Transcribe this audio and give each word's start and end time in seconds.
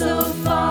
so 0.00 0.22
far 0.44 0.69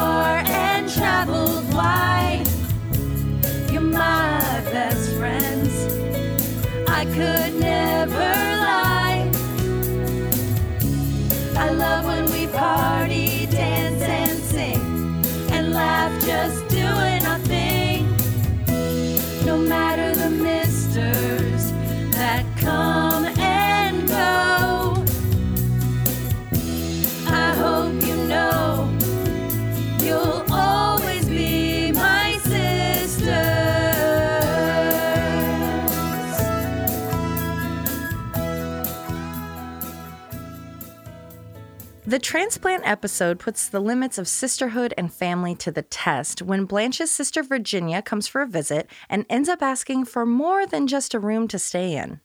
The 42.10 42.18
transplant 42.18 42.88
episode 42.88 43.38
puts 43.38 43.70
the 43.70 43.80
limits 43.80 44.18
of 44.18 44.28
sisterhood 44.28 44.96
and 44.98 45.14
family 45.14 45.54
to 45.58 45.70
the 45.72 45.84
test 45.84 46.42
when 46.42 46.66
Blanche's 46.66 47.12
sister 47.12 47.44
Virginia 47.44 48.02
comes 48.02 48.28
for 48.28 48.42
a 48.42 48.48
visit 48.48 48.90
and 49.10 49.28
ends 49.30 49.48
up 49.48 49.62
asking 49.62 50.06
for 50.06 50.26
more 50.26 50.66
than 50.66 50.88
just 50.88 51.14
a 51.14 51.20
room 51.20 51.48
to 51.50 51.60
stay 51.60 51.96
in. 51.96 52.20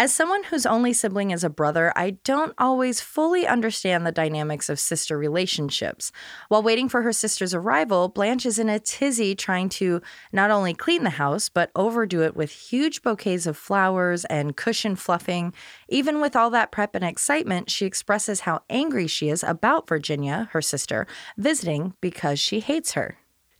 As 0.00 0.14
someone 0.14 0.44
whose 0.44 0.64
only 0.64 0.94
sibling 0.94 1.30
is 1.30 1.44
a 1.44 1.50
brother, 1.50 1.92
I 1.94 2.12
don't 2.24 2.54
always 2.56 3.02
fully 3.02 3.46
understand 3.46 4.06
the 4.06 4.10
dynamics 4.10 4.70
of 4.70 4.80
sister 4.80 5.18
relationships. 5.18 6.10
While 6.48 6.62
waiting 6.62 6.88
for 6.88 7.02
her 7.02 7.12
sister's 7.12 7.52
arrival, 7.52 8.08
Blanche 8.08 8.46
is 8.46 8.58
in 8.58 8.70
a 8.70 8.78
tizzy 8.78 9.34
trying 9.34 9.68
to 9.68 10.00
not 10.32 10.50
only 10.50 10.72
clean 10.72 11.04
the 11.04 11.10
house, 11.10 11.50
but 11.50 11.70
overdo 11.76 12.22
it 12.22 12.34
with 12.34 12.50
huge 12.50 13.02
bouquets 13.02 13.44
of 13.46 13.58
flowers 13.58 14.24
and 14.24 14.56
cushion 14.56 14.96
fluffing. 14.96 15.52
Even 15.90 16.22
with 16.22 16.34
all 16.34 16.48
that 16.48 16.72
prep 16.72 16.94
and 16.94 17.04
excitement, 17.04 17.68
she 17.68 17.84
expresses 17.84 18.40
how 18.40 18.62
angry 18.70 19.06
she 19.06 19.28
is 19.28 19.42
about 19.42 19.86
Virginia, 19.86 20.48
her 20.52 20.62
sister, 20.62 21.06
visiting 21.36 21.92
because 22.00 22.40
she 22.40 22.60
hates 22.60 22.92
her. 22.92 23.18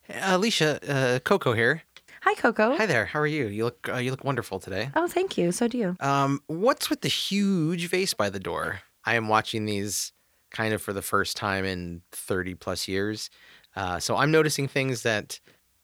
Alicia, 0.09 0.81
uh, 0.91 1.19
Coco 1.19 1.53
here. 1.53 1.83
Hi, 2.23 2.35
Coco. 2.35 2.77
Hi 2.77 2.87
there. 2.87 3.07
How 3.07 3.21
are 3.21 3.27
you? 3.27 3.47
You 3.47 3.65
look 3.65 3.89
uh, 3.89 3.97
you 3.97 4.11
look 4.11 4.25
wonderful 4.25 4.59
today. 4.59 4.91
Oh, 4.95 5.09
thank 5.09 5.39
you. 5.39 5.53
So 5.53 5.69
do 5.69 5.79
you. 5.79 5.97
Um, 6.01 6.41
what's 6.49 6.91
with 6.91 7.01
the 7.01 7.09
huge 7.09 7.89
vase 7.89 8.13
by 8.15 8.29
the 8.31 8.41
door? 8.41 8.81
I 9.05 9.15
am 9.15 9.29
watching 9.29 9.65
these 9.65 10.13
kind 10.51 10.75
of 10.75 10.83
for 10.83 10.93
the 10.93 11.03
first 11.03 11.37
time 11.37 11.65
in 11.65 12.03
30 12.13 12.55
plus 12.55 12.87
years. 12.89 13.31
Uh, 13.75 13.99
so 14.01 14.17
I'm 14.17 14.31
noticing 14.31 14.69
things 14.69 15.03
that, 15.05 15.41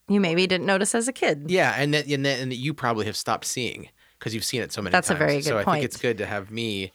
You 0.09 0.19
maybe 0.19 0.45
didn't 0.45 0.67
notice 0.67 0.93
as 0.93 1.07
a 1.07 1.13
kid. 1.13 1.45
yeah, 1.49 1.73
and 1.77 1.93
that, 1.93 2.05
and 2.07 2.25
that, 2.25 2.39
and 2.39 2.51
that 2.51 2.57
you 2.57 2.73
probably 2.73 3.05
have 3.05 3.15
stopped 3.15 3.45
seeing 3.45 3.89
because 4.19 4.35
you've 4.35 4.43
seen 4.43 4.61
it 4.61 4.71
so 4.73 4.81
many 4.81 4.91
That's 4.91 5.09
a 5.09 5.13
times. 5.15 5.19
very 5.19 5.41
So 5.41 5.51
good 5.57 5.67
I 5.67 5.71
think 5.73 5.85
it's 5.85 5.97
good 5.97 6.17
to 6.19 6.25
have 6.25 6.51
me 6.51 6.91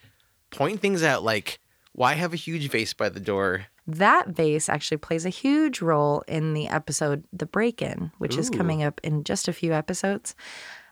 point 0.51 0.81
things 0.81 1.03
out 1.03 1.25
like, 1.25 1.59
why 1.93 2.13
have 2.15 2.33
a 2.33 2.37
huge 2.37 2.69
vase 2.71 2.93
by 2.93 3.09
the 3.09 3.21
door? 3.21 3.67
That 3.87 4.29
vase 4.29 4.69
actually 4.69 4.99
plays 4.99 5.27
a 5.27 5.31
huge 5.31 5.81
role 5.83 6.23
in 6.29 6.55
the 6.55 6.69
episode 6.69 7.25
The 7.33 7.47
Break 7.47 7.83
In, 7.83 8.13
which 8.19 8.37
is 8.37 8.49
coming 8.49 8.83
up 8.83 9.01
in 9.03 9.25
just 9.25 9.49
a 9.49 9.53
few 9.53 9.73
episodes. 9.73 10.35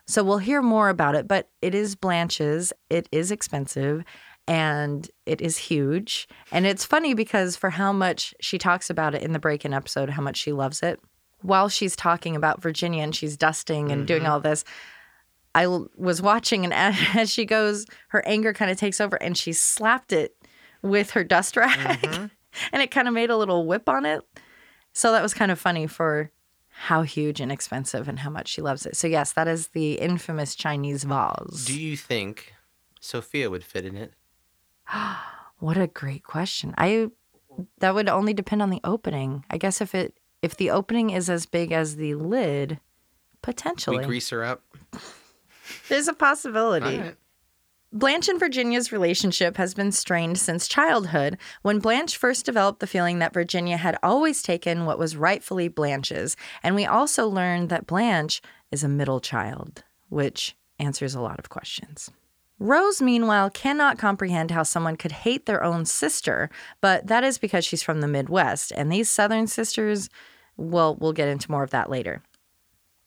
So 0.06 0.24
we'll 0.24 0.38
hear 0.38 0.60
more 0.60 0.88
about 0.88 1.14
it, 1.14 1.28
but 1.28 1.48
it 1.62 1.72
is 1.74 1.94
Blanche's. 1.94 2.72
It 2.90 3.08
is 3.12 3.30
expensive 3.30 4.02
and 4.48 5.08
it 5.24 5.40
is 5.40 5.56
huge. 5.56 6.26
And 6.50 6.66
it's 6.66 6.84
funny 6.84 7.14
because 7.14 7.54
for 7.54 7.70
how 7.70 7.92
much 7.92 8.34
she 8.40 8.58
talks 8.58 8.90
about 8.90 9.14
it 9.14 9.22
in 9.22 9.32
the 9.32 9.38
Break 9.38 9.64
In 9.64 9.72
episode, 9.72 10.10
how 10.10 10.22
much 10.22 10.36
she 10.36 10.50
loves 10.52 10.82
it, 10.82 10.98
while 11.42 11.68
she's 11.68 11.94
talking 11.94 12.34
about 12.34 12.60
Virginia 12.60 13.04
and 13.04 13.14
she's 13.14 13.36
dusting 13.36 13.92
and 13.92 14.04
doing 14.06 14.22
Mhm. 14.24 14.28
all 14.30 14.40
this, 14.40 14.64
I 15.54 15.66
was 15.96 16.20
watching 16.20 16.64
and 16.64 16.74
as 17.14 17.30
she 17.30 17.44
goes, 17.44 17.86
her 18.08 18.26
anger 18.26 18.52
kind 18.52 18.70
of 18.70 18.76
takes 18.78 19.00
over 19.00 19.14
and 19.22 19.38
she 19.38 19.52
slapped 19.52 20.12
it 20.12 20.34
with 20.82 21.10
her 21.12 21.22
dust 21.22 21.56
rag 21.56 21.78
Mhm. 22.00 22.30
and 22.72 22.82
it 22.82 22.90
kind 22.90 23.08
of 23.08 23.14
made 23.14 23.30
a 23.30 23.36
little 23.36 23.66
whip 23.66 23.88
on 23.88 24.04
it. 24.06 24.22
So 24.92 25.12
that 25.12 25.22
was 25.22 25.34
kind 25.34 25.50
of 25.50 25.58
funny 25.58 25.86
for 25.86 26.30
how 26.68 27.02
huge 27.02 27.40
and 27.40 27.52
expensive 27.52 28.08
and 28.08 28.20
how 28.20 28.30
much 28.30 28.48
she 28.48 28.62
loves 28.62 28.86
it. 28.86 28.96
So 28.96 29.06
yes, 29.06 29.32
that 29.32 29.46
is 29.46 29.68
the 29.68 29.94
infamous 29.94 30.54
Chinese 30.54 31.04
vase. 31.04 31.64
Do 31.64 31.78
you 31.78 31.96
think 31.96 32.54
Sophia 33.00 33.50
would 33.50 33.64
fit 33.64 33.84
in 33.84 33.96
it? 33.96 34.14
what 35.58 35.76
a 35.76 35.86
great 35.86 36.24
question. 36.24 36.74
I 36.78 37.08
that 37.78 37.94
would 37.94 38.08
only 38.08 38.32
depend 38.32 38.62
on 38.62 38.70
the 38.70 38.80
opening. 38.84 39.44
I 39.50 39.58
guess 39.58 39.80
if 39.80 39.94
it 39.94 40.14
if 40.42 40.56
the 40.56 40.70
opening 40.70 41.10
is 41.10 41.28
as 41.28 41.44
big 41.46 41.72
as 41.72 41.96
the 41.96 42.14
lid, 42.14 42.80
potentially 43.42 43.98
We 43.98 44.04
grease 44.04 44.30
her 44.30 44.42
up. 44.42 44.62
there's 45.88 46.08
a 46.08 46.14
possibility. 46.14 46.98
Right. 46.98 47.16
Blanche 47.92 48.28
and 48.28 48.38
Virginia's 48.38 48.92
relationship 48.92 49.56
has 49.56 49.74
been 49.74 49.90
strained 49.90 50.38
since 50.38 50.68
childhood 50.68 51.36
when 51.62 51.80
Blanche 51.80 52.16
first 52.16 52.46
developed 52.46 52.78
the 52.78 52.86
feeling 52.86 53.18
that 53.18 53.34
Virginia 53.34 53.76
had 53.76 53.98
always 54.00 54.42
taken 54.42 54.86
what 54.86 54.98
was 54.98 55.16
rightfully 55.16 55.66
Blanche's. 55.66 56.36
And 56.62 56.76
we 56.76 56.86
also 56.86 57.26
learned 57.26 57.68
that 57.70 57.88
Blanche 57.88 58.40
is 58.70 58.84
a 58.84 58.88
middle 58.88 59.18
child, 59.18 59.82
which 60.08 60.54
answers 60.78 61.16
a 61.16 61.20
lot 61.20 61.40
of 61.40 61.48
questions. 61.48 62.12
Rose, 62.60 63.02
meanwhile, 63.02 63.50
cannot 63.50 63.98
comprehend 63.98 64.52
how 64.52 64.62
someone 64.62 64.94
could 64.94 65.12
hate 65.12 65.46
their 65.46 65.64
own 65.64 65.84
sister, 65.84 66.48
but 66.80 67.08
that 67.08 67.24
is 67.24 67.38
because 67.38 67.64
she's 67.64 67.82
from 67.82 68.02
the 68.02 68.06
Midwest, 68.06 68.70
and 68.76 68.92
these 68.92 69.10
Southern 69.10 69.48
sisters, 69.48 70.08
well, 70.56 70.94
we'll 70.94 71.12
get 71.12 71.26
into 71.26 71.50
more 71.50 71.64
of 71.64 71.70
that 71.70 71.90
later. 71.90 72.22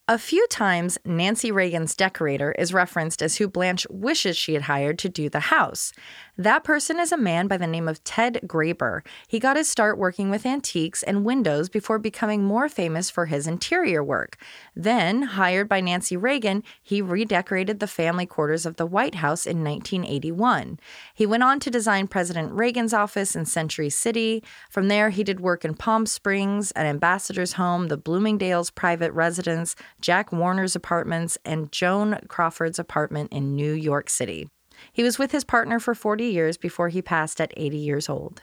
A 0.06 0.18
few 0.18 0.46
times, 0.48 0.98
Nancy 1.06 1.50
Reagan's 1.50 1.94
decorator 1.94 2.52
is 2.52 2.74
referenced 2.74 3.22
as 3.22 3.36
who 3.36 3.48
Blanche 3.48 3.86
wishes 3.88 4.36
she 4.36 4.52
had 4.52 4.64
hired 4.64 4.98
to 4.98 5.08
do 5.08 5.30
the 5.30 5.40
house. 5.40 5.94
That 6.36 6.64
person 6.64 6.98
is 6.98 7.12
a 7.12 7.16
man 7.16 7.46
by 7.46 7.58
the 7.58 7.66
name 7.68 7.86
of 7.86 8.02
Ted 8.02 8.40
Graber. 8.44 9.02
He 9.28 9.38
got 9.38 9.56
his 9.56 9.68
start 9.68 9.96
working 9.96 10.30
with 10.30 10.44
antiques 10.44 11.04
and 11.04 11.24
windows 11.24 11.68
before 11.68 12.00
becoming 12.00 12.42
more 12.42 12.68
famous 12.68 13.08
for 13.08 13.26
his 13.26 13.46
interior 13.46 14.02
work. 14.02 14.36
Then, 14.74 15.22
hired 15.22 15.68
by 15.68 15.80
Nancy 15.80 16.16
Reagan, 16.16 16.64
he 16.82 17.00
redecorated 17.00 17.78
the 17.78 17.86
family 17.86 18.26
quarters 18.26 18.66
of 18.66 18.74
the 18.74 18.86
White 18.86 19.14
House 19.14 19.46
in 19.46 19.62
1981. 19.62 20.80
He 21.14 21.24
went 21.24 21.44
on 21.44 21.60
to 21.60 21.70
design 21.70 22.08
President 22.08 22.50
Reagan's 22.50 22.92
office 22.92 23.36
in 23.36 23.44
Century 23.44 23.88
City. 23.88 24.42
From 24.70 24.88
there, 24.88 25.10
he 25.10 25.22
did 25.22 25.38
work 25.38 25.64
in 25.64 25.74
Palm 25.74 26.04
Springs, 26.04 26.72
an 26.72 26.86
ambassador's 26.86 27.52
home, 27.52 27.86
the 27.86 27.96
Bloomingdale's 27.96 28.70
private 28.70 29.12
residence, 29.12 29.76
Jack 30.00 30.32
Warner's 30.32 30.74
apartments, 30.74 31.38
and 31.44 31.70
Joan 31.70 32.18
Crawford's 32.26 32.80
apartment 32.80 33.32
in 33.32 33.54
New 33.54 33.72
York 33.72 34.10
City. 34.10 34.48
He 34.94 35.02
was 35.02 35.18
with 35.18 35.32
his 35.32 35.42
partner 35.42 35.80
for 35.80 35.92
40 35.92 36.24
years 36.24 36.56
before 36.56 36.88
he 36.88 37.02
passed 37.02 37.40
at 37.40 37.52
80 37.56 37.76
years 37.76 38.08
old. 38.08 38.42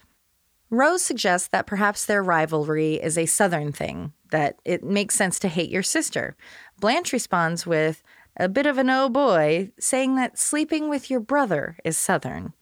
Rose 0.70 1.02
suggests 1.02 1.48
that 1.48 1.66
perhaps 1.66 2.06
their 2.06 2.22
rivalry 2.22 2.96
is 2.96 3.18
a 3.18 3.26
Southern 3.26 3.72
thing, 3.72 4.12
that 4.32 4.60
it 4.66 4.84
makes 4.84 5.16
sense 5.16 5.40
to 5.40 5.48
hate 5.48 5.70
your 5.70 5.82
sister. 5.82 6.36
Blanche 6.80 7.14
responds 7.14 7.66
with 7.66 8.04
a 8.36 8.50
bit 8.50 8.66
of 8.66 8.78
an 8.78 8.90
oh 8.90 9.08
boy, 9.08 9.72
saying 9.80 10.16
that 10.16 10.38
sleeping 10.38 10.90
with 10.90 11.10
your 11.10 11.22
brother 11.22 11.78
is 11.86 11.98
Southern. 11.98 12.54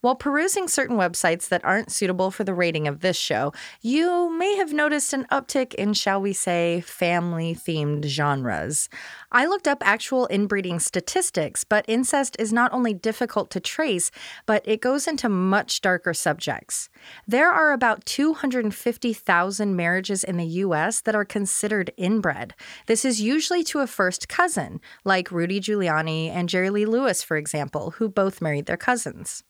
While 0.00 0.14
perusing 0.14 0.68
certain 0.68 0.96
websites 0.96 1.48
that 1.48 1.64
aren't 1.64 1.90
suitable 1.90 2.30
for 2.30 2.44
the 2.44 2.54
rating 2.54 2.86
of 2.86 3.00
this 3.00 3.16
show, 3.16 3.52
you 3.82 4.30
may 4.38 4.54
have 4.54 4.72
noticed 4.72 5.12
an 5.12 5.26
uptick 5.32 5.74
in, 5.74 5.92
shall 5.92 6.20
we 6.20 6.32
say, 6.32 6.82
family 6.82 7.52
themed 7.52 8.04
genres. 8.04 8.88
I 9.32 9.46
looked 9.46 9.66
up 9.66 9.78
actual 9.84 10.28
inbreeding 10.28 10.78
statistics, 10.78 11.64
but 11.64 11.84
incest 11.88 12.36
is 12.38 12.52
not 12.52 12.72
only 12.72 12.94
difficult 12.94 13.50
to 13.50 13.58
trace, 13.58 14.12
but 14.46 14.62
it 14.68 14.80
goes 14.80 15.08
into 15.08 15.28
much 15.28 15.80
darker 15.80 16.14
subjects. 16.14 16.88
There 17.26 17.50
are 17.50 17.72
about 17.72 18.06
250,000 18.06 19.74
marriages 19.74 20.22
in 20.22 20.36
the 20.36 20.46
US 20.46 21.00
that 21.00 21.16
are 21.16 21.24
considered 21.24 21.92
inbred. 21.96 22.54
This 22.86 23.04
is 23.04 23.20
usually 23.20 23.64
to 23.64 23.80
a 23.80 23.88
first 23.88 24.28
cousin, 24.28 24.80
like 25.04 25.32
Rudy 25.32 25.58
Giuliani 25.58 26.28
and 26.28 26.48
Jerry 26.48 26.70
Lee 26.70 26.86
Lewis, 26.86 27.24
for 27.24 27.36
example, 27.36 27.90
who 27.96 28.08
both 28.08 28.40
married 28.40 28.66
their 28.66 28.76
cousins. 28.76 29.42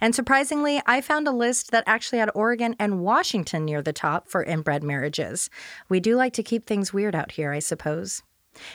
And 0.00 0.14
surprisingly, 0.14 0.80
I 0.86 1.00
found 1.00 1.26
a 1.26 1.32
list 1.32 1.70
that 1.70 1.84
actually 1.86 2.18
had 2.18 2.30
Oregon 2.34 2.76
and 2.78 3.00
Washington 3.00 3.64
near 3.64 3.82
the 3.82 3.92
top 3.92 4.28
for 4.28 4.42
inbred 4.42 4.82
marriages. 4.82 5.50
We 5.88 6.00
do 6.00 6.16
like 6.16 6.32
to 6.34 6.42
keep 6.42 6.66
things 6.66 6.92
weird 6.92 7.14
out 7.14 7.32
here, 7.32 7.52
I 7.52 7.58
suppose. 7.58 8.22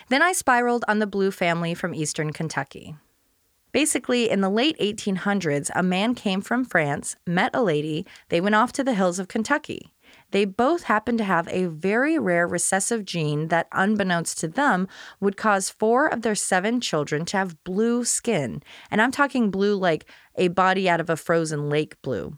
Then 0.09 0.21
I 0.21 0.31
spiraled 0.31 0.85
on 0.87 0.99
the 0.99 1.07
Blue 1.07 1.31
family 1.31 1.73
from 1.73 1.93
eastern 1.93 2.33
Kentucky. 2.33 2.95
Basically, 3.71 4.29
in 4.29 4.41
the 4.41 4.49
late 4.49 4.77
1800s, 4.79 5.69
a 5.75 5.83
man 5.83 6.15
came 6.15 6.41
from 6.41 6.65
France, 6.65 7.15
met 7.27 7.51
a 7.53 7.61
lady, 7.61 8.05
they 8.29 8.41
went 8.41 8.55
off 8.55 8.71
to 8.73 8.83
the 8.83 8.95
hills 8.95 9.19
of 9.19 9.27
Kentucky. 9.27 9.93
They 10.31 10.45
both 10.45 10.83
happened 10.83 11.17
to 11.19 11.23
have 11.23 11.47
a 11.49 11.67
very 11.67 12.19
rare 12.19 12.47
recessive 12.47 13.05
gene 13.05 13.47
that, 13.47 13.67
unbeknownst 13.71 14.39
to 14.39 14.47
them, 14.47 14.87
would 15.19 15.37
cause 15.37 15.69
four 15.69 16.07
of 16.07 16.21
their 16.21 16.35
seven 16.35 16.81
children 16.81 17.23
to 17.25 17.37
have 17.37 17.63
blue 17.63 18.03
skin. 18.03 18.61
And 18.91 19.01
I'm 19.01 19.11
talking 19.11 19.51
blue 19.51 19.75
like 19.75 20.05
a 20.37 20.49
body 20.49 20.89
out 20.89 20.99
of 20.99 21.09
a 21.09 21.17
frozen 21.17 21.69
lake 21.69 22.01
blue. 22.01 22.37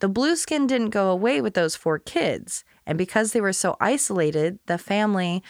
The 0.00 0.08
blue 0.08 0.36
skin 0.36 0.66
didn't 0.66 0.90
go 0.90 1.10
away 1.10 1.40
with 1.40 1.54
those 1.54 1.76
four 1.76 1.98
kids, 1.98 2.64
And 2.86 2.96
because 2.96 3.32
they 3.32 3.40
were 3.40 3.52
so 3.52 3.76
isolated, 3.80 4.58
the 4.66 4.78
family, 4.78 5.42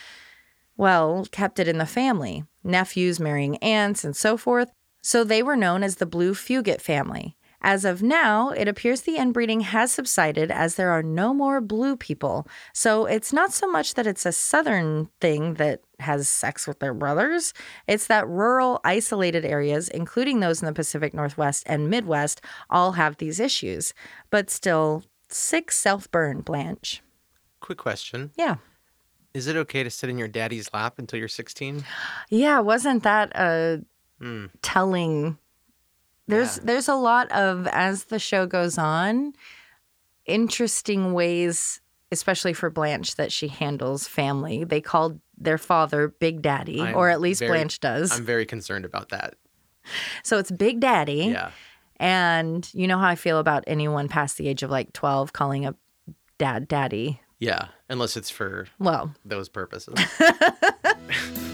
well, 0.77 1.27
kept 1.31 1.59
it 1.59 1.69
in 1.69 1.79
the 1.79 1.87
family 1.87 2.45
nephews 2.65 3.19
marrying 3.19 3.57
aunts 3.59 4.05
and 4.05 4.15
so 4.15 4.37
forth. 4.37 4.71
So 5.03 5.25
they 5.25 5.43
were 5.43 5.57
known 5.57 5.83
as 5.83 5.97
the 5.97 6.07
Blue 6.07 6.35
Fugate 6.35 6.83
family. 6.83 7.37
As 7.61 7.85
of 7.85 8.03
now, 8.03 8.51
it 8.51 8.69
appears 8.69 9.01
the 9.01 9.17
inbreeding 9.17 9.61
has 9.61 9.91
subsided 9.93 10.51
as 10.51 10.77
there 10.77 10.91
are 10.91 11.03
no 11.03 11.35
more 11.35 11.61
blue 11.61 11.97
people. 11.97 12.47
So 12.73 13.07
it's 13.07 13.33
not 13.33 13.53
so 13.53 13.67
much 13.67 13.95
that 13.95 14.07
it's 14.07 14.25
a 14.25 14.33
southern 14.33 15.09
thing 15.21 15.55
that 15.55 15.81
has 15.99 16.29
sex 16.29 16.67
with 16.69 16.79
their 16.79 16.95
brothers, 16.95 17.53
it's 17.89 18.07
that 18.07 18.29
rural, 18.29 18.81
isolated 18.85 19.45
areas, 19.45 19.89
including 19.89 20.39
those 20.39 20.63
in 20.63 20.67
the 20.67 20.73
Pacific 20.73 21.13
Northwest 21.13 21.65
and 21.67 21.91
Midwest, 21.91 22.41
all 22.71 22.93
have 22.93 23.17
these 23.17 23.41
issues. 23.41 23.93
But 24.31 24.49
still, 24.51 25.03
sick 25.29 25.73
self 25.73 26.09
burn, 26.13 26.43
Blanche. 26.43 27.03
Quick 27.61 27.79
question. 27.79 28.31
Yeah. 28.37 28.57
Is 29.35 29.49
it 29.49 29.57
okay 29.57 29.83
to 29.83 29.91
sit 29.91 30.09
in 30.09 30.19
your 30.19 30.29
daddy's 30.29 30.73
lap 30.73 30.99
until 30.99 31.19
you're 31.19 31.29
16? 31.29 31.85
Yeah, 32.31 32.61
wasn't 32.61 33.03
that 33.03 33.33
a 33.35 33.83
Hmm. 34.21 34.47
telling 34.63 35.39
there's 36.29 36.59
Yeah. 36.59 36.63
there's 36.67 36.89
a 36.89 36.95
lot 36.95 37.31
of 37.33 37.67
as 37.69 38.05
the 38.05 38.19
show 38.19 38.47
goes 38.47 38.79
on 38.79 39.33
interesting 40.27 41.13
ways 41.13 41.81
especially 42.11 42.55
for 42.55 42.71
Blanche 42.71 43.17
that 43.17 43.31
she 43.31 43.49
handles 43.49 44.09
family. 44.09 44.65
They 44.65 44.81
called 44.81 45.21
their 45.37 45.59
father 45.59 46.09
Big 46.09 46.41
Daddy 46.41 46.81
I'm 46.81 46.95
or 46.97 47.11
at 47.11 47.21
least 47.21 47.41
very- 47.41 47.51
Blanche 47.53 47.81
does. 47.81 48.13
I'm 48.13 48.25
very 48.25 48.47
concerned 48.47 48.85
about 48.87 49.11
that. 49.11 49.35
so 50.23 50.39
it's 50.39 50.51
Big 50.51 50.81
Daddy 50.81 51.27
Yeah. 51.33 51.51
and 51.97 52.69
you 52.73 52.87
know 52.87 52.99
how 52.99 53.09
I 53.09 53.15
feel 53.15 53.39
about 53.39 53.65
anyone 53.67 54.09
past 54.09 54.37
the 54.39 54.49
age 54.49 54.63
of 54.63 54.71
like 54.71 54.93
12 54.95 55.33
calling 55.35 55.67
a 55.67 55.75
dad 56.39 56.67
daddy. 56.69 57.21
Yeah. 57.41 57.69
Unless 57.91 58.17
it's 58.17 58.31
for 58.31 58.67
Well, 58.79 59.15
those 59.25 59.49
purposes. 59.49 59.95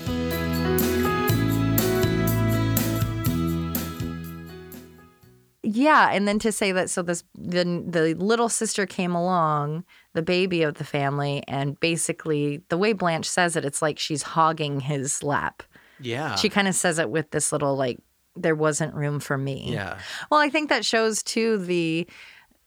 Yeah, 5.74 6.10
and 6.12 6.26
then 6.28 6.38
to 6.38 6.52
say 6.52 6.70
that 6.72 6.88
so 6.88 7.02
this 7.02 7.24
the 7.34 7.64
the 7.86 8.14
little 8.14 8.48
sister 8.48 8.86
came 8.86 9.14
along, 9.14 9.84
the 10.12 10.22
baby 10.22 10.62
of 10.62 10.74
the 10.74 10.84
family, 10.84 11.42
and 11.48 11.78
basically 11.80 12.62
the 12.68 12.78
way 12.78 12.92
Blanche 12.92 13.28
says 13.28 13.56
it, 13.56 13.64
it's 13.64 13.82
like 13.82 13.98
she's 13.98 14.22
hogging 14.22 14.80
his 14.80 15.22
lap. 15.22 15.62
Yeah. 16.00 16.36
She 16.36 16.48
kind 16.48 16.68
of 16.68 16.74
says 16.74 16.98
it 16.98 17.10
with 17.10 17.30
this 17.32 17.50
little 17.52 17.76
like 17.76 17.98
there 18.36 18.54
wasn't 18.54 18.94
room 18.94 19.20
for 19.20 19.36
me. 19.38 19.72
yeah. 19.72 19.98
Well, 20.30 20.40
I 20.40 20.48
think 20.48 20.68
that 20.68 20.84
shows 20.84 21.22
too 21.22 21.58
the 21.58 22.08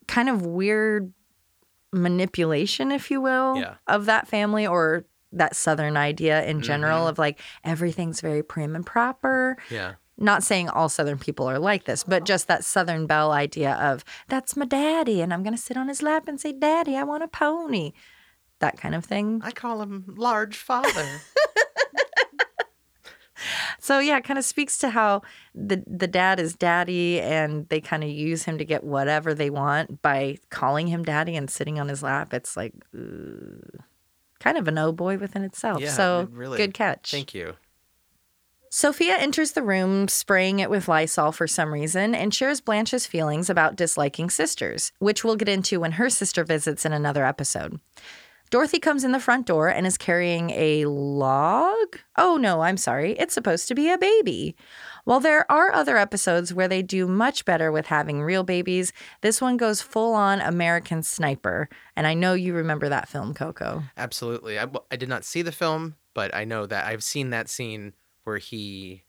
kind 0.08 0.30
of 0.30 0.46
weird 0.46 1.12
manipulation, 1.94 2.92
if 2.92 3.10
you 3.12 3.22
will, 3.22 3.58
Yeah. 3.58 3.76
of 3.88 4.06
that 4.06 4.28
family 4.28 4.68
or 4.68 5.06
that 5.34 5.56
southern 5.56 5.98
idea 5.98 6.44
in 6.46 6.62
general 6.62 7.06
Mhm. 7.06 7.10
of 7.10 7.20
like 7.20 7.40
everything's 7.64 8.22
very 8.22 8.42
prim 8.44 8.76
and 8.76 8.86
proper 8.86 9.58
Yeah. 9.70 9.96
Not 10.18 10.44
saying 10.44 10.68
all 10.70 10.90
southern 10.90 11.18
people 11.18 11.48
are 11.48 11.60
like 11.60 11.86
this 11.86 12.04
but 12.04 12.26
just 12.26 12.48
that 12.48 12.64
southern 12.64 13.06
belle 13.06 13.32
idea 13.32 13.74
of 13.74 14.04
that's 14.28 14.56
my 14.56 14.66
daddy 14.66 15.22
and 15.22 15.34
i'm 15.34 15.44
going 15.44 15.56
to 15.56 15.62
sit 15.62 15.78
on 15.78 15.88
his 15.88 16.02
lap 16.02 16.28
and 16.28 16.40
say 16.42 16.52
daddy 16.52 16.96
i 16.96 17.04
want 17.04 17.24
a 17.24 17.28
pony 17.28 17.92
that 18.60 18.78
kind 18.78 18.96
of 18.96 19.06
thing. 19.06 19.42
I 19.44 19.52
call 19.52 19.82
him 19.82 20.06
large 20.18 20.58
father. 20.58 21.06
so 23.80 24.00
yeah 24.00 24.18
it 24.18 24.24
kind 24.24 24.40
of 24.40 24.44
speaks 24.44 24.80
to 24.80 24.90
how 24.90 25.22
the 25.54 25.84
the 25.86 26.08
dad 26.08 26.40
is 26.40 26.56
daddy 26.56 27.22
and 27.22 27.70
they 27.70 27.80
kind 27.80 28.04
of 28.04 28.10
use 28.10 28.44
him 28.44 28.58
to 28.58 28.66
get 28.66 28.84
whatever 28.84 29.36
they 29.36 29.52
want 29.52 30.02
by 30.02 30.38
calling 30.50 30.88
him 30.88 31.04
daddy 31.04 31.36
and 31.36 31.50
sitting 31.50 31.80
on 31.80 31.88
his 31.88 32.02
lap. 32.02 32.34
It's 32.34 32.58
like 32.58 32.74
ooh, 32.96 33.62
kind 34.40 34.58
of 34.58 34.68
an 34.68 34.78
oh 34.78 34.92
boy 34.92 35.18
within 35.18 35.44
itself. 35.44 35.82
Yeah, 35.82 35.92
so 35.92 36.22
it 36.22 36.30
really- 36.32 36.58
good 36.58 36.74
catch. 36.74 37.12
Thank 37.12 37.34
you. 37.36 37.56
Sophia 38.70 39.16
enters 39.18 39.54
the 39.54 39.64
room, 39.64 40.08
spraying 40.08 40.60
it 40.60 40.70
with 40.70 40.88
Lysol 40.88 41.32
for 41.32 41.48
some 41.48 41.74
reason, 41.74 42.14
and 42.14 42.34
shares 42.34 42.60
Blanche's 42.60 43.08
feelings 43.08 43.50
about 43.50 43.76
disliking 43.78 44.30
sisters, 44.30 44.92
which 45.00 45.24
we'll 45.24 45.38
get 45.38 45.48
into 45.48 45.80
when 45.80 45.94
her 45.94 46.10
sister 46.10 46.44
visits 46.44 46.86
in 46.86 46.92
another 46.92 47.26
episode. 47.26 47.80
Dorothy 48.50 48.80
comes 48.80 49.04
in 49.04 49.12
the 49.12 49.20
front 49.20 49.46
door 49.46 49.68
and 49.68 49.86
is 49.86 49.98
carrying 49.98 50.52
a 50.52 50.86
log. 50.86 51.98
Oh, 52.18 52.38
no, 52.38 52.62
I'm 52.62 52.78
sorry. 52.78 53.12
It's 53.14 53.34
supposed 53.34 53.68
to 53.68 53.76
be 53.76 53.90
a 53.90 53.98
baby. 53.98 54.56
While 55.04 55.20
there 55.20 55.50
are 55.52 55.74
other 55.74 55.98
episodes 55.98 56.54
where 56.54 56.70
they 56.70 56.82
do 56.82 57.08
much 57.08 57.44
better 57.44 57.74
with 57.74 57.88
having 57.88 58.22
real 58.22 58.44
babies, 58.44 58.94
this 59.22 59.42
one 59.42 59.58
goes 59.58 59.82
full 59.82 60.14
on 60.14 60.40
American 60.40 61.04
Sniper. 61.04 61.68
And 61.98 62.08
I 62.08 62.14
know 62.14 62.34
you 62.36 62.54
remember 62.54 62.88
that 62.88 63.10
film, 63.10 63.34
Coco. 63.34 63.84
Absolutely. 63.98 64.58
I 64.58 64.96
did 64.96 65.10
not 65.10 65.26
see 65.26 65.42
the 65.42 65.52
film, 65.52 65.96
but 66.14 66.34
I 66.34 66.46
know 66.46 66.66
that 66.66 66.86
I've 66.86 67.04
seen 67.04 67.32
that 67.32 67.50
scene 67.50 67.94
where 68.28 68.38
he 68.38 69.04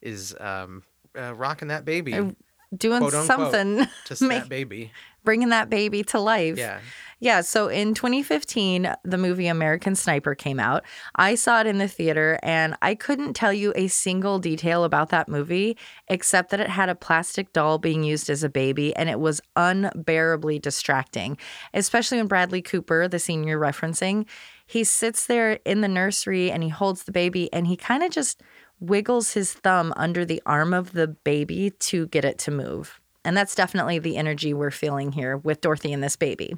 is 0.00 0.34
um, 0.40 0.84
uh, 1.18 1.34
rocking 1.34 1.68
that 1.68 1.84
baby, 1.84 2.12
Doing 2.12 3.00
Quote, 3.00 3.14
unquote. 3.14 3.52
something, 3.52 3.86
just 4.06 4.22
make- 4.22 4.42
that 4.42 4.48
baby. 4.48 4.92
Bringing 5.24 5.48
that 5.48 5.70
baby 5.70 6.02
to 6.04 6.20
life. 6.20 6.58
Yeah. 6.58 6.80
Yeah, 7.20 7.40
so 7.40 7.68
in 7.68 7.94
2015, 7.94 8.94
the 9.02 9.16
movie 9.16 9.46
American 9.46 9.94
Sniper 9.94 10.34
came 10.34 10.60
out. 10.60 10.84
I 11.14 11.36
saw 11.36 11.60
it 11.60 11.66
in 11.66 11.78
the 11.78 11.88
theater 11.88 12.38
and 12.42 12.76
I 12.82 12.94
couldn't 12.94 13.32
tell 13.32 13.52
you 13.52 13.72
a 13.76 13.88
single 13.88 14.38
detail 14.38 14.84
about 14.84 15.08
that 15.08 15.26
movie 15.26 15.78
except 16.08 16.50
that 16.50 16.60
it 16.60 16.68
had 16.68 16.90
a 16.90 16.94
plastic 16.94 17.52
doll 17.54 17.78
being 17.78 18.02
used 18.02 18.28
as 18.28 18.42
a 18.42 18.50
baby 18.50 18.94
and 18.94 19.08
it 19.08 19.20
was 19.20 19.40
unbearably 19.56 20.58
distracting, 20.58 21.38
especially 21.72 22.18
when 22.18 22.26
Bradley 22.26 22.60
Cooper, 22.60 23.08
the 23.08 23.18
scene 23.18 23.44
you're 23.44 23.58
referencing, 23.58 24.26
he 24.66 24.84
sits 24.84 25.24
there 25.24 25.60
in 25.64 25.80
the 25.80 25.88
nursery 25.88 26.50
and 26.50 26.62
he 26.62 26.68
holds 26.68 27.04
the 27.04 27.12
baby 27.12 27.50
and 27.54 27.66
he 27.66 27.76
kind 27.76 28.02
of 28.02 28.10
just 28.10 28.42
wiggles 28.80 29.32
his 29.32 29.52
thumb 29.52 29.94
under 29.96 30.24
the 30.24 30.42
arm 30.44 30.74
of 30.74 30.92
the 30.92 31.08
baby 31.08 31.70
to 31.78 32.06
get 32.08 32.24
it 32.24 32.38
to 32.40 32.50
move. 32.50 33.00
And 33.24 33.36
that's 33.36 33.54
definitely 33.54 33.98
the 33.98 34.16
energy 34.16 34.52
we're 34.52 34.70
feeling 34.70 35.12
here 35.12 35.36
with 35.36 35.60
Dorothy 35.60 35.92
and 35.92 36.02
this 36.02 36.16
baby. 36.16 36.54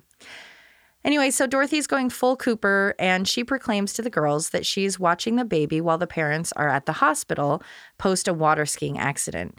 Anyway, 1.05 1.31
so 1.31 1.47
Dorothy's 1.47 1.87
going 1.87 2.11
full 2.11 2.37
Cooper 2.37 2.95
and 2.99 3.29
she 3.29 3.45
proclaims 3.45 3.93
to 3.93 4.03
the 4.03 4.11
girls 4.11 4.51
that 4.51 4.67
she's 4.67 4.99
watching 4.99 5.37
the 5.37 5.45
baby 5.45 5.81
while 5.81 5.99
the 5.99 6.07
parents 6.07 6.53
are 6.53 6.69
at 6.69 6.87
the 6.87 6.95
hospital 6.95 7.63
post 7.97 8.27
a 8.27 8.35
water 8.35 8.67
skiing 8.67 8.99
accident. 8.99 9.57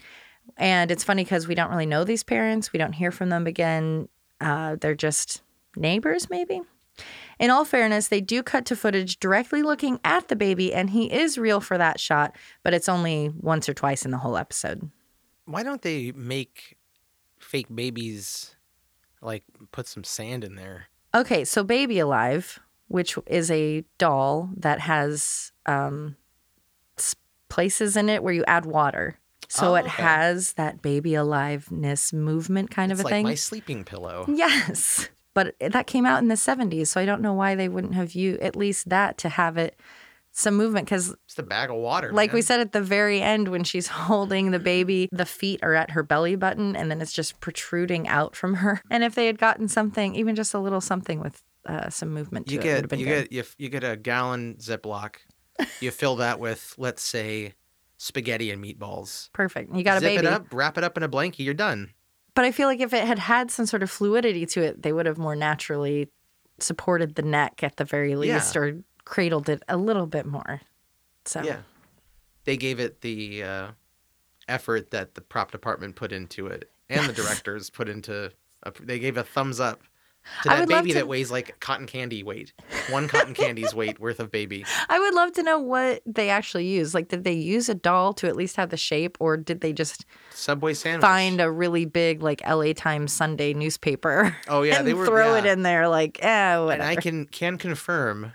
And 0.58 0.92
it's 0.92 1.06
funny 1.06 1.24
because 1.24 1.48
we 1.48 1.56
don't 1.56 1.70
really 1.70 1.86
know 1.86 2.04
these 2.04 2.24
parents. 2.24 2.74
We 2.74 2.80
don't 2.80 2.94
hear 2.94 3.12
from 3.12 3.30
them 3.30 3.48
again. 3.48 4.10
Uh, 4.42 4.76
they're 4.80 4.96
just 4.96 5.42
neighbors, 5.76 6.30
maybe. 6.30 6.62
In 7.40 7.50
all 7.50 7.66
fairness, 7.66 8.08
they 8.08 8.22
do 8.22 8.42
cut 8.42 8.66
to 8.66 8.76
footage 8.76 9.20
directly 9.20 9.62
looking 9.62 10.00
at 10.04 10.28
the 10.28 10.36
baby, 10.36 10.74
and 10.74 10.90
he 10.90 11.12
is 11.12 11.38
real 11.38 11.62
for 11.62 11.78
that 11.78 12.00
shot, 12.00 12.36
but 12.64 12.74
it's 12.74 12.90
only 12.90 13.32
once 13.40 13.70
or 13.70 13.74
twice 13.74 14.04
in 14.04 14.12
the 14.12 14.18
whole 14.18 14.38
episode. 14.38 14.90
Why 15.46 15.64
don't 15.64 15.82
they 15.82 16.12
make 16.14 16.77
fake 17.48 17.68
babies, 17.74 18.56
like 19.22 19.44
put 19.72 19.88
some 19.88 20.04
sand 20.04 20.44
in 20.44 20.56
there? 20.56 20.88
Okay, 21.16 21.46
so 21.46 21.64
Baby 21.64 22.00
Alive, 22.00 22.60
which 22.90 23.18
is 23.26 23.50
a 23.50 23.84
doll 23.98 24.50
that 24.58 24.82
has 24.82 25.52
um, 25.66 26.16
places 27.50 27.96
in 27.96 28.10
it 28.10 28.24
where 28.24 28.34
you 28.34 28.44
add 28.46 28.66
water. 28.66 29.20
So 29.48 29.72
Oh, 29.72 29.76
it 29.76 29.86
okay. 29.86 30.04
has 30.04 30.54
that 30.54 30.82
baby 30.82 31.16
aliveness 31.16 32.12
movement 32.12 32.70
kind 32.70 32.92
it's 32.92 33.00
of 33.00 33.06
a 33.06 33.08
like 33.08 33.12
thing. 33.14 33.24
my 33.26 33.36
sleeping 33.36 33.86
pillow. 33.86 34.26
Yes. 34.28 35.10
But 35.34 35.56
that 35.62 35.88
came 35.88 36.06
out 36.06 36.22
in 36.22 36.28
the 36.28 36.36
70s, 36.36 36.88
so 36.88 37.00
I 37.00 37.06
don't 37.06 37.22
know 37.22 37.34
why 37.34 37.56
they 37.56 37.70
wouldn't 37.70 37.94
have 37.94 38.14
you 38.14 38.38
at 38.42 38.56
least 38.56 38.90
that 38.90 39.18
to 39.20 39.30
have 39.30 39.56
it 39.58 39.80
some 40.40 40.56
movement 40.56 40.86
because 40.86 41.16
it's 41.26 41.40
a 41.40 41.44
bag 41.44 41.72
of 41.72 41.78
water. 41.78 42.14
like 42.14 42.32
we 42.32 42.44
said 42.44 42.60
at 42.60 42.72
the 42.72 42.82
very 42.82 43.20
end 43.22 43.48
when 43.48 43.64
she's 43.64 43.88
holding 44.06 44.52
the 44.52 44.60
baby 44.60 45.10
the 45.12 45.26
feet 45.26 45.60
are 45.64 45.74
at 45.74 45.90
her 45.92 46.04
belly 46.04 46.36
button 46.36 46.76
and 46.76 46.92
then 46.92 47.02
it's 47.02 47.12
just 47.12 47.40
protruding 47.40 48.08
out 48.08 48.36
from 48.36 48.54
her 48.54 48.80
and 48.92 49.04
if 49.04 49.16
they 49.16 49.26
had 49.26 49.40
gotten 49.40 49.68
something 49.68 50.14
even 50.14 50.36
just 50.36 50.54
a 50.54 50.60
little 50.60 50.80
something 50.80 51.20
with 51.20 51.42
uh, 51.66 51.90
some 51.90 52.14
movement 52.14 52.52
you 52.52 52.60
it, 52.60 52.66
it 52.66 52.82
get 52.82 52.90
been 52.90 53.00
you 53.00 53.06
good. 53.08 53.30
get 53.30 53.32
you, 53.32 53.44
you 53.58 53.70
get 53.70 53.84
a 53.84 53.98
gallon 53.98 54.56
Ziploc. 54.60 55.16
you 55.82 55.90
fill 55.90 56.18
that 56.18 56.40
with 56.40 56.76
let's 56.78 57.02
say 57.02 57.56
spaghetti 57.98 58.52
and 58.52 58.64
meatballs. 58.64 59.32
perfect 59.34 59.74
you 59.76 59.84
got 59.84 59.98
a 59.98 60.02
Zip 60.02 60.10
baby 60.10 60.28
it 60.28 60.32
up, 60.32 60.46
wrap 60.54 60.78
it 60.78 60.84
up 60.84 60.98
in 60.98 61.04
a 61.04 61.10
blankie. 61.10 61.40
You're 61.40 61.56
done. 61.56 61.90
but 62.36 62.46
i 62.46 62.52
feel 62.52 62.68
like 62.68 62.80
if 62.80 62.94
it 62.94 63.04
had 63.06 63.18
had 63.18 63.50
some 63.50 63.66
sort 63.66 63.82
of 63.82 63.90
fluidity 63.90 64.46
to 64.46 64.62
it 64.62 64.84
they 64.84 64.94
would 64.94 65.08
have 65.08 65.18
more 65.18 65.36
naturally 65.36 66.10
supported 66.60 67.16
the 67.16 67.22
neck 67.22 67.64
at 67.64 67.78
the 67.78 67.86
very 67.86 68.16
least 68.16 68.56
Yeah. 68.56 68.62
or 68.62 68.84
cradled 69.08 69.50
it 69.50 69.64
a 69.68 69.78
little 69.78 70.06
bit 70.08 70.26
more 70.26 70.62
so 71.26 71.42
Yeah. 71.42 71.60
They 72.46 72.56
gave 72.58 72.80
it 72.80 73.02
the 73.02 73.44
uh, 73.44 73.68
effort 74.48 74.92
that 74.92 75.16
the 75.16 75.22
prop 75.22 75.52
department 75.52 75.96
put 75.96 76.12
into 76.12 76.48
it 76.48 76.70
and 76.90 77.06
the 77.08 77.14
directors 77.22 77.70
put 77.70 77.90
into 77.90 78.32
a, 78.64 78.72
they 78.82 79.00
gave 79.00 79.18
a 79.18 79.24
thumbs 79.24 79.60
up 79.60 79.82
To 80.44 80.50
that 80.50 80.68
baby 80.70 80.90
to- 80.90 80.96
that 80.96 81.08
weighs 81.10 81.30
like 81.30 81.60
cotton 81.60 81.88
candy 81.88 82.24
weight. 82.24 82.54
One 82.90 83.08
cotton 83.10 83.34
candy's 83.34 83.74
weight 83.76 84.00
worth 84.06 84.20
of 84.22 84.32
baby. 84.32 84.66
I 84.90 84.98
would 85.00 85.14
love 85.14 85.34
to 85.34 85.44
know 85.44 85.60
what 85.60 86.02
they 86.06 86.30
actually 86.30 86.68
use. 86.68 86.94
Like, 86.94 87.10
did 87.10 87.24
they 87.26 87.34
use 87.34 87.68
a 87.70 87.76
doll 87.76 88.14
to 88.14 88.28
at 88.28 88.36
least 88.38 88.56
have 88.56 88.70
the 88.70 88.78
shape, 88.78 89.18
or 89.20 89.36
did 89.38 89.60
they 89.62 89.74
just 89.74 90.06
Subway 90.32 90.74
sandwich. 90.74 91.02
find 91.02 91.42
a 91.42 91.52
really 91.52 91.84
big, 91.86 92.22
like, 92.24 92.42
LA 92.48 92.72
Times 92.74 93.12
Sunday 93.12 93.54
newspaper 93.54 94.36
Oh 94.48 94.64
yeah, 94.64 94.76
and 94.80 94.88
they 94.88 94.94
were 94.94 95.06
throw 95.06 95.36
it 95.36 95.46
in 95.46 95.64
there? 95.64 95.88
Like, 95.90 96.20
eh, 96.24 96.58
whatever. 96.58 96.72
And 96.72 96.84
I 96.84 96.96
can 96.96 97.26
can 97.26 97.58
confirm, 97.58 98.32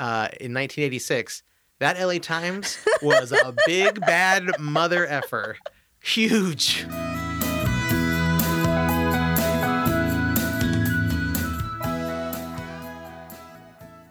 uh, 0.00 0.32
in 0.40 0.54
1986, 0.54 1.42
that 1.78 2.00
LA 2.00 2.18
Times 2.18 2.78
was 3.02 3.32
a 3.32 3.54
big 3.66 4.00
bad 4.00 4.58
mother 4.58 5.06
effer, 5.06 5.58
huge. 6.02 6.86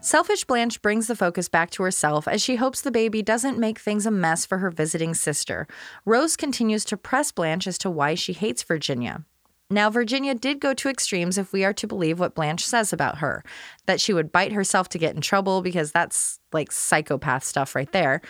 Selfish 0.02 0.44
Blanche 0.46 0.82
brings 0.82 1.08
the 1.08 1.16
focus 1.16 1.50
back 1.50 1.70
to 1.72 1.84
herself 1.84 2.28
as 2.28 2.42
she 2.42 2.56
hopes 2.56 2.82
the 2.82 2.92
baby 2.92 3.22
doesn't 3.22 3.60
make 3.60 3.78
things 3.78 4.06
a 4.06 4.12
mess 4.12 4.46
for 4.46 4.60
her 4.60 4.72
visiting 4.72 5.14
sister. 5.14 5.68
Rose 6.06 6.36
continues 6.36 6.86
to 6.86 6.98
press 6.98 7.32
Blanche 7.32 7.68
as 7.68 7.78
to 7.80 7.90
why 7.90 8.16
she 8.16 8.34
hates 8.34 8.64
Virginia. 8.64 9.26
Now, 9.72 9.92
Virginia 9.92 10.34
did 10.34 10.60
go 10.60 10.74
to 10.74 10.90
extremes 10.90 11.38
if 11.38 11.54
we 11.54 11.64
are 11.64 11.74
to 11.74 11.86
believe 11.86 12.20
what 12.20 12.34
Blanche 12.34 12.66
says 12.66 12.92
about 12.92 13.20
her 13.20 13.44
that 13.86 14.02
she 14.02 14.14
would 14.14 14.32
bite 14.32 14.52
herself 14.52 14.90
to 14.90 14.98
get 14.98 15.16
in 15.16 15.22
trouble 15.22 15.62
because 15.62 15.92
that's 15.92 16.40
like 16.52 16.72
psychopath 16.72 17.44
stuff 17.44 17.76
right 17.76 17.92
there. 17.92 18.22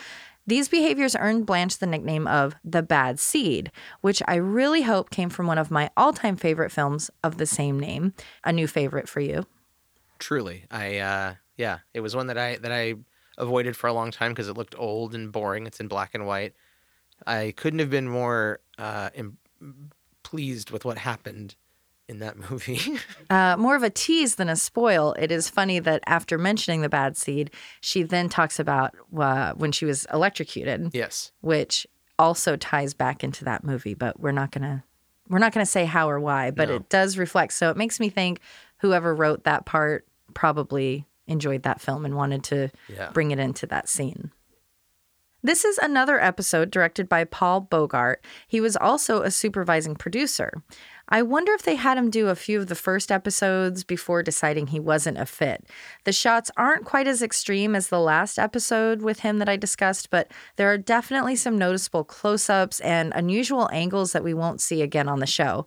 These 0.46 0.68
behaviors 0.68 1.16
earned 1.16 1.46
Blanche 1.46 1.78
the 1.78 1.86
nickname 1.86 2.26
of 2.26 2.56
the 2.64 2.82
bad 2.82 3.18
seed, 3.18 3.70
which 4.00 4.22
I 4.26 4.34
really 4.34 4.82
hope 4.82 5.10
came 5.10 5.30
from 5.30 5.46
one 5.46 5.58
of 5.58 5.70
my 5.70 5.90
all 5.96 6.12
time 6.12 6.36
favorite 6.36 6.72
films 6.72 7.10
of 7.22 7.38
the 7.38 7.46
same 7.46 7.78
name. 7.78 8.14
A 8.44 8.52
new 8.52 8.66
favorite 8.66 9.08
for 9.08 9.20
you. 9.20 9.46
Truly, 10.18 10.64
I 10.70 10.98
uh, 10.98 11.34
yeah, 11.56 11.78
it 11.94 12.00
was 12.00 12.16
one 12.16 12.26
that 12.26 12.36
I 12.36 12.56
that 12.56 12.72
I 12.72 12.94
avoided 13.38 13.76
for 13.76 13.86
a 13.86 13.92
long 13.92 14.10
time 14.10 14.32
because 14.32 14.48
it 14.48 14.56
looked 14.56 14.74
old 14.76 15.14
and 15.14 15.30
boring. 15.30 15.66
It's 15.66 15.80
in 15.80 15.88
black 15.88 16.10
and 16.14 16.26
white. 16.26 16.54
I 17.26 17.54
couldn't 17.56 17.78
have 17.78 17.90
been 17.90 18.08
more 18.08 18.60
uh, 18.78 19.10
pleased 20.30 20.70
with 20.70 20.84
what 20.84 20.98
happened 20.98 21.54
in 22.08 22.18
that 22.20 22.36
movie. 22.50 22.80
Uh, 23.28 23.56
more 23.58 23.76
of 23.76 23.82
a 23.82 23.90
tease 23.90 24.36
than 24.36 24.48
a 24.48 24.56
spoil. 24.56 25.14
It 25.18 25.30
is 25.30 25.48
funny 25.48 25.78
that 25.78 26.02
after 26.06 26.38
mentioning 26.38 26.82
the 26.82 26.88
bad 26.88 27.16
seed, 27.16 27.50
she 27.80 28.02
then 28.02 28.28
talks 28.28 28.58
about 28.58 28.94
uh, 29.16 29.52
when 29.54 29.72
she 29.72 29.84
was 29.84 30.06
electrocuted, 30.12 30.90
yes, 30.92 31.32
which 31.40 31.86
also 32.18 32.56
ties 32.56 32.94
back 32.94 33.24
into 33.24 33.44
that 33.44 33.64
movie. 33.64 33.94
But 33.94 34.20
we're 34.20 34.32
not 34.32 34.50
gonna 34.50 34.84
we're 35.28 35.38
not 35.38 35.52
gonna 35.52 35.66
say 35.66 35.84
how 35.84 36.08
or 36.10 36.20
why. 36.20 36.50
But 36.50 36.68
No. 36.68 36.76
it 36.76 36.88
does 36.88 37.16
reflect. 37.16 37.52
So 37.52 37.70
it 37.70 37.76
makes 37.76 38.00
me 38.00 38.08
think 38.10 38.40
whoever 38.78 39.14
wrote 39.14 39.44
that 39.44 39.64
part 39.66 40.06
probably 40.34 41.06
enjoyed 41.26 41.62
that 41.62 41.80
film 41.80 42.04
and 42.04 42.16
wanted 42.16 42.42
to 42.44 42.70
yeah. 42.88 43.10
bring 43.10 43.30
it 43.30 43.38
into 43.38 43.66
that 43.66 43.88
scene. 43.88 44.32
This 45.42 45.64
is 45.64 45.78
another 45.78 46.20
episode 46.20 46.70
directed 46.70 47.08
by 47.08 47.24
Paul 47.24 47.62
Bogart. 47.62 48.22
He 48.46 48.60
was 48.60 48.76
also 48.76 49.22
a 49.22 49.30
supervising 49.30 49.94
producer. 49.96 50.62
I 51.08 51.22
wonder 51.22 51.52
if 51.52 51.62
they 51.62 51.74
had 51.74 51.96
him 51.96 52.10
do 52.10 52.28
a 52.28 52.36
few 52.36 52.60
of 52.60 52.68
the 52.68 52.74
first 52.76 53.10
episodes 53.10 53.82
before 53.82 54.22
deciding 54.22 54.68
he 54.68 54.78
wasn't 54.78 55.18
a 55.18 55.26
fit. 55.26 55.64
The 56.04 56.12
shots 56.12 56.50
aren't 56.56 56.84
quite 56.84 57.08
as 57.08 57.22
extreme 57.22 57.74
as 57.74 57.88
the 57.88 57.98
last 57.98 58.38
episode 58.38 59.02
with 59.02 59.20
him 59.20 59.38
that 59.38 59.48
I 59.48 59.56
discussed, 59.56 60.10
but 60.10 60.30
there 60.56 60.70
are 60.70 60.78
definitely 60.78 61.36
some 61.36 61.58
noticeable 61.58 62.04
close 62.04 62.48
ups 62.48 62.78
and 62.80 63.12
unusual 63.16 63.68
angles 63.72 64.12
that 64.12 64.22
we 64.22 64.34
won't 64.34 64.60
see 64.60 64.82
again 64.82 65.08
on 65.08 65.18
the 65.20 65.26
show. 65.26 65.66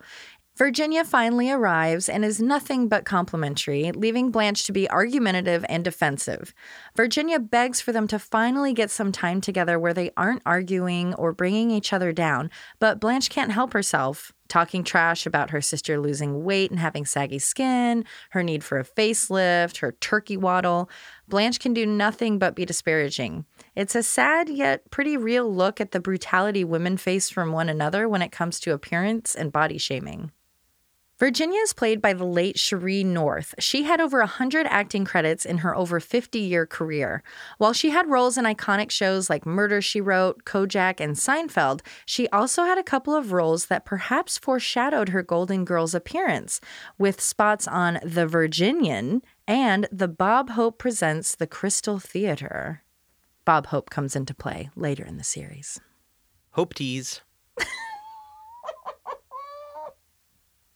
Virginia 0.56 1.04
finally 1.04 1.50
arrives 1.50 2.08
and 2.08 2.24
is 2.24 2.40
nothing 2.40 2.86
but 2.86 3.04
complimentary, 3.04 3.90
leaving 3.90 4.30
Blanche 4.30 4.62
to 4.62 4.70
be 4.70 4.88
argumentative 4.88 5.64
and 5.68 5.82
defensive. 5.82 6.54
Virginia 6.94 7.40
begs 7.40 7.80
for 7.80 7.90
them 7.90 8.06
to 8.06 8.20
finally 8.20 8.72
get 8.72 8.88
some 8.88 9.10
time 9.10 9.40
together 9.40 9.80
where 9.80 9.92
they 9.92 10.12
aren't 10.16 10.42
arguing 10.46 11.12
or 11.14 11.32
bringing 11.32 11.72
each 11.72 11.92
other 11.92 12.12
down, 12.12 12.52
but 12.78 13.00
Blanche 13.00 13.30
can't 13.30 13.50
help 13.50 13.72
herself. 13.72 14.32
Talking 14.46 14.84
trash 14.84 15.26
about 15.26 15.50
her 15.50 15.60
sister 15.60 15.98
losing 15.98 16.44
weight 16.44 16.70
and 16.70 16.78
having 16.78 17.04
saggy 17.04 17.40
skin, 17.40 18.04
her 18.30 18.44
need 18.44 18.62
for 18.62 18.78
a 18.78 18.84
facelift, 18.84 19.78
her 19.78 19.90
turkey 19.90 20.36
waddle. 20.36 20.88
Blanche 21.26 21.58
can 21.58 21.74
do 21.74 21.84
nothing 21.84 22.38
but 22.38 22.54
be 22.54 22.64
disparaging. 22.64 23.44
It's 23.74 23.96
a 23.96 24.04
sad 24.04 24.48
yet 24.48 24.88
pretty 24.92 25.16
real 25.16 25.52
look 25.52 25.80
at 25.80 25.90
the 25.90 25.98
brutality 25.98 26.62
women 26.62 26.96
face 26.96 27.28
from 27.28 27.50
one 27.50 27.68
another 27.68 28.08
when 28.08 28.22
it 28.22 28.30
comes 28.30 28.60
to 28.60 28.72
appearance 28.72 29.34
and 29.34 29.50
body 29.50 29.78
shaming. 29.78 30.30
Virginia 31.18 31.60
is 31.60 31.72
played 31.72 32.02
by 32.02 32.12
the 32.12 32.24
late 32.24 32.56
Sheree 32.56 33.04
North. 33.04 33.54
She 33.60 33.84
had 33.84 34.00
over 34.00 34.18
100 34.18 34.66
acting 34.66 35.04
credits 35.04 35.44
in 35.46 35.58
her 35.58 35.76
over 35.76 36.00
50 36.00 36.40
year 36.40 36.66
career. 36.66 37.22
While 37.58 37.72
she 37.72 37.90
had 37.90 38.10
roles 38.10 38.36
in 38.36 38.44
iconic 38.44 38.90
shows 38.90 39.30
like 39.30 39.46
Murder, 39.46 39.80
She 39.80 40.00
Wrote, 40.00 40.44
Kojak, 40.44 40.98
and 40.98 41.14
Seinfeld, 41.14 41.82
she 42.04 42.28
also 42.30 42.64
had 42.64 42.78
a 42.78 42.82
couple 42.82 43.14
of 43.14 43.30
roles 43.30 43.66
that 43.66 43.84
perhaps 43.84 44.38
foreshadowed 44.38 45.10
her 45.10 45.22
Golden 45.22 45.64
Girls 45.64 45.94
appearance, 45.94 46.60
with 46.98 47.20
spots 47.20 47.68
on 47.68 48.00
The 48.02 48.26
Virginian 48.26 49.22
and 49.46 49.86
The 49.92 50.08
Bob 50.08 50.50
Hope 50.50 50.78
Presents 50.78 51.36
the 51.36 51.46
Chrysler 51.46 52.02
Theater. 52.02 52.82
Bob 53.44 53.66
Hope 53.66 53.88
comes 53.88 54.16
into 54.16 54.34
play 54.34 54.70
later 54.74 55.04
in 55.04 55.16
the 55.16 55.24
series. 55.24 55.80
Hope 56.52 56.74
tease. 56.74 57.20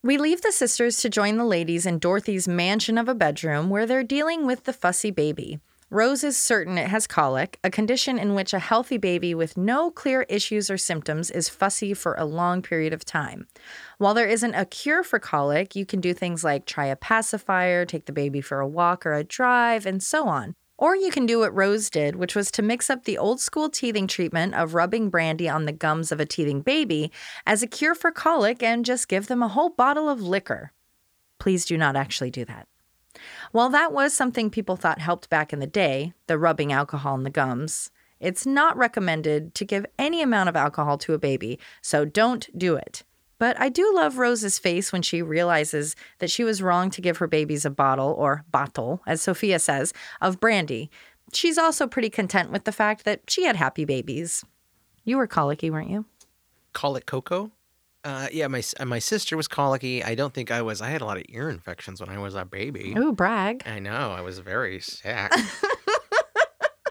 We 0.00 0.16
leave 0.16 0.42
the 0.42 0.52
sisters 0.52 0.98
to 0.98 1.10
join 1.10 1.38
the 1.38 1.44
ladies 1.44 1.84
in 1.84 1.98
Dorothy's 1.98 2.46
mansion 2.46 2.98
of 2.98 3.08
a 3.08 3.16
bedroom 3.16 3.68
where 3.68 3.84
they're 3.84 4.04
dealing 4.04 4.46
with 4.46 4.62
the 4.62 4.72
fussy 4.72 5.10
baby. 5.10 5.58
Rose 5.90 6.22
is 6.22 6.36
certain 6.36 6.78
it 6.78 6.86
has 6.86 7.08
colic, 7.08 7.58
a 7.64 7.70
condition 7.70 8.16
in 8.16 8.36
which 8.36 8.52
a 8.52 8.60
healthy 8.60 8.96
baby 8.96 9.34
with 9.34 9.56
no 9.56 9.90
clear 9.90 10.22
issues 10.28 10.70
or 10.70 10.78
symptoms 10.78 11.32
is 11.32 11.48
fussy 11.48 11.94
for 11.94 12.14
a 12.14 12.24
long 12.24 12.62
period 12.62 12.92
of 12.92 13.04
time. 13.04 13.48
While 13.96 14.14
there 14.14 14.28
isn't 14.28 14.54
a 14.54 14.66
cure 14.66 15.02
for 15.02 15.18
colic, 15.18 15.74
you 15.74 15.84
can 15.84 16.00
do 16.00 16.14
things 16.14 16.44
like 16.44 16.64
try 16.64 16.86
a 16.86 16.94
pacifier, 16.94 17.84
take 17.84 18.06
the 18.06 18.12
baby 18.12 18.40
for 18.40 18.60
a 18.60 18.68
walk 18.68 19.04
or 19.04 19.14
a 19.14 19.24
drive, 19.24 19.84
and 19.84 20.00
so 20.00 20.28
on. 20.28 20.54
Or 20.78 20.94
you 20.94 21.10
can 21.10 21.26
do 21.26 21.40
what 21.40 21.54
Rose 21.54 21.90
did, 21.90 22.14
which 22.14 22.36
was 22.36 22.52
to 22.52 22.62
mix 22.62 22.88
up 22.88 23.04
the 23.04 23.18
old 23.18 23.40
school 23.40 23.68
teething 23.68 24.06
treatment 24.06 24.54
of 24.54 24.74
rubbing 24.74 25.10
brandy 25.10 25.48
on 25.48 25.64
the 25.64 25.72
gums 25.72 26.12
of 26.12 26.20
a 26.20 26.24
teething 26.24 26.62
baby 26.62 27.10
as 27.44 27.62
a 27.62 27.66
cure 27.66 27.96
for 27.96 28.12
colic 28.12 28.62
and 28.62 28.84
just 28.84 29.08
give 29.08 29.26
them 29.26 29.42
a 29.42 29.48
whole 29.48 29.70
bottle 29.70 30.08
of 30.08 30.22
liquor. 30.22 30.72
Please 31.40 31.64
do 31.64 31.76
not 31.76 31.96
actually 31.96 32.30
do 32.30 32.44
that. 32.44 32.68
While 33.50 33.70
that 33.70 33.92
was 33.92 34.14
something 34.14 34.50
people 34.50 34.76
thought 34.76 35.00
helped 35.00 35.28
back 35.28 35.52
in 35.52 35.58
the 35.58 35.66
day, 35.66 36.12
the 36.28 36.38
rubbing 36.38 36.72
alcohol 36.72 37.16
in 37.16 37.24
the 37.24 37.30
gums, 37.30 37.90
it's 38.20 38.46
not 38.46 38.76
recommended 38.76 39.54
to 39.56 39.64
give 39.64 39.86
any 39.98 40.22
amount 40.22 40.48
of 40.48 40.56
alcohol 40.56 40.96
to 40.98 41.14
a 41.14 41.18
baby, 41.18 41.58
so 41.82 42.04
don't 42.04 42.48
do 42.56 42.76
it. 42.76 43.02
But 43.38 43.58
I 43.60 43.68
do 43.68 43.92
love 43.94 44.18
Rose's 44.18 44.58
face 44.58 44.92
when 44.92 45.02
she 45.02 45.22
realizes 45.22 45.94
that 46.18 46.30
she 46.30 46.44
was 46.44 46.62
wrong 46.62 46.90
to 46.90 47.00
give 47.00 47.18
her 47.18 47.26
babies 47.26 47.64
a 47.64 47.70
bottle, 47.70 48.14
or 48.18 48.44
bottle, 48.50 49.02
as 49.06 49.22
Sophia 49.22 49.58
says, 49.58 49.92
of 50.20 50.40
brandy. 50.40 50.90
She's 51.32 51.58
also 51.58 51.86
pretty 51.86 52.10
content 52.10 52.50
with 52.50 52.64
the 52.64 52.72
fact 52.72 53.04
that 53.04 53.22
she 53.28 53.44
had 53.44 53.56
happy 53.56 53.84
babies. 53.84 54.44
You 55.04 55.16
were 55.18 55.26
colicky, 55.26 55.70
weren't 55.70 55.90
you? 55.90 56.04
Colic 56.72 57.06
Coco. 57.06 57.52
Uh, 58.04 58.28
yeah, 58.32 58.46
my 58.46 58.62
my 58.84 58.98
sister 58.98 59.36
was 59.36 59.48
colicky. 59.48 60.02
I 60.02 60.14
don't 60.14 60.32
think 60.32 60.50
I 60.50 60.62
was. 60.62 60.80
I 60.80 60.88
had 60.88 61.00
a 61.00 61.04
lot 61.04 61.16
of 61.16 61.24
ear 61.28 61.50
infections 61.50 62.00
when 62.00 62.08
I 62.08 62.18
was 62.18 62.34
a 62.34 62.44
baby. 62.44 62.94
Ooh, 62.96 63.12
brag. 63.12 63.62
I 63.66 63.80
know. 63.80 64.12
I 64.12 64.20
was 64.20 64.38
very 64.38 64.80
sick. 64.80 65.32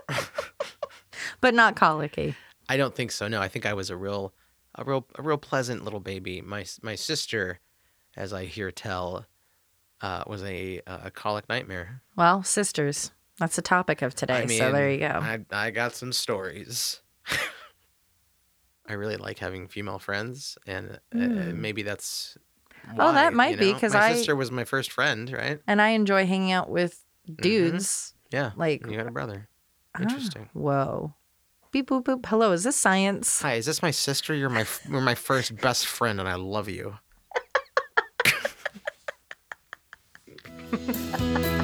But 1.41 1.53
not 1.53 1.75
colicky. 1.75 2.35
I 2.69 2.77
don't 2.77 2.95
think 2.95 3.11
so. 3.11 3.27
No, 3.27 3.41
I 3.41 3.47
think 3.47 3.65
I 3.65 3.73
was 3.73 3.89
a 3.89 3.95
real, 3.95 4.33
a 4.77 4.84
real, 4.84 5.05
a 5.15 5.22
real 5.22 5.38
pleasant 5.38 5.84
little 5.84 6.00
baby. 6.00 6.41
My 6.41 6.65
my 6.81 6.96
sister, 6.96 7.60
as 8.15 8.34
I 8.34 8.46
hear 8.46 8.72
tell, 8.72 9.25
uh, 10.01 10.24
was 10.27 10.43
a 10.43 10.81
a 10.88 11.12
colic 11.12 11.48
nightmare. 11.50 12.01
Well, 12.15 12.43
sisters. 12.43 13.12
That's 13.39 13.55
the 13.55 13.62
topic 13.62 14.01
of 14.01 14.15
today. 14.15 14.43
I 14.43 14.46
so 14.48 14.72
there 14.72 14.89
you 14.89 15.00
go. 15.00 15.07
I 15.22 15.39
I 15.51 15.72
got 15.72 15.93
some 15.96 16.12
stories. 16.13 17.01
I 18.89 18.93
really 18.93 19.17
like 19.17 19.39
having 19.39 19.67
female 19.67 20.00
friends, 20.00 20.57
and 20.65 21.00
uh, 21.13 21.17
Mm. 21.17 21.55
maybe 21.55 21.81
that's. 21.84 22.38
Oh, 22.98 23.12
that 23.12 23.34
might 23.34 23.51
you 23.51 23.57
be, 23.57 23.74
because 23.74 23.93
my 23.93 24.00
I- 24.07 24.13
sister 24.13 24.34
was 24.36 24.50
my 24.50 24.63
first 24.63 24.91
friend, 24.93 25.29
right? 25.34 25.60
and 25.67 25.81
I 25.81 25.89
enjoy 25.89 26.25
hanging 26.25 26.53
out 26.53 26.69
with 26.69 27.03
dudes. 27.36 28.13
Yeah, 28.31 28.51
Like, 28.55 28.86
you 28.88 28.96
got 28.96 29.07
a 29.07 29.12
brother. 29.12 29.50
ah, 29.96 30.01
Interesting. 30.03 30.50
whoa. 30.53 31.13
Beep, 31.71 31.89
boop, 31.89 32.05
boop. 32.05 32.25
Hello, 32.25 32.53
is 32.53 32.63
this 32.63 32.77
science? 32.77 33.41
Hi, 33.41 33.55
is 33.55 33.65
this 33.65 33.81
my 33.81 33.91
sister? 33.91 34.33
You're 34.33 34.50
my 34.50 34.65
you're 34.89 35.01
my 35.01 35.15
first 35.15 35.55
best 35.57 35.86
friend, 35.86 36.19
and 36.19 36.29
I 36.29 36.36
love 36.36 36.69
you. 36.69 36.97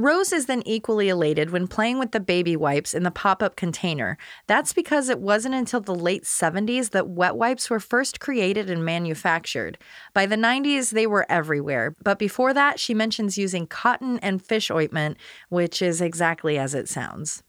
Rose 0.00 0.32
is 0.32 0.46
then 0.46 0.62
equally 0.64 1.08
elated 1.08 1.50
when 1.50 1.66
playing 1.66 1.98
with 1.98 2.12
the 2.12 2.20
baby 2.20 2.54
wipes 2.54 2.94
in 2.94 3.02
the 3.02 3.10
pop 3.10 3.42
up 3.42 3.56
container. 3.56 4.16
That's 4.46 4.72
because 4.72 5.08
it 5.08 5.18
wasn't 5.18 5.56
until 5.56 5.80
the 5.80 5.94
late 5.94 6.22
70s 6.22 6.90
that 6.90 7.08
wet 7.08 7.34
wipes 7.34 7.68
were 7.68 7.80
first 7.80 8.20
created 8.20 8.70
and 8.70 8.84
manufactured. 8.84 9.76
By 10.14 10.26
the 10.26 10.36
90s, 10.36 10.92
they 10.92 11.08
were 11.08 11.26
everywhere. 11.28 11.96
But 12.04 12.20
before 12.20 12.54
that, 12.54 12.78
she 12.78 12.94
mentions 12.94 13.36
using 13.36 13.66
cotton 13.66 14.20
and 14.20 14.40
fish 14.40 14.70
ointment, 14.70 15.16
which 15.48 15.82
is 15.82 16.00
exactly 16.00 16.56
as 16.56 16.76
it 16.76 16.88
sounds. 16.88 17.42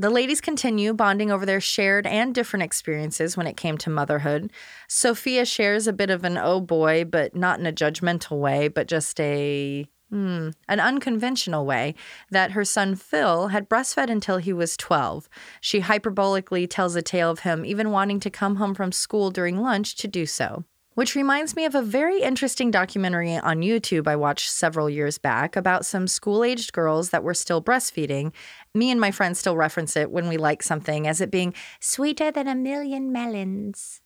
The 0.00 0.10
ladies 0.10 0.40
continue 0.40 0.92
bonding 0.94 1.30
over 1.30 1.46
their 1.46 1.60
shared 1.60 2.08
and 2.08 2.34
different 2.34 2.64
experiences 2.64 3.36
when 3.36 3.46
it 3.46 3.56
came 3.56 3.78
to 3.78 3.90
motherhood. 3.90 4.50
Sophia 4.88 5.44
shares 5.44 5.86
a 5.86 5.92
bit 5.92 6.10
of 6.10 6.24
an 6.24 6.36
oh 6.38 6.60
boy, 6.60 7.04
but 7.04 7.36
not 7.36 7.60
in 7.60 7.66
a 7.66 7.72
judgmental 7.72 8.40
way, 8.40 8.66
but 8.66 8.88
just 8.88 9.20
a 9.20 9.86
Hmm, 10.12 10.50
an 10.68 10.78
unconventional 10.78 11.64
way 11.64 11.94
that 12.30 12.50
her 12.50 12.66
son 12.66 12.96
Phil 12.96 13.48
had 13.48 13.66
breastfed 13.66 14.10
until 14.10 14.36
he 14.36 14.52
was 14.52 14.76
12. 14.76 15.26
She 15.58 15.80
hyperbolically 15.80 16.68
tells 16.68 16.94
a 16.94 17.00
tale 17.00 17.30
of 17.30 17.38
him 17.40 17.64
even 17.64 17.90
wanting 17.90 18.20
to 18.20 18.28
come 18.28 18.56
home 18.56 18.74
from 18.74 18.92
school 18.92 19.30
during 19.30 19.62
lunch 19.62 19.94
to 19.96 20.06
do 20.06 20.26
so. 20.26 20.64
Which 20.92 21.14
reminds 21.14 21.56
me 21.56 21.64
of 21.64 21.74
a 21.74 21.80
very 21.80 22.20
interesting 22.20 22.70
documentary 22.70 23.38
on 23.38 23.62
YouTube 23.62 24.06
I 24.06 24.16
watched 24.16 24.50
several 24.50 24.90
years 24.90 25.16
back 25.16 25.56
about 25.56 25.86
some 25.86 26.06
school 26.06 26.44
aged 26.44 26.74
girls 26.74 27.08
that 27.08 27.24
were 27.24 27.32
still 27.32 27.62
breastfeeding. 27.62 28.34
Me 28.74 28.90
and 28.90 29.00
my 29.00 29.12
friends 29.12 29.38
still 29.38 29.56
reference 29.56 29.96
it 29.96 30.10
when 30.10 30.28
we 30.28 30.36
like 30.36 30.62
something 30.62 31.08
as 31.08 31.22
it 31.22 31.30
being 31.30 31.54
sweeter 31.80 32.30
than 32.30 32.48
a 32.48 32.54
million 32.54 33.10
melons. 33.10 34.01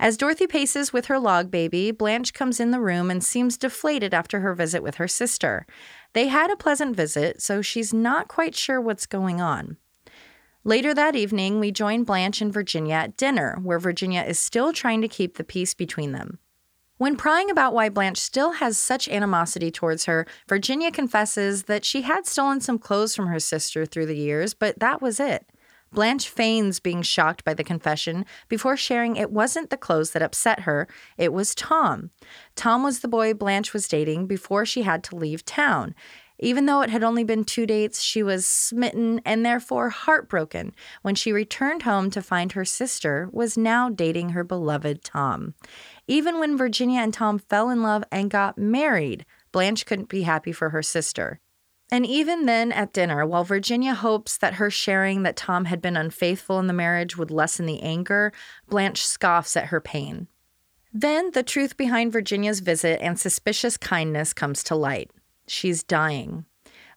As 0.00 0.16
Dorothy 0.16 0.46
paces 0.46 0.92
with 0.92 1.06
her 1.06 1.18
log 1.18 1.50
baby, 1.50 1.90
Blanche 1.90 2.32
comes 2.32 2.60
in 2.60 2.70
the 2.70 2.80
room 2.80 3.10
and 3.10 3.22
seems 3.22 3.58
deflated 3.58 4.14
after 4.14 4.40
her 4.40 4.54
visit 4.54 4.80
with 4.82 4.94
her 4.96 5.08
sister. 5.08 5.66
They 6.12 6.28
had 6.28 6.52
a 6.52 6.56
pleasant 6.56 6.94
visit, 6.94 7.42
so 7.42 7.62
she's 7.62 7.92
not 7.92 8.28
quite 8.28 8.54
sure 8.54 8.80
what's 8.80 9.06
going 9.06 9.40
on. 9.40 9.76
Later 10.62 10.94
that 10.94 11.16
evening, 11.16 11.58
we 11.58 11.72
join 11.72 12.04
Blanche 12.04 12.40
and 12.40 12.52
Virginia 12.52 12.94
at 12.94 13.16
dinner, 13.16 13.58
where 13.62 13.78
Virginia 13.78 14.22
is 14.22 14.38
still 14.38 14.72
trying 14.72 15.00
to 15.00 15.08
keep 15.08 15.36
the 15.36 15.44
peace 15.44 15.74
between 15.74 16.12
them. 16.12 16.38
When 16.98 17.16
prying 17.16 17.50
about 17.50 17.74
why 17.74 17.88
Blanche 17.88 18.18
still 18.18 18.52
has 18.52 18.76
such 18.76 19.08
animosity 19.08 19.70
towards 19.70 20.04
her, 20.06 20.26
Virginia 20.48 20.90
confesses 20.90 21.64
that 21.64 21.84
she 21.84 22.02
had 22.02 22.26
stolen 22.26 22.60
some 22.60 22.78
clothes 22.78 23.16
from 23.16 23.28
her 23.28 23.38
sister 23.38 23.86
through 23.86 24.06
the 24.06 24.16
years, 24.16 24.52
but 24.52 24.78
that 24.80 25.00
was 25.00 25.18
it. 25.18 25.46
Blanche 25.92 26.28
feigns 26.28 26.80
being 26.80 27.02
shocked 27.02 27.44
by 27.44 27.54
the 27.54 27.64
confession 27.64 28.26
before 28.48 28.76
sharing 28.76 29.16
it 29.16 29.30
wasn't 29.30 29.70
the 29.70 29.76
clothes 29.76 30.10
that 30.12 30.22
upset 30.22 30.60
her, 30.60 30.86
it 31.16 31.32
was 31.32 31.54
Tom. 31.54 32.10
Tom 32.54 32.82
was 32.82 33.00
the 33.00 33.08
boy 33.08 33.34
Blanche 33.34 33.72
was 33.72 33.88
dating 33.88 34.26
before 34.26 34.66
she 34.66 34.82
had 34.82 35.02
to 35.04 35.16
leave 35.16 35.44
town. 35.44 35.94
Even 36.40 36.66
though 36.66 36.82
it 36.82 36.90
had 36.90 37.02
only 37.02 37.24
been 37.24 37.44
two 37.44 37.66
dates, 37.66 38.00
she 38.00 38.22
was 38.22 38.46
smitten 38.46 39.20
and 39.24 39.44
therefore 39.44 39.90
heartbroken 39.90 40.72
when 41.02 41.16
she 41.16 41.32
returned 41.32 41.82
home 41.82 42.10
to 42.10 42.22
find 42.22 42.52
her 42.52 42.64
sister 42.64 43.28
was 43.32 43.58
now 43.58 43.88
dating 43.88 44.30
her 44.30 44.44
beloved 44.44 45.02
Tom. 45.02 45.54
Even 46.06 46.38
when 46.38 46.56
Virginia 46.56 47.00
and 47.00 47.12
Tom 47.12 47.38
fell 47.38 47.70
in 47.70 47.82
love 47.82 48.04
and 48.12 48.30
got 48.30 48.56
married, 48.56 49.26
Blanche 49.50 49.84
couldn't 49.84 50.08
be 50.08 50.22
happy 50.22 50.52
for 50.52 50.70
her 50.70 50.82
sister. 50.82 51.40
And 51.90 52.04
even 52.04 52.44
then 52.44 52.70
at 52.70 52.92
dinner, 52.92 53.24
while 53.24 53.44
Virginia 53.44 53.94
hopes 53.94 54.36
that 54.38 54.54
her 54.54 54.70
sharing 54.70 55.22
that 55.22 55.36
Tom 55.36 55.64
had 55.64 55.80
been 55.80 55.96
unfaithful 55.96 56.58
in 56.58 56.66
the 56.66 56.74
marriage 56.74 57.16
would 57.16 57.30
lessen 57.30 57.64
the 57.64 57.80
anger, 57.80 58.32
Blanche 58.68 59.06
scoffs 59.06 59.56
at 59.56 59.66
her 59.66 59.80
pain. 59.80 60.28
Then 60.92 61.30
the 61.32 61.42
truth 61.42 61.76
behind 61.76 62.12
Virginia's 62.12 62.60
visit 62.60 63.00
and 63.00 63.18
suspicious 63.18 63.76
kindness 63.76 64.32
comes 64.32 64.62
to 64.64 64.74
light. 64.74 65.10
She's 65.46 65.82
dying. 65.82 66.44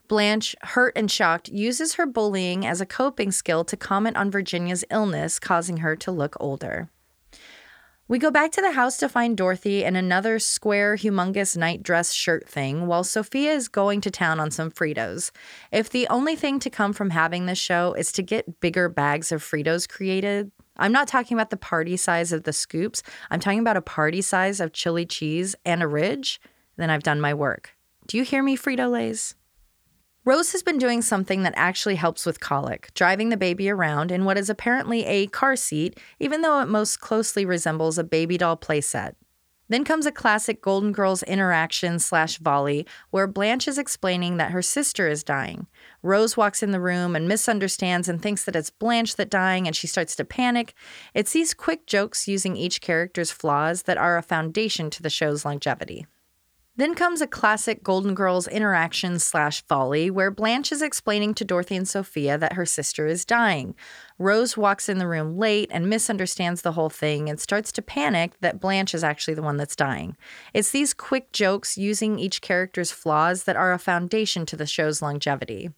Blanche, 0.09 0.57
hurt 0.61 0.91
and 0.97 1.09
shocked, 1.09 1.47
uses 1.47 1.93
her 1.93 2.05
bullying 2.05 2.65
as 2.65 2.81
a 2.81 2.85
coping 2.85 3.31
skill 3.31 3.63
to 3.63 3.77
comment 3.77 4.17
on 4.17 4.29
Virginia's 4.29 4.83
illness, 4.89 5.39
causing 5.39 5.77
her 5.77 5.95
to 5.95 6.11
look 6.11 6.35
older. 6.39 6.89
We 8.11 8.19
go 8.19 8.29
back 8.29 8.51
to 8.51 8.61
the 8.61 8.73
house 8.73 8.97
to 8.97 9.07
find 9.07 9.37
Dorothy 9.37 9.85
in 9.85 9.95
another 9.95 10.37
square, 10.37 10.97
humongous 10.97 11.55
nightdress 11.55 12.11
shirt 12.11 12.45
thing, 12.45 12.85
while 12.85 13.05
Sophia 13.05 13.53
is 13.53 13.69
going 13.69 14.01
to 14.01 14.11
town 14.11 14.37
on 14.37 14.51
some 14.51 14.69
Fritos. 14.69 15.31
If 15.71 15.89
the 15.89 16.09
only 16.09 16.35
thing 16.35 16.59
to 16.59 16.69
come 16.69 16.91
from 16.91 17.11
having 17.11 17.45
this 17.45 17.57
show 17.57 17.93
is 17.93 18.11
to 18.11 18.21
get 18.21 18.59
bigger 18.59 18.89
bags 18.89 19.31
of 19.31 19.41
Fritos 19.41 19.87
created, 19.87 20.51
I'm 20.75 20.91
not 20.91 21.07
talking 21.07 21.37
about 21.37 21.51
the 21.51 21.55
party 21.55 21.95
size 21.95 22.33
of 22.33 22.43
the 22.43 22.51
scoops, 22.51 23.01
I'm 23.29 23.39
talking 23.39 23.59
about 23.59 23.77
a 23.77 23.81
party 23.81 24.21
size 24.21 24.59
of 24.59 24.73
chili 24.73 25.05
cheese 25.05 25.55
and 25.63 25.81
a 25.81 25.87
ridge, 25.87 26.41
then 26.75 26.89
I've 26.89 27.03
done 27.03 27.21
my 27.21 27.33
work. 27.33 27.77
Do 28.07 28.17
you 28.17 28.25
hear 28.25 28.43
me, 28.43 28.57
Frito 28.57 28.91
Lays? 28.91 29.35
Rose 30.23 30.51
has 30.51 30.61
been 30.61 30.77
doing 30.77 31.01
something 31.01 31.41
that 31.41 31.53
actually 31.55 31.95
helps 31.95 32.27
with 32.27 32.39
colic, 32.39 32.91
driving 32.93 33.29
the 33.29 33.37
baby 33.37 33.71
around 33.71 34.11
in 34.11 34.23
what 34.23 34.37
is 34.37 34.51
apparently 34.51 35.03
a 35.05 35.25
car 35.25 35.55
seat, 35.55 35.99
even 36.19 36.41
though 36.41 36.61
it 36.61 36.67
most 36.67 36.99
closely 36.99 37.43
resembles 37.43 37.97
a 37.97 38.03
baby 38.03 38.37
doll 38.37 38.55
playset. 38.55 39.15
Then 39.67 39.83
comes 39.83 40.05
a 40.05 40.11
classic 40.11 40.61
Golden 40.61 40.91
Girls 40.91 41.23
interaction 41.23 41.97
slash 41.97 42.37
volley 42.37 42.85
where 43.09 43.25
Blanche 43.25 43.67
is 43.67 43.79
explaining 43.79 44.37
that 44.37 44.51
her 44.51 44.61
sister 44.61 45.07
is 45.07 45.23
dying. 45.23 45.65
Rose 46.03 46.37
walks 46.37 46.61
in 46.61 46.69
the 46.71 46.79
room 46.79 47.15
and 47.15 47.27
misunderstands 47.27 48.07
and 48.07 48.21
thinks 48.21 48.43
that 48.43 48.55
it's 48.55 48.69
Blanche 48.69 49.15
that's 49.15 49.31
dying 49.31 49.65
and 49.65 49.75
she 49.75 49.87
starts 49.87 50.15
to 50.17 50.25
panic. 50.25 50.75
It's 51.15 51.31
these 51.31 51.55
quick 51.55 51.87
jokes 51.87 52.27
using 52.27 52.55
each 52.55 52.79
character's 52.79 53.31
flaws 53.31 53.83
that 53.83 53.97
are 53.97 54.17
a 54.17 54.21
foundation 54.21 54.91
to 54.91 55.01
the 55.01 55.09
show's 55.09 55.45
longevity. 55.45 56.05
Then 56.81 56.95
comes 56.95 57.21
a 57.21 57.27
classic 57.27 57.83
Golden 57.83 58.15
Girls 58.15 58.47
interaction 58.47 59.19
slash 59.19 59.63
folly 59.67 60.09
where 60.09 60.31
Blanche 60.31 60.71
is 60.71 60.81
explaining 60.81 61.35
to 61.35 61.45
Dorothy 61.45 61.75
and 61.75 61.87
Sophia 61.87 62.39
that 62.39 62.53
her 62.53 62.65
sister 62.65 63.05
is 63.05 63.23
dying. 63.23 63.75
Rose 64.17 64.57
walks 64.57 64.89
in 64.89 64.97
the 64.97 65.05
room 65.05 65.37
late 65.37 65.69
and 65.71 65.87
misunderstands 65.87 66.63
the 66.63 66.71
whole 66.71 66.89
thing 66.89 67.29
and 67.29 67.39
starts 67.39 67.71
to 67.73 67.83
panic 67.83 68.31
that 68.39 68.59
Blanche 68.59 68.95
is 68.95 69.03
actually 69.03 69.35
the 69.35 69.43
one 69.43 69.57
that's 69.57 69.75
dying. 69.75 70.17
It's 70.55 70.71
these 70.71 70.95
quick 70.95 71.31
jokes 71.31 71.77
using 71.77 72.17
each 72.17 72.41
character's 72.41 72.91
flaws 72.91 73.43
that 73.43 73.55
are 73.55 73.73
a 73.73 73.77
foundation 73.77 74.47
to 74.47 74.55
the 74.55 74.65
show's 74.65 75.03
longevity. 75.03 75.69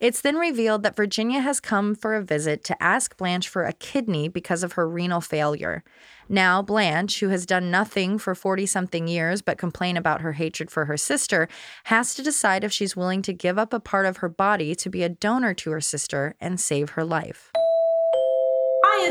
It's 0.00 0.20
then 0.20 0.36
revealed 0.36 0.84
that 0.84 0.94
Virginia 0.94 1.40
has 1.40 1.58
come 1.58 1.96
for 1.96 2.14
a 2.14 2.22
visit 2.22 2.62
to 2.64 2.80
ask 2.80 3.16
Blanche 3.16 3.48
for 3.48 3.64
a 3.64 3.72
kidney 3.72 4.28
because 4.28 4.62
of 4.62 4.72
her 4.74 4.88
renal 4.88 5.20
failure. 5.20 5.82
Now, 6.28 6.62
Blanche, 6.62 7.18
who 7.18 7.30
has 7.30 7.44
done 7.44 7.72
nothing 7.72 8.16
for 8.16 8.36
40 8.36 8.64
something 8.66 9.08
years 9.08 9.42
but 9.42 9.58
complain 9.58 9.96
about 9.96 10.20
her 10.20 10.34
hatred 10.34 10.70
for 10.70 10.84
her 10.84 10.96
sister, 10.96 11.48
has 11.84 12.14
to 12.14 12.22
decide 12.22 12.62
if 12.62 12.72
she's 12.72 12.94
willing 12.94 13.22
to 13.22 13.32
give 13.32 13.58
up 13.58 13.72
a 13.72 13.80
part 13.80 14.06
of 14.06 14.18
her 14.18 14.28
body 14.28 14.76
to 14.76 14.88
be 14.88 15.02
a 15.02 15.08
donor 15.08 15.52
to 15.54 15.72
her 15.72 15.80
sister 15.80 16.36
and 16.40 16.60
save 16.60 16.90
her 16.90 17.04
life. 17.04 17.50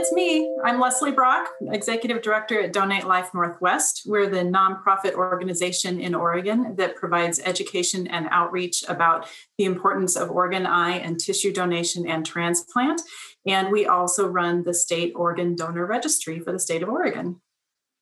It's 0.08 0.15
me. 0.15 0.56
I'm 0.63 0.80
Leslie 0.80 1.12
Brock, 1.12 1.50
Executive 1.70 2.22
Director 2.22 2.62
at 2.62 2.72
Donate 2.72 3.06
Life 3.06 3.32
Northwest. 3.34 4.04
We're 4.06 4.30
the 4.30 4.38
nonprofit 4.38 5.15
organization 5.15 6.00
in 6.00 6.15
Oregon 6.15 6.76
that 6.78 6.96
provides 6.96 7.41
education 7.43 8.08
and 8.08 8.30
outreach 8.32 8.86
about 8.88 9.28
the 9.58 9.65
importance 9.65 10.15
of 10.15 10.32
organ, 10.32 10.65
eye, 10.65 10.96
and 11.00 11.20
tissue 11.20 11.52
donation 11.52 12.08
and 12.08 12.26
transplant. 12.26 13.02
And 13.46 13.70
we 13.70 13.86
also 13.86 14.30
run 14.30 14.63
the 14.63 14.74
state 14.74 15.12
organ 15.13 15.56
donor 15.58 15.86
registry 15.86 16.39
for 16.39 16.54
the 16.54 16.60
state 16.60 16.84
of 16.84 16.88
Oregon 16.88 17.41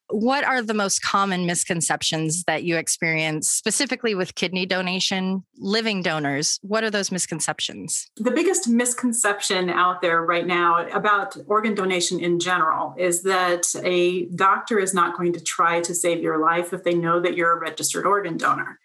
what 0.10 0.44
are 0.44 0.62
the 0.62 0.74
most 0.74 1.02
common 1.02 1.46
misconceptions 1.46 2.44
that 2.44 2.64
you 2.64 2.78
experience 2.78 3.50
specifically 3.50 4.14
with 4.16 4.36
kidney 4.36 4.66
donation 4.66 5.44
living 5.58 6.02
donors? 6.02 6.60
What 6.62 6.84
are 6.84 6.92
those 6.92 7.12
misconceptions? 7.12 8.10
The 8.18 8.32
biggest 8.32 8.68
misconception 8.68 9.70
out 9.70 10.02
there 10.02 10.22
right 10.22 10.46
now 10.46 10.88
about 10.88 11.38
organ 11.48 11.74
donation 11.74 12.20
in 12.20 12.40
general 12.40 12.94
is 12.98 13.24
that 13.24 13.66
a 13.84 14.26
doctor 14.28 14.80
is 14.80 14.94
not 14.94 15.18
going 15.18 15.34
to 15.34 15.40
try 15.40 15.82
to 15.82 15.96
save 15.96 16.22
your 16.22 16.40
life 16.40 16.74
if 16.74 16.84
they 16.84 16.94
know 16.94 17.20
that 17.22 17.36
you're 17.36 17.54
a 17.54 17.60
registered 17.60 18.06
organ 18.06 18.38
donor 18.38 18.80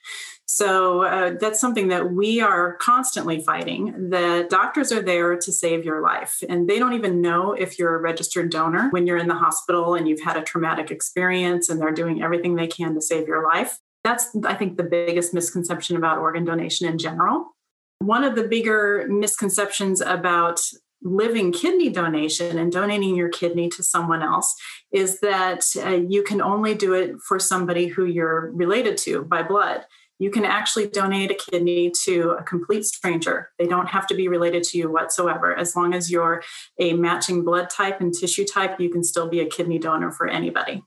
so 0.52 1.02
uh, 1.02 1.34
that's 1.38 1.60
something 1.60 1.86
that 1.88 2.10
we 2.10 2.40
are 2.40 2.74
constantly 2.78 3.40
fighting. 3.40 4.10
The 4.10 4.48
doctors 4.50 4.90
are 4.90 5.00
there 5.00 5.36
to 5.36 5.52
save 5.52 5.84
your 5.84 6.02
life, 6.02 6.42
and 6.48 6.68
they 6.68 6.80
don't 6.80 6.94
even 6.94 7.20
know 7.20 7.52
if 7.52 7.78
you're 7.78 7.94
a 7.94 8.00
registered 8.00 8.50
donor 8.50 8.88
when 8.90 9.06
you're 9.06 9.16
in 9.16 9.28
the 9.28 9.36
hospital 9.36 9.94
and 9.94 10.08
you've 10.08 10.24
had 10.24 10.36
a 10.36 10.42
traumatic 10.42 10.90
experience, 10.90 11.68
and 11.68 11.80
they're 11.80 11.92
doing 11.92 12.20
everything 12.20 12.56
they 12.56 12.66
can 12.66 12.94
to 12.94 13.00
save 13.00 13.28
your 13.28 13.44
life. 13.44 13.78
That's, 14.02 14.36
I 14.44 14.54
think, 14.54 14.76
the 14.76 14.82
biggest 14.82 15.32
misconception 15.32 15.94
about 15.94 16.18
organ 16.18 16.44
donation 16.44 16.88
in 16.88 16.98
general. 16.98 17.54
One 18.00 18.24
of 18.24 18.34
the 18.34 18.48
bigger 18.48 19.06
misconceptions 19.08 20.00
about 20.00 20.60
living 21.00 21.52
kidney 21.52 21.90
donation 21.90 22.58
and 22.58 22.72
donating 22.72 23.14
your 23.14 23.28
kidney 23.28 23.68
to 23.68 23.84
someone 23.84 24.20
else 24.20 24.52
is 24.92 25.20
that 25.20 25.64
uh, 25.76 25.90
you 25.90 26.24
can 26.24 26.42
only 26.42 26.74
do 26.74 26.92
it 26.92 27.14
for 27.24 27.38
somebody 27.38 27.86
who 27.86 28.04
you're 28.04 28.50
related 28.52 28.98
to 28.98 29.22
by 29.22 29.44
blood 29.44 29.84
you 30.20 30.30
can 30.30 30.44
actually 30.44 30.86
donate 30.86 31.30
a 31.30 31.34
kidney 31.34 31.90
to 32.04 32.36
a 32.38 32.42
complete 32.42 32.84
stranger. 32.84 33.48
They 33.58 33.66
don't 33.66 33.88
have 33.88 34.06
to 34.08 34.14
be 34.14 34.28
related 34.28 34.62
to 34.64 34.78
you 34.78 34.92
whatsoever. 34.92 35.56
As 35.56 35.74
long 35.74 35.94
as 35.94 36.10
you're 36.10 36.42
a 36.78 36.92
matching 36.92 37.42
blood 37.42 37.70
type 37.70 38.02
and 38.02 38.12
tissue 38.12 38.44
type, 38.44 38.78
you 38.78 38.90
can 38.90 39.02
still 39.02 39.28
be 39.28 39.40
a 39.40 39.46
kidney 39.46 39.78
donor 39.78 40.12
for 40.12 40.28
anybody. 40.28 40.84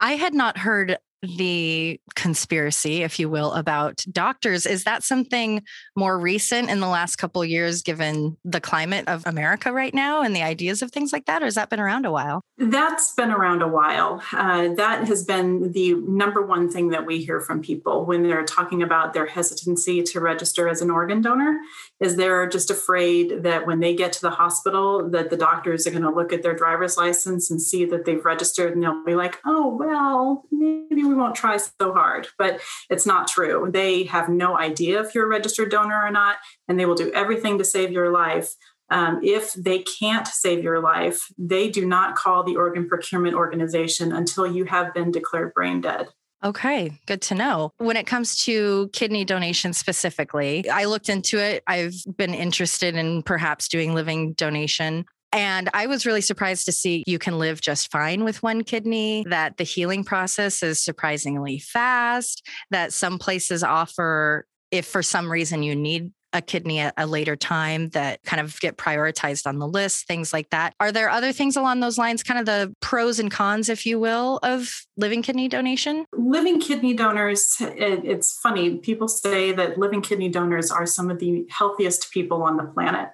I 0.00 0.16
had 0.16 0.34
not 0.34 0.58
heard 0.58 0.98
the 1.24 2.00
conspiracy, 2.14 3.02
if 3.02 3.18
you 3.18 3.28
will, 3.28 3.52
about 3.52 4.04
doctors. 4.10 4.66
Is 4.66 4.84
that 4.84 5.02
something 5.02 5.62
more 5.96 6.18
recent 6.18 6.70
in 6.70 6.80
the 6.80 6.86
last 6.88 7.16
couple 7.16 7.44
years, 7.44 7.82
given 7.82 8.36
the 8.44 8.60
climate 8.60 9.08
of 9.08 9.26
America 9.26 9.72
right 9.72 9.94
now 9.94 10.22
and 10.22 10.34
the 10.34 10.42
ideas 10.42 10.82
of 10.82 10.90
things 10.90 11.12
like 11.12 11.26
that, 11.26 11.42
or 11.42 11.46
has 11.46 11.54
that 11.56 11.70
been 11.70 11.80
around 11.80 12.06
a 12.06 12.12
while? 12.12 12.42
That's 12.58 13.14
been 13.14 13.30
around 13.30 13.62
a 13.62 13.68
while. 13.68 14.22
Uh, 14.32 14.74
that 14.74 15.06
has 15.06 15.24
been 15.24 15.72
the 15.72 15.94
number 15.94 16.44
one 16.44 16.70
thing 16.70 16.88
that 16.90 17.06
we 17.06 17.24
hear 17.24 17.40
from 17.40 17.62
people 17.62 18.04
when 18.04 18.22
they're 18.22 18.44
talking 18.44 18.82
about 18.82 19.12
their 19.12 19.26
hesitancy 19.26 20.02
to 20.02 20.20
register 20.20 20.68
as 20.68 20.80
an 20.80 20.90
organ 20.90 21.20
donor 21.20 21.58
is 22.04 22.16
they're 22.16 22.46
just 22.46 22.70
afraid 22.70 23.42
that 23.44 23.66
when 23.66 23.80
they 23.80 23.94
get 23.94 24.12
to 24.12 24.20
the 24.20 24.30
hospital 24.30 25.08
that 25.10 25.30
the 25.30 25.36
doctors 25.36 25.86
are 25.86 25.90
going 25.90 26.02
to 26.02 26.10
look 26.10 26.32
at 26.32 26.42
their 26.42 26.54
driver's 26.54 26.98
license 26.98 27.50
and 27.50 27.60
see 27.60 27.86
that 27.86 28.04
they've 28.04 28.24
registered 28.24 28.74
and 28.74 28.82
they'll 28.82 29.04
be 29.04 29.14
like 29.14 29.40
oh 29.46 29.74
well 29.74 30.44
maybe 30.52 31.02
we 31.02 31.14
won't 31.14 31.34
try 31.34 31.56
so 31.56 31.92
hard. 31.92 32.28
But 32.38 32.60
it's 32.90 33.06
not 33.06 33.26
true. 33.26 33.70
They 33.72 34.04
have 34.04 34.28
no 34.28 34.58
idea 34.58 35.00
if 35.00 35.14
you're 35.14 35.24
a 35.24 35.28
registered 35.28 35.70
donor 35.70 36.00
or 36.02 36.10
not 36.10 36.36
and 36.68 36.78
they 36.78 36.86
will 36.86 36.94
do 36.94 37.10
everything 37.12 37.58
to 37.58 37.64
save 37.64 37.90
your 37.90 38.12
life. 38.12 38.54
Um, 38.90 39.20
if 39.22 39.54
they 39.54 39.78
can't 39.78 40.28
save 40.28 40.62
your 40.62 40.80
life, 40.80 41.26
they 41.38 41.70
do 41.70 41.86
not 41.86 42.16
call 42.16 42.44
the 42.44 42.56
organ 42.56 42.86
procurement 42.86 43.34
organization 43.34 44.12
until 44.12 44.46
you 44.46 44.66
have 44.66 44.92
been 44.92 45.10
declared 45.10 45.54
brain 45.54 45.80
dead. 45.80 46.08
Okay, 46.44 46.92
good 47.06 47.22
to 47.22 47.34
know. 47.34 47.70
When 47.78 47.96
it 47.96 48.06
comes 48.06 48.36
to 48.44 48.90
kidney 48.92 49.24
donation 49.24 49.72
specifically, 49.72 50.68
I 50.68 50.84
looked 50.84 51.08
into 51.08 51.38
it. 51.38 51.62
I've 51.66 51.94
been 52.16 52.34
interested 52.34 52.96
in 52.96 53.22
perhaps 53.22 53.66
doing 53.66 53.94
living 53.94 54.34
donation. 54.34 55.06
And 55.32 55.70
I 55.72 55.86
was 55.86 56.04
really 56.06 56.20
surprised 56.20 56.66
to 56.66 56.72
see 56.72 57.02
you 57.06 57.18
can 57.18 57.38
live 57.38 57.60
just 57.60 57.90
fine 57.90 58.24
with 58.24 58.42
one 58.42 58.62
kidney, 58.62 59.24
that 59.30 59.56
the 59.56 59.64
healing 59.64 60.04
process 60.04 60.62
is 60.62 60.80
surprisingly 60.80 61.58
fast, 61.58 62.46
that 62.70 62.92
some 62.92 63.18
places 63.18 63.64
offer, 63.64 64.46
if 64.70 64.86
for 64.86 65.02
some 65.02 65.32
reason 65.32 65.62
you 65.62 65.74
need 65.74 66.12
a 66.34 66.42
kidney 66.42 66.80
at 66.80 66.92
a 66.98 67.06
later 67.06 67.36
time 67.36 67.88
that 67.90 68.22
kind 68.24 68.40
of 68.40 68.60
get 68.60 68.76
prioritized 68.76 69.46
on 69.46 69.58
the 69.58 69.68
list, 69.68 70.06
things 70.06 70.32
like 70.32 70.50
that. 70.50 70.74
Are 70.80 70.92
there 70.92 71.08
other 71.08 71.32
things 71.32 71.56
along 71.56 71.80
those 71.80 71.96
lines, 71.96 72.22
kind 72.22 72.40
of 72.40 72.44
the 72.44 72.74
pros 72.80 73.18
and 73.18 73.30
cons, 73.30 73.68
if 73.68 73.86
you 73.86 73.98
will, 73.98 74.38
of 74.42 74.84
living 74.96 75.22
kidney 75.22 75.48
donation? 75.48 76.04
Living 76.12 76.60
kidney 76.60 76.92
donors, 76.92 77.56
it, 77.60 78.04
it's 78.04 78.38
funny. 78.40 78.76
People 78.76 79.08
say 79.08 79.52
that 79.52 79.78
living 79.78 80.02
kidney 80.02 80.28
donors 80.28 80.70
are 80.70 80.84
some 80.84 81.10
of 81.10 81.20
the 81.20 81.46
healthiest 81.48 82.10
people 82.10 82.42
on 82.42 82.56
the 82.56 82.64
planet. 82.64 83.10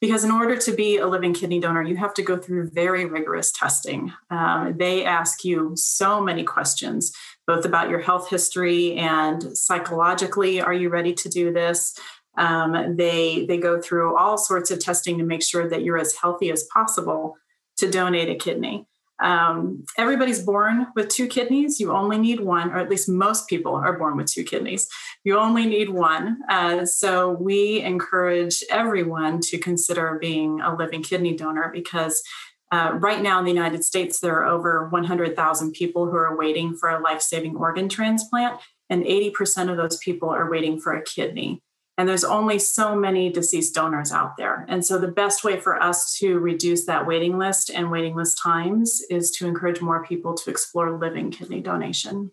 Because 0.00 0.22
in 0.22 0.30
order 0.30 0.56
to 0.56 0.72
be 0.72 0.98
a 0.98 1.08
living 1.08 1.34
kidney 1.34 1.58
donor, 1.58 1.82
you 1.82 1.96
have 1.96 2.14
to 2.14 2.22
go 2.22 2.36
through 2.36 2.70
very 2.70 3.04
rigorous 3.04 3.50
testing. 3.50 4.12
Um, 4.30 4.76
they 4.78 5.04
ask 5.04 5.44
you 5.44 5.72
so 5.74 6.20
many 6.20 6.44
questions, 6.44 7.12
both 7.48 7.64
about 7.64 7.90
your 7.90 7.98
health 7.98 8.30
history 8.30 8.94
and 8.94 9.58
psychologically, 9.58 10.60
are 10.60 10.72
you 10.72 10.88
ready 10.88 11.14
to 11.14 11.28
do 11.28 11.52
this? 11.52 11.98
Um, 12.38 12.96
they 12.96 13.44
they 13.46 13.58
go 13.58 13.80
through 13.80 14.16
all 14.16 14.38
sorts 14.38 14.70
of 14.70 14.78
testing 14.78 15.18
to 15.18 15.24
make 15.24 15.42
sure 15.42 15.68
that 15.68 15.82
you're 15.82 15.98
as 15.98 16.14
healthy 16.14 16.50
as 16.50 16.64
possible 16.72 17.36
to 17.78 17.90
donate 17.90 18.28
a 18.28 18.34
kidney. 18.34 18.86
Um, 19.20 19.84
everybody's 19.96 20.42
born 20.42 20.86
with 20.94 21.08
two 21.08 21.26
kidneys. 21.26 21.80
You 21.80 21.92
only 21.92 22.18
need 22.18 22.40
one, 22.40 22.70
or 22.70 22.78
at 22.78 22.88
least 22.88 23.08
most 23.08 23.48
people 23.48 23.74
are 23.74 23.98
born 23.98 24.16
with 24.16 24.32
two 24.32 24.44
kidneys. 24.44 24.88
You 25.24 25.38
only 25.38 25.66
need 25.66 25.90
one. 25.90 26.38
Uh, 26.48 26.86
so 26.86 27.30
we 27.30 27.80
encourage 27.80 28.62
everyone 28.70 29.40
to 29.42 29.58
consider 29.58 30.18
being 30.20 30.60
a 30.60 30.74
living 30.74 31.02
kidney 31.02 31.36
donor 31.36 31.70
because 31.74 32.22
uh, 32.70 32.92
right 33.00 33.22
now 33.22 33.38
in 33.38 33.44
the 33.44 33.50
United 33.50 33.82
States, 33.82 34.20
there 34.20 34.36
are 34.36 34.46
over 34.46 34.88
100,000 34.88 35.72
people 35.72 36.06
who 36.06 36.16
are 36.16 36.36
waiting 36.36 36.76
for 36.76 36.90
a 36.90 37.00
life 37.00 37.22
saving 37.22 37.56
organ 37.56 37.88
transplant, 37.88 38.60
and 38.90 39.04
80% 39.04 39.70
of 39.70 39.76
those 39.76 39.96
people 39.98 40.28
are 40.28 40.50
waiting 40.50 40.78
for 40.78 40.92
a 40.92 41.02
kidney. 41.02 41.62
And 41.98 42.08
there's 42.08 42.24
only 42.24 42.60
so 42.60 42.94
many 42.94 43.28
deceased 43.30 43.74
donors 43.74 44.12
out 44.12 44.36
there. 44.36 44.64
And 44.68 44.86
so 44.86 44.98
the 44.98 45.08
best 45.08 45.42
way 45.42 45.58
for 45.58 45.82
us 45.82 46.16
to 46.18 46.38
reduce 46.38 46.86
that 46.86 47.06
waiting 47.08 47.38
list 47.38 47.70
and 47.70 47.90
waiting 47.90 48.14
list 48.14 48.38
times 48.40 49.02
is 49.10 49.32
to 49.32 49.48
encourage 49.48 49.80
more 49.80 50.04
people 50.04 50.34
to 50.34 50.50
explore 50.50 50.96
living 50.96 51.32
kidney 51.32 51.60
donation. 51.60 52.30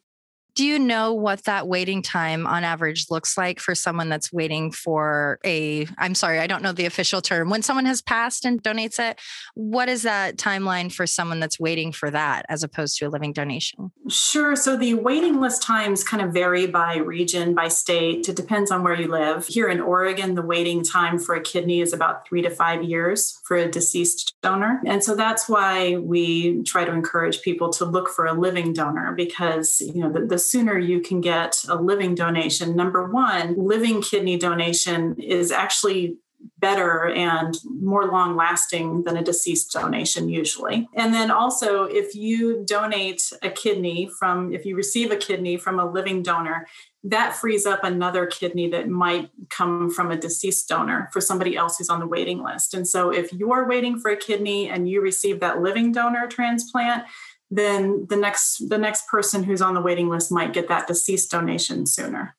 Do 0.55 0.63
you 0.63 0.79
know 0.79 1.13
what 1.13 1.43
that 1.43 1.67
waiting 1.67 2.01
time 2.01 2.47
on 2.47 2.63
average 2.63 3.07
looks 3.09 3.37
like 3.37 3.59
for 3.59 3.75
someone 3.75 4.07
that's 4.07 4.31
waiting 4.31 4.71
for 4.71 5.37
a, 5.43 5.85
I'm 5.97 6.15
sorry, 6.15 6.39
I 6.39 6.47
don't 6.47 6.61
know 6.61 6.71
the 6.71 6.85
official 6.85 7.21
term. 7.21 7.49
When 7.49 7.61
someone 7.61 7.85
has 7.85 8.01
passed 8.01 8.45
and 8.45 8.63
donates 8.63 8.97
it, 8.97 9.19
what 9.55 9.89
is 9.89 10.03
that 10.03 10.37
timeline 10.37 10.93
for 10.93 11.05
someone 11.05 11.41
that's 11.41 11.59
waiting 11.59 11.91
for 11.91 12.09
that 12.09 12.45
as 12.47 12.63
opposed 12.63 12.97
to 12.99 13.05
a 13.05 13.09
living 13.09 13.33
donation? 13.33 13.91
Sure. 14.09 14.55
So 14.55 14.77
the 14.77 14.93
waiting 14.93 15.41
list 15.41 15.61
times 15.61 16.05
kind 16.05 16.23
of 16.23 16.31
vary 16.31 16.67
by 16.67 16.97
region, 16.97 17.53
by 17.53 17.67
state. 17.67 18.29
It 18.29 18.37
depends 18.37 18.71
on 18.71 18.81
where 18.81 18.99
you 18.99 19.09
live. 19.09 19.47
Here 19.47 19.67
in 19.67 19.81
Oregon, 19.81 20.35
the 20.35 20.41
waiting 20.41 20.85
time 20.85 21.19
for 21.19 21.35
a 21.35 21.41
kidney 21.41 21.81
is 21.81 21.91
about 21.91 22.25
three 22.27 22.41
to 22.41 22.49
five 22.49 22.81
years 22.81 23.41
for 23.43 23.57
a 23.57 23.69
deceased 23.69 24.35
donor. 24.41 24.81
And 24.85 25.03
so 25.03 25.15
that's 25.15 25.49
why 25.49 25.97
we 25.97 26.63
try 26.63 26.85
to 26.85 26.93
encourage 26.93 27.41
people 27.41 27.71
to 27.73 27.83
look 27.83 28.07
for 28.07 28.25
a 28.25 28.33
living 28.33 28.71
donor 28.71 29.11
because, 29.13 29.81
you 29.81 30.01
know, 30.01 30.09
the, 30.09 30.25
the 30.25 30.44
sooner 30.45 30.77
you 30.77 31.01
can 31.01 31.21
get 31.21 31.55
a 31.67 31.75
living 31.75 32.15
donation. 32.15 32.75
Number 32.75 33.09
one, 33.09 33.55
living 33.57 34.01
kidney 34.01 34.37
donation 34.37 35.15
is 35.19 35.51
actually 35.51 36.17
better 36.59 37.07
and 37.09 37.57
more 37.79 38.05
long 38.05 38.35
lasting 38.35 39.03
than 39.03 39.17
a 39.17 39.23
deceased 39.23 39.71
donation 39.71 40.29
usually. 40.29 40.87
And 40.95 41.13
then 41.13 41.31
also 41.31 41.83
if 41.83 42.15
you 42.15 42.63
donate 42.65 43.21
a 43.41 43.49
kidney 43.49 44.09
from 44.19 44.53
if 44.53 44.65
you 44.65 44.75
receive 44.75 45.11
a 45.11 45.15
kidney 45.15 45.57
from 45.57 45.79
a 45.79 45.89
living 45.89 46.21
donor, 46.21 46.67
that 47.03 47.35
frees 47.35 47.65
up 47.65 47.83
another 47.83 48.25
kidney 48.25 48.67
that 48.69 48.89
might 48.89 49.29
come 49.49 49.91
from 49.91 50.09
a 50.11 50.17
deceased 50.17 50.67
donor 50.67 51.09
for 51.13 51.21
somebody 51.21 51.55
else 51.55 51.77
who's 51.77 51.89
on 51.89 51.99
the 51.99 52.07
waiting 52.07 52.43
list. 52.43 52.73
And 52.73 52.87
so 52.87 53.11
if 53.11 53.31
you're 53.31 53.67
waiting 53.67 53.99
for 53.99 54.09
a 54.09 54.17
kidney 54.17 54.69
and 54.69 54.89
you 54.89 55.01
receive 55.01 55.39
that 55.39 55.61
living 55.61 55.91
donor 55.91 56.27
transplant, 56.27 57.03
then 57.51 58.05
the 58.09 58.17
next 58.17 58.69
the 58.69 58.77
next 58.77 59.07
person 59.07 59.43
who's 59.43 59.61
on 59.61 59.73
the 59.73 59.81
waiting 59.81 60.09
list 60.09 60.31
might 60.31 60.53
get 60.53 60.67
that 60.67 60.87
deceased 60.87 61.31
donation 61.31 61.85
sooner 61.85 62.35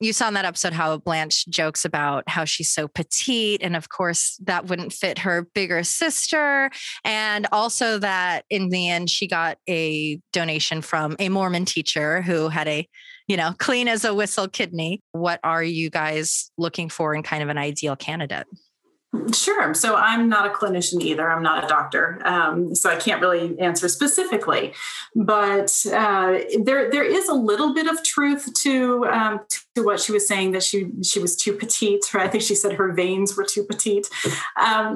you 0.00 0.12
saw 0.12 0.28
in 0.28 0.34
that 0.34 0.44
episode 0.44 0.72
how 0.72 0.96
Blanche 0.98 1.46
jokes 1.46 1.84
about 1.84 2.24
how 2.28 2.44
she's 2.44 2.72
so 2.72 2.88
petite. 2.88 3.62
And 3.62 3.76
of 3.76 3.88
course, 3.88 4.38
that 4.44 4.66
wouldn't 4.66 4.92
fit 4.92 5.20
her 5.20 5.48
bigger 5.54 5.82
sister. 5.82 6.70
And 7.04 7.46
also 7.52 7.98
that 7.98 8.44
in 8.50 8.70
the 8.70 8.90
end, 8.90 9.08
she 9.08 9.26
got 9.26 9.58
a 9.68 10.20
donation 10.32 10.82
from 10.82 11.16
a 11.18 11.28
Mormon 11.28 11.64
teacher 11.64 12.22
who 12.22 12.48
had 12.48 12.68
a, 12.68 12.88
you 13.28 13.36
know, 13.36 13.54
clean 13.58 13.88
as 13.88 14.04
a 14.04 14.14
whistle 14.14 14.48
kidney. 14.48 15.02
What 15.12 15.40
are 15.44 15.62
you 15.62 15.90
guys 15.90 16.50
looking 16.58 16.88
for 16.88 17.14
in 17.14 17.22
kind 17.22 17.42
of 17.42 17.48
an 17.48 17.58
ideal 17.58 17.96
candidate? 17.96 18.46
Sure. 19.34 19.74
So 19.74 19.96
I'm 19.96 20.28
not 20.28 20.46
a 20.46 20.50
clinician 20.50 21.00
either. 21.00 21.30
I'm 21.30 21.42
not 21.42 21.64
a 21.64 21.68
doctor, 21.68 22.20
um, 22.24 22.74
so 22.74 22.90
I 22.90 22.96
can't 22.96 23.20
really 23.20 23.58
answer 23.60 23.88
specifically. 23.88 24.72
But 25.14 25.74
uh, 25.92 26.38
there, 26.62 26.90
there 26.90 27.04
is 27.04 27.28
a 27.28 27.34
little 27.34 27.74
bit 27.74 27.86
of 27.86 28.02
truth 28.02 28.52
to 28.62 29.06
um, 29.06 29.40
to 29.74 29.84
what 29.84 30.00
she 30.00 30.12
was 30.12 30.26
saying 30.26 30.52
that 30.52 30.62
she 30.62 30.88
she 31.02 31.20
was 31.20 31.36
too 31.36 31.52
petite. 31.52 32.04
Or 32.14 32.20
I 32.20 32.28
think 32.28 32.42
she 32.42 32.54
said 32.54 32.72
her 32.72 32.92
veins 32.92 33.36
were 33.36 33.44
too 33.44 33.64
petite. 33.64 34.08
Um, 34.60 34.94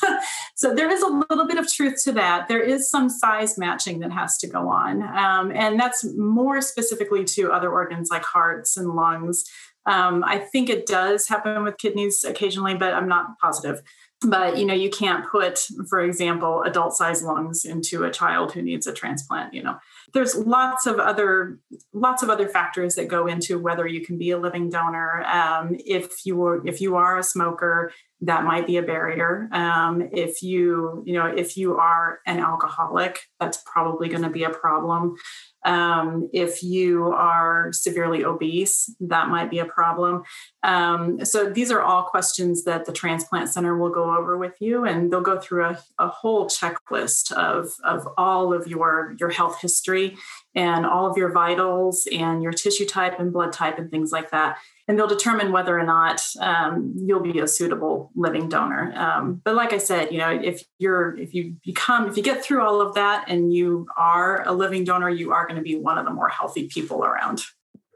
so 0.54 0.74
there 0.74 0.90
is 0.90 1.02
a 1.02 1.08
little 1.08 1.46
bit 1.46 1.58
of 1.58 1.70
truth 1.72 2.02
to 2.04 2.12
that. 2.12 2.48
There 2.48 2.62
is 2.62 2.90
some 2.90 3.08
size 3.08 3.56
matching 3.56 4.00
that 4.00 4.12
has 4.12 4.36
to 4.38 4.46
go 4.46 4.68
on, 4.68 5.02
um, 5.02 5.52
and 5.52 5.78
that's 5.78 6.04
more 6.16 6.60
specifically 6.60 7.24
to 7.24 7.52
other 7.52 7.70
organs 7.70 8.10
like 8.10 8.24
hearts 8.24 8.76
and 8.76 8.90
lungs. 8.90 9.44
Um, 9.86 10.24
I 10.24 10.38
think 10.38 10.70
it 10.70 10.86
does 10.86 11.28
happen 11.28 11.62
with 11.64 11.78
kidneys 11.78 12.24
occasionally, 12.24 12.74
but 12.74 12.94
I'm 12.94 13.08
not 13.08 13.38
positive. 13.38 13.82
But 14.26 14.56
you 14.56 14.64
know, 14.64 14.74
you 14.74 14.88
can't 14.88 15.28
put, 15.30 15.66
for 15.88 16.00
example, 16.00 16.62
adult 16.62 16.96
size 16.96 17.22
lungs 17.22 17.64
into 17.64 18.04
a 18.04 18.10
child 18.10 18.52
who 18.52 18.62
needs 18.62 18.86
a 18.86 18.92
transplant. 18.92 19.52
You 19.52 19.62
know, 19.62 19.76
there's 20.14 20.34
lots 20.34 20.86
of 20.86 20.98
other 20.98 21.58
lots 21.92 22.22
of 22.22 22.30
other 22.30 22.48
factors 22.48 22.94
that 22.94 23.08
go 23.08 23.26
into 23.26 23.58
whether 23.58 23.86
you 23.86 24.04
can 24.04 24.16
be 24.16 24.30
a 24.30 24.38
living 24.38 24.70
donor. 24.70 25.24
Um, 25.24 25.76
if 25.84 26.24
you 26.24 26.36
were, 26.36 26.66
if 26.66 26.80
you 26.80 26.96
are 26.96 27.18
a 27.18 27.22
smoker, 27.22 27.92
that 28.20 28.44
might 28.44 28.66
be 28.66 28.76
a 28.76 28.82
barrier. 28.82 29.48
Um, 29.52 30.08
if 30.12 30.42
you 30.42 31.02
you 31.06 31.14
know 31.14 31.26
if 31.26 31.56
you 31.56 31.76
are 31.76 32.20
an 32.26 32.38
alcoholic, 32.38 33.20
that's 33.40 33.62
probably 33.66 34.08
going 34.08 34.22
to 34.22 34.30
be 34.30 34.44
a 34.44 34.50
problem. 34.50 35.16
Um, 35.64 36.28
if 36.32 36.62
you 36.62 37.06
are 37.06 37.72
severely 37.72 38.24
obese, 38.24 38.94
that 39.00 39.28
might 39.28 39.50
be 39.50 39.60
a 39.60 39.64
problem. 39.64 40.22
Um, 40.62 41.24
so 41.24 41.48
these 41.48 41.70
are 41.70 41.80
all 41.80 42.02
questions 42.04 42.64
that 42.64 42.84
the 42.84 42.92
transplant 42.92 43.48
center 43.48 43.76
will 43.76 43.90
go 43.90 44.16
over 44.16 44.36
with 44.36 44.54
you, 44.60 44.84
and 44.84 45.10
they'll 45.10 45.20
go 45.22 45.40
through 45.40 45.64
a, 45.64 45.78
a 45.98 46.08
whole 46.08 46.46
checklist 46.48 47.32
of, 47.32 47.72
of 47.82 48.06
all 48.18 48.52
of 48.52 48.66
your, 48.66 49.14
your 49.18 49.30
health 49.30 49.60
history 49.60 50.16
and 50.54 50.86
all 50.86 51.10
of 51.10 51.16
your 51.16 51.32
vitals 51.32 52.06
and 52.12 52.42
your 52.42 52.52
tissue 52.52 52.86
type 52.86 53.18
and 53.18 53.32
blood 53.32 53.52
type 53.52 53.78
and 53.78 53.90
things 53.90 54.12
like 54.12 54.30
that. 54.30 54.58
And 54.86 54.98
they'll 54.98 55.08
determine 55.08 55.50
whether 55.50 55.78
or 55.78 55.84
not 55.84 56.20
um, 56.40 56.92
you'll 56.96 57.20
be 57.20 57.38
a 57.38 57.48
suitable 57.48 58.10
living 58.14 58.48
donor. 58.48 58.92
Um, 58.94 59.40
but 59.44 59.54
like 59.54 59.72
I 59.72 59.78
said, 59.78 60.12
you 60.12 60.18
know, 60.18 60.30
if 60.30 60.64
you're 60.78 61.16
if 61.18 61.34
you 61.34 61.56
become 61.64 62.08
if 62.08 62.16
you 62.16 62.22
get 62.22 62.44
through 62.44 62.62
all 62.62 62.80
of 62.80 62.94
that 62.94 63.24
and 63.28 63.52
you 63.52 63.86
are 63.96 64.46
a 64.46 64.52
living 64.52 64.84
donor, 64.84 65.08
you 65.08 65.32
are 65.32 65.46
going 65.46 65.56
to 65.56 65.62
be 65.62 65.76
one 65.76 65.98
of 65.98 66.04
the 66.04 66.12
more 66.12 66.28
healthy 66.28 66.68
people 66.68 67.04
around 67.04 67.42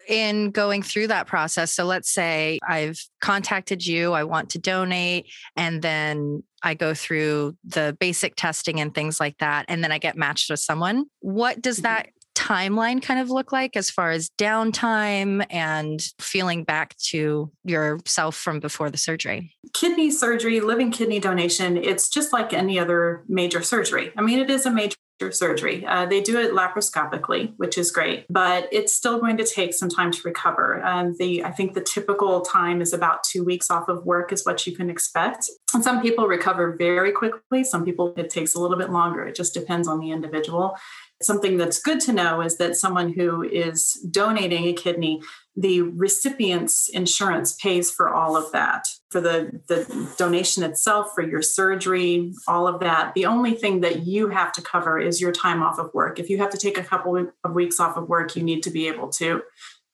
in 0.08 0.50
going 0.50 0.82
through 0.82 1.06
that 1.06 1.26
process 1.26 1.70
so 1.70 1.84
let's 1.84 2.10
say 2.10 2.58
i've 2.66 2.98
contacted 3.20 3.86
you 3.86 4.12
i 4.14 4.24
want 4.24 4.48
to 4.48 4.58
donate 4.58 5.30
and 5.54 5.82
then 5.82 6.42
i 6.62 6.72
go 6.72 6.94
through 6.94 7.54
the 7.62 7.94
basic 8.00 8.34
testing 8.34 8.80
and 8.80 8.94
things 8.94 9.20
like 9.20 9.36
that 9.36 9.66
and 9.68 9.84
then 9.84 9.92
i 9.92 9.98
get 9.98 10.16
matched 10.16 10.50
with 10.50 10.60
someone 10.60 11.04
what 11.20 11.60
does 11.60 11.76
mm-hmm. 11.76 11.84
that 11.84 12.08
timeline 12.48 13.02
kind 13.02 13.20
of 13.20 13.30
look 13.30 13.52
like 13.52 13.76
as 13.76 13.90
far 13.90 14.10
as 14.10 14.30
downtime 14.38 15.44
and 15.50 16.00
feeling 16.18 16.64
back 16.64 16.96
to 16.96 17.50
yourself 17.64 18.36
from 18.36 18.60
before 18.60 18.90
the 18.90 18.98
surgery? 18.98 19.52
Kidney 19.74 20.10
surgery, 20.10 20.60
living 20.60 20.90
kidney 20.90 21.20
donation, 21.20 21.76
it's 21.76 22.08
just 22.08 22.32
like 22.32 22.52
any 22.52 22.78
other 22.78 23.24
major 23.28 23.62
surgery. 23.62 24.12
I 24.16 24.22
mean, 24.22 24.38
it 24.38 24.48
is 24.48 24.64
a 24.64 24.70
major 24.70 24.96
surgery. 25.30 25.84
Uh, 25.84 26.06
they 26.06 26.20
do 26.20 26.38
it 26.38 26.52
laparoscopically, 26.52 27.52
which 27.56 27.76
is 27.76 27.90
great, 27.90 28.24
but 28.30 28.68
it's 28.70 28.94
still 28.94 29.18
going 29.18 29.36
to 29.36 29.44
take 29.44 29.74
some 29.74 29.88
time 29.88 30.12
to 30.12 30.20
recover. 30.24 30.82
Um, 30.84 31.16
the 31.18 31.44
I 31.44 31.50
think 31.50 31.74
the 31.74 31.80
typical 31.80 32.42
time 32.42 32.80
is 32.80 32.92
about 32.92 33.24
two 33.24 33.44
weeks 33.44 33.68
off 33.68 33.88
of 33.88 34.04
work 34.06 34.32
is 34.32 34.46
what 34.46 34.64
you 34.66 34.76
can 34.76 34.88
expect. 34.88 35.50
And 35.74 35.82
some 35.82 36.00
people 36.00 36.28
recover 36.28 36.76
very 36.78 37.10
quickly. 37.10 37.64
Some 37.64 37.84
people 37.84 38.14
it 38.16 38.30
takes 38.30 38.54
a 38.54 38.60
little 38.60 38.78
bit 38.78 38.90
longer. 38.90 39.26
It 39.26 39.34
just 39.34 39.54
depends 39.54 39.88
on 39.88 39.98
the 39.98 40.12
individual. 40.12 40.76
Something 41.20 41.56
that's 41.56 41.80
good 41.80 42.00
to 42.00 42.12
know 42.12 42.40
is 42.40 42.58
that 42.58 42.76
someone 42.76 43.12
who 43.12 43.42
is 43.42 43.94
donating 44.10 44.66
a 44.66 44.72
kidney, 44.72 45.20
the 45.56 45.82
recipient's 45.82 46.88
insurance 46.88 47.54
pays 47.54 47.90
for 47.90 48.14
all 48.14 48.36
of 48.36 48.52
that, 48.52 48.86
for 49.10 49.20
the, 49.20 49.60
the 49.66 50.14
donation 50.16 50.62
itself, 50.62 51.10
for 51.14 51.22
your 51.22 51.42
surgery, 51.42 52.32
all 52.46 52.68
of 52.68 52.78
that. 52.80 53.14
The 53.14 53.26
only 53.26 53.54
thing 53.54 53.80
that 53.80 54.06
you 54.06 54.28
have 54.28 54.52
to 54.52 54.62
cover 54.62 55.00
is 55.00 55.20
your 55.20 55.32
time 55.32 55.60
off 55.60 55.80
of 55.80 55.92
work. 55.92 56.20
If 56.20 56.30
you 56.30 56.38
have 56.38 56.50
to 56.50 56.58
take 56.58 56.78
a 56.78 56.84
couple 56.84 57.16
of 57.16 57.52
weeks 57.52 57.80
off 57.80 57.96
of 57.96 58.08
work, 58.08 58.36
you 58.36 58.44
need 58.44 58.62
to 58.62 58.70
be 58.70 58.86
able 58.86 59.08
to 59.12 59.42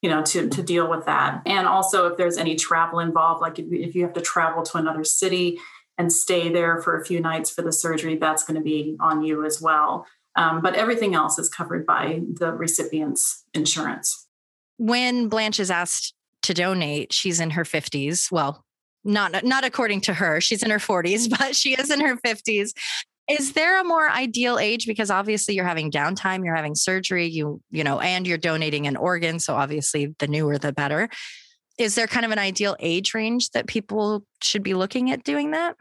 you 0.05 0.11
know 0.11 0.23
to, 0.23 0.51
to 0.51 0.63
deal 0.63 0.91
with 0.91 1.07
that 1.07 1.41
and 1.47 1.67
also 1.67 2.07
if 2.09 2.19
there's 2.19 2.37
any 2.37 2.57
travel 2.57 2.99
involved 2.99 3.41
like 3.41 3.59
if 3.59 3.95
you 3.95 4.03
have 4.03 4.13
to 4.13 4.21
travel 4.21 4.63
to 4.63 4.77
another 4.77 5.03
city 5.03 5.59
and 5.97 6.13
stay 6.13 6.51
there 6.51 6.83
for 6.83 7.01
a 7.01 7.05
few 7.07 7.21
nights 7.21 7.49
for 7.49 7.63
the 7.63 7.73
surgery 7.73 8.19
that's 8.19 8.45
going 8.45 8.57
to 8.57 8.63
be 8.63 8.99
on 9.01 9.23
you 9.23 9.47
as 9.47 9.63
well 9.63 10.07
um, 10.37 10.61
but 10.63 10.75
everything 10.75 11.15
else 11.15 11.39
is 11.39 11.49
covered 11.49 11.87
by 11.87 12.21
the 12.39 12.53
recipient's 12.53 13.45
insurance. 13.55 14.27
When 14.79 15.29
Blanche 15.29 15.61
is 15.61 15.71
asked 15.71 16.15
to 16.43 16.55
donate, 16.55 17.13
she's 17.13 17.41
in 17.41 17.51
her 17.51 17.65
50s. 17.65 18.31
Well, 18.31 18.65
not 19.05 19.45
not 19.45 19.65
according 19.65 20.01
to 20.03 20.15
her. 20.15 20.41
She's 20.41 20.63
in 20.63 20.71
her 20.71 20.79
40s, 20.79 21.29
but 21.39 21.55
she 21.55 21.75
is 21.75 21.91
in 21.91 22.01
her 22.01 22.17
50s. 22.17 22.71
Is 23.29 23.53
there 23.53 23.81
a 23.81 23.85
more 23.85 24.11
ideal 24.11 24.59
age 24.59 24.87
because 24.87 25.11
obviously 25.11 25.55
you're 25.55 25.65
having 25.65 25.91
downtime, 25.91 26.45
you're 26.45 26.55
having 26.55 26.75
surgery, 26.75 27.27
you 27.27 27.61
you 27.71 27.85
know, 27.85 28.01
and 28.01 28.27
you're 28.27 28.39
donating 28.39 28.87
an 28.87 28.97
organ, 28.97 29.39
so 29.39 29.55
obviously 29.55 30.15
the 30.19 30.27
newer 30.27 30.59
the 30.59 30.73
better. 30.73 31.09
Is 31.79 31.95
there 31.95 32.07
kind 32.07 32.25
of 32.25 32.33
an 32.33 32.39
ideal 32.39 32.77
age 32.81 33.15
range 33.15 33.51
that 33.51 33.67
people 33.67 34.25
should 34.43 34.63
be 34.63 34.75
looking 34.75 35.11
at 35.11 35.25
doing 35.25 35.53
that? 35.53 35.77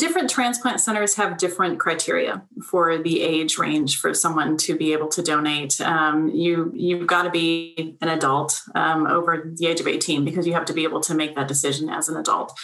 Different 0.00 0.30
transplant 0.30 0.80
centers 0.80 1.14
have 1.14 1.36
different 1.36 1.78
criteria 1.78 2.42
for 2.64 2.96
the 2.96 3.20
age 3.20 3.58
range 3.58 3.98
for 3.98 4.14
someone 4.14 4.56
to 4.56 4.74
be 4.74 4.94
able 4.94 5.08
to 5.08 5.22
donate. 5.22 5.78
Um, 5.82 6.30
you 6.30 6.72
you've 6.74 7.06
got 7.06 7.24
to 7.24 7.30
be 7.30 7.98
an 8.00 8.08
adult 8.08 8.62
um, 8.74 9.06
over 9.06 9.52
the 9.54 9.66
age 9.66 9.78
of 9.78 9.86
18 9.86 10.24
because 10.24 10.46
you 10.46 10.54
have 10.54 10.64
to 10.64 10.72
be 10.72 10.84
able 10.84 11.00
to 11.02 11.14
make 11.14 11.36
that 11.36 11.48
decision 11.48 11.90
as 11.90 12.08
an 12.08 12.16
adult. 12.16 12.58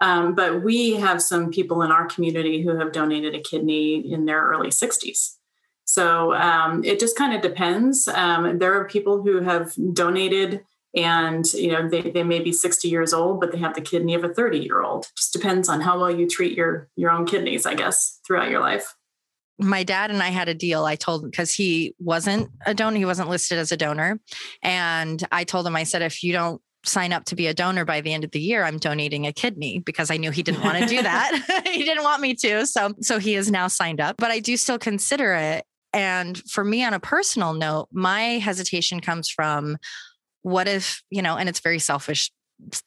Um, 0.00 0.34
but 0.34 0.64
we 0.64 0.96
have 0.96 1.22
some 1.22 1.50
people 1.50 1.82
in 1.82 1.92
our 1.92 2.06
community 2.06 2.60
who 2.62 2.76
have 2.76 2.90
donated 2.90 3.36
a 3.36 3.40
kidney 3.40 4.12
in 4.12 4.24
their 4.24 4.42
early 4.42 4.70
60s. 4.70 5.36
So 5.84 6.34
um, 6.34 6.82
it 6.84 6.98
just 6.98 7.16
kind 7.16 7.34
of 7.34 7.40
depends. 7.40 8.08
Um, 8.08 8.58
there 8.58 8.74
are 8.74 8.86
people 8.86 9.22
who 9.22 9.42
have 9.42 9.74
donated 9.92 10.64
and 10.96 11.52
you 11.52 11.70
know 11.70 11.88
they, 11.88 12.02
they 12.02 12.24
may 12.24 12.40
be 12.40 12.52
60 12.52 12.88
years 12.88 13.12
old 13.12 13.40
but 13.40 13.52
they 13.52 13.58
have 13.58 13.74
the 13.74 13.80
kidney 13.80 14.14
of 14.14 14.24
a 14.24 14.34
30 14.34 14.58
year 14.58 14.82
old 14.82 15.06
just 15.16 15.32
depends 15.32 15.68
on 15.68 15.80
how 15.80 15.98
well 15.98 16.10
you 16.10 16.28
treat 16.28 16.56
your 16.56 16.88
your 16.96 17.10
own 17.10 17.26
kidneys 17.26 17.64
i 17.64 17.74
guess 17.74 18.20
throughout 18.26 18.50
your 18.50 18.60
life 18.60 18.94
my 19.60 19.82
dad 19.82 20.10
and 20.10 20.22
I 20.22 20.28
had 20.28 20.48
a 20.48 20.54
deal. 20.54 20.84
I 20.84 20.96
told 20.96 21.22
him 21.22 21.30
because 21.30 21.52
he 21.52 21.94
wasn't 21.98 22.50
a 22.64 22.74
donor, 22.74 22.96
he 22.96 23.04
wasn't 23.04 23.28
listed 23.28 23.58
as 23.58 23.70
a 23.70 23.76
donor. 23.76 24.18
And 24.62 25.22
I 25.30 25.44
told 25.44 25.66
him, 25.66 25.76
I 25.76 25.84
said, 25.84 26.02
if 26.02 26.22
you 26.22 26.32
don't 26.32 26.60
sign 26.84 27.12
up 27.12 27.26
to 27.26 27.36
be 27.36 27.46
a 27.46 27.54
donor 27.54 27.84
by 27.84 28.00
the 28.00 28.12
end 28.12 28.24
of 28.24 28.30
the 28.30 28.40
year, 28.40 28.64
I'm 28.64 28.78
donating 28.78 29.26
a 29.26 29.32
kidney 29.32 29.78
because 29.78 30.10
I 30.10 30.16
knew 30.16 30.30
he 30.30 30.42
didn't 30.42 30.64
want 30.64 30.78
to 30.78 30.86
do 30.86 31.02
that. 31.02 31.62
he 31.70 31.84
didn't 31.84 32.04
want 32.04 32.22
me 32.22 32.34
to. 32.34 32.66
So 32.66 32.94
so 33.00 33.18
he 33.18 33.34
is 33.34 33.50
now 33.50 33.68
signed 33.68 34.00
up. 34.00 34.16
But 34.16 34.30
I 34.30 34.40
do 34.40 34.56
still 34.56 34.78
consider 34.78 35.34
it. 35.34 35.66
And 35.92 36.38
for 36.48 36.64
me, 36.64 36.84
on 36.84 36.94
a 36.94 37.00
personal 37.00 37.52
note, 37.52 37.88
my 37.92 38.38
hesitation 38.38 39.00
comes 39.00 39.28
from 39.28 39.76
what 40.42 40.68
if, 40.68 41.02
you 41.10 41.22
know, 41.22 41.36
and 41.36 41.48
it's 41.48 41.60
very 41.60 41.78
selfish 41.78 42.30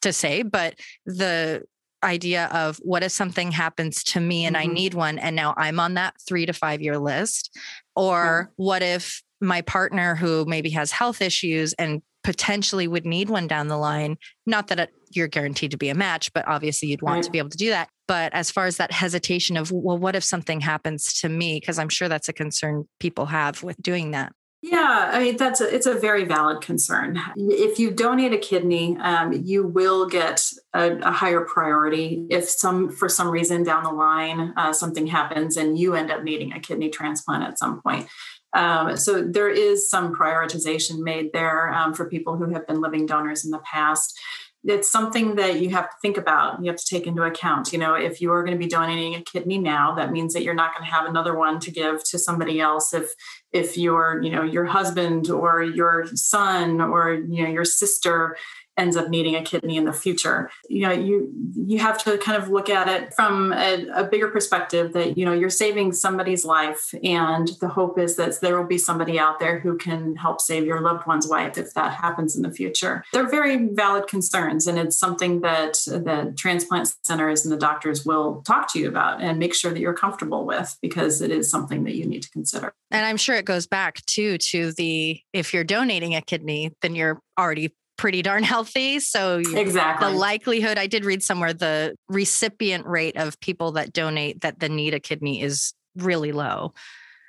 to 0.00 0.12
say, 0.12 0.42
but 0.42 0.74
the 1.06 1.64
idea 2.04 2.46
of 2.52 2.76
what 2.82 3.02
if 3.02 3.10
something 3.10 3.50
happens 3.50 4.04
to 4.04 4.20
me 4.20 4.44
and 4.44 4.54
mm-hmm. 4.56 4.70
I 4.70 4.72
need 4.72 4.94
one 4.94 5.18
and 5.18 5.34
now 5.34 5.54
I'm 5.56 5.80
on 5.80 5.94
that 5.94 6.14
3 6.28 6.46
to 6.46 6.52
5 6.52 6.82
year 6.82 6.98
list? 6.98 7.56
Or 7.96 8.52
what 8.56 8.82
if 8.82 9.22
my 9.40 9.62
partner 9.62 10.14
who 10.14 10.44
maybe 10.44 10.70
has 10.70 10.90
health 10.90 11.20
issues 11.20 11.72
and 11.74 12.02
potentially 12.22 12.88
would 12.88 13.04
need 13.04 13.28
one 13.28 13.46
down 13.46 13.68
the 13.68 13.76
line 13.76 14.16
not 14.46 14.68
that 14.68 14.80
it, 14.80 14.90
you're 15.10 15.28
guaranteed 15.28 15.70
to 15.70 15.76
be 15.76 15.90
a 15.90 15.94
match 15.94 16.32
but 16.32 16.48
obviously 16.48 16.88
you'd 16.88 17.02
want 17.02 17.16
right. 17.16 17.24
to 17.24 17.30
be 17.30 17.38
able 17.38 17.50
to 17.50 17.58
do 17.58 17.68
that. 17.68 17.88
But 18.08 18.32
as 18.34 18.50
far 18.50 18.66
as 18.66 18.78
that 18.78 18.92
hesitation 18.92 19.58
of 19.58 19.70
well 19.70 19.98
what 19.98 20.16
if 20.16 20.24
something 20.24 20.60
happens 20.60 21.20
to 21.20 21.28
me? 21.28 21.60
Because 21.60 21.78
i'm 21.78 21.90
sure 21.90 22.08
that's 22.08 22.28
a 22.28 22.32
concern 22.32 22.88
people 22.98 23.26
have 23.26 23.62
with 23.62 23.80
doing 23.82 24.12
that 24.12 24.32
yeah, 24.64 25.10
I 25.12 25.22
mean 25.22 25.36
that's 25.36 25.60
a, 25.60 25.74
it's 25.74 25.84
a 25.84 25.92
very 25.92 26.24
valid 26.24 26.62
concern. 26.62 27.20
If 27.36 27.78
you 27.78 27.90
donate 27.90 28.32
a 28.32 28.38
kidney, 28.38 28.96
um, 28.96 29.34
you 29.44 29.66
will 29.66 30.06
get 30.06 30.42
a, 30.72 30.96
a, 31.00 31.10
higher 31.10 31.42
priority. 31.42 32.24
If 32.30 32.48
some 32.48 32.88
for 32.88 33.10
some 33.10 33.28
reason 33.28 33.62
down 33.62 33.82
the 33.82 33.90
line 33.90 34.54
uh, 34.56 34.72
something 34.72 35.06
happens 35.06 35.58
and 35.58 35.78
you 35.78 35.94
end 35.94 36.10
up 36.10 36.22
needing 36.22 36.54
a 36.54 36.60
kidney 36.60 36.88
transplant 36.88 37.44
at 37.44 37.58
some 37.58 37.82
point, 37.82 38.08
um, 38.54 38.96
so 38.96 39.22
there 39.22 39.50
is 39.50 39.90
some 39.90 40.14
prioritization 40.14 41.00
made 41.00 41.34
there 41.34 41.70
um, 41.74 41.92
for 41.92 42.08
people 42.08 42.36
who 42.38 42.50
have 42.54 42.66
been 42.66 42.80
living 42.80 43.04
donors 43.04 43.44
in 43.44 43.50
the 43.50 43.58
past 43.70 44.18
it's 44.64 44.90
something 44.90 45.34
that 45.36 45.60
you 45.60 45.68
have 45.70 45.90
to 45.90 45.96
think 46.00 46.16
about 46.16 46.62
you 46.62 46.70
have 46.70 46.78
to 46.78 46.86
take 46.86 47.06
into 47.06 47.22
account. 47.22 47.72
You 47.72 47.78
know 47.78 47.94
if 47.94 48.20
you 48.20 48.32
are 48.32 48.42
going 48.42 48.56
to 48.56 48.58
be 48.58 48.68
donating 48.68 49.14
a 49.14 49.22
kidney 49.22 49.58
now 49.58 49.94
that 49.94 50.10
means 50.10 50.32
that 50.34 50.42
you're 50.42 50.54
not 50.54 50.74
going 50.74 50.88
to 50.88 50.94
have 50.94 51.06
another 51.06 51.36
one 51.36 51.60
to 51.60 51.70
give 51.70 52.02
to 52.04 52.18
somebody 52.18 52.60
else. 52.60 52.94
If 52.94 53.12
if 53.52 53.76
your 53.76 54.20
you 54.22 54.30
know 54.30 54.42
your 54.42 54.64
husband 54.64 55.30
or 55.30 55.62
your 55.62 56.06
son 56.14 56.80
or 56.80 57.14
you 57.14 57.44
know 57.44 57.50
your 57.50 57.64
sister 57.64 58.36
ends 58.76 58.96
up 58.96 59.08
needing 59.08 59.34
a 59.36 59.42
kidney 59.42 59.76
in 59.76 59.84
the 59.84 59.92
future. 59.92 60.50
You 60.68 60.82
know 60.82 60.92
you 60.92 61.32
you 61.54 61.78
have 61.78 62.02
to 62.04 62.18
kind 62.18 62.40
of 62.40 62.48
look 62.48 62.68
at 62.68 62.88
it 62.88 63.14
from 63.14 63.52
a, 63.52 63.86
a, 63.94 64.04
bigger 64.04 64.28
perspective 64.28 64.92
that 64.92 65.16
you 65.16 65.24
know 65.24 65.32
you're 65.32 65.50
saving 65.50 65.92
somebody's 65.92 66.44
life 66.44 66.94
and 67.02 67.48
the 67.60 67.68
hope 67.68 67.98
is 67.98 68.16
that 68.16 68.40
there 68.40 68.56
will 68.56 68.66
be 68.66 68.78
somebody 68.78 69.18
out 69.18 69.38
there 69.38 69.58
who 69.58 69.76
can 69.76 70.16
help 70.16 70.40
save 70.40 70.64
your 70.64 70.80
loved 70.80 71.06
one's 71.06 71.26
life 71.28 71.56
if 71.56 71.74
that 71.74 71.94
happens 71.94 72.36
in 72.36 72.42
the 72.42 72.50
future. 72.50 73.04
They're 73.12 73.28
very 73.28 73.68
valid 73.68 74.08
concerns 74.08 74.66
and 74.66 74.78
it's 74.78 74.98
something 74.98 75.40
that 75.40 75.74
the 75.86 76.34
transplant 76.36 76.94
centers 77.04 77.44
and 77.44 77.52
the 77.52 77.58
doctors 77.58 78.04
will 78.04 78.42
talk 78.42 78.72
to 78.72 78.78
you 78.78 78.88
about 78.88 79.20
and 79.20 79.38
make 79.38 79.54
sure 79.54 79.72
that 79.72 79.80
you're 79.80 79.94
comfortable 79.94 80.44
with 80.44 80.76
because 80.82 81.20
it 81.20 81.30
is 81.30 81.50
something 81.50 81.84
that 81.84 81.94
you 81.94 82.06
need 82.06 82.22
to 82.22 82.30
consider. 82.30 82.74
And 82.90 83.06
i'm 83.06 83.16
sure 83.16 83.36
it 83.36 83.44
goes 83.44 83.66
back 83.66 84.04
too 84.06 84.38
to 84.38 84.72
the 84.72 85.20
if 85.32 85.54
you're 85.54 85.64
donating 85.64 86.14
a 86.14 86.22
kidney 86.22 86.72
then 86.82 86.94
you're 86.94 87.20
already 87.38 87.72
pretty 87.96 88.22
darn 88.22 88.42
healthy. 88.42 89.00
So 89.00 89.38
exactly 89.38 90.08
the 90.08 90.16
likelihood 90.16 90.78
I 90.78 90.86
did 90.86 91.04
read 91.04 91.22
somewhere 91.22 91.52
the 91.52 91.94
recipient 92.08 92.86
rate 92.86 93.16
of 93.16 93.38
people 93.40 93.72
that 93.72 93.92
donate 93.92 94.40
that 94.40 94.60
the 94.60 94.68
need 94.68 94.94
a 94.94 95.00
kidney 95.00 95.42
is 95.42 95.74
really 95.96 96.32
low. 96.32 96.74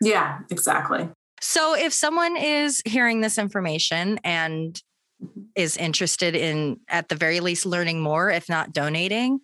Yeah, 0.02 0.40
exactly. 0.50 1.10
So 1.42 1.76
if 1.76 1.94
someone 1.94 2.38
is 2.38 2.82
hearing 2.86 3.22
this 3.22 3.38
information 3.38 4.20
and 4.24 4.82
is 5.56 5.78
interested 5.78 6.36
in 6.36 6.80
at 6.90 7.10
the 7.10 7.16
very 7.16 7.40
least 7.40 7.66
learning 7.66 8.02
more 8.02 8.30
if 8.30 8.50
not 8.50 8.74
donating 8.74 9.40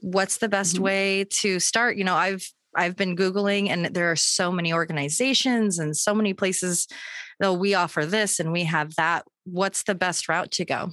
what's 0.00 0.38
the 0.38 0.48
best 0.48 0.74
mm-hmm. 0.74 0.84
way 0.84 1.24
to 1.30 1.60
start 1.60 1.96
you 1.96 2.04
know 2.04 2.14
i've 2.14 2.50
i've 2.74 2.96
been 2.96 3.16
googling 3.16 3.68
and 3.68 3.86
there 3.86 4.10
are 4.10 4.16
so 4.16 4.50
many 4.50 4.72
organizations 4.72 5.78
and 5.78 5.96
so 5.96 6.14
many 6.14 6.34
places 6.34 6.88
though 7.38 7.52
we 7.52 7.74
offer 7.74 8.04
this 8.04 8.40
and 8.40 8.50
we 8.52 8.64
have 8.64 8.94
that 8.96 9.24
what's 9.44 9.84
the 9.84 9.94
best 9.94 10.28
route 10.28 10.50
to 10.52 10.64
go? 10.64 10.90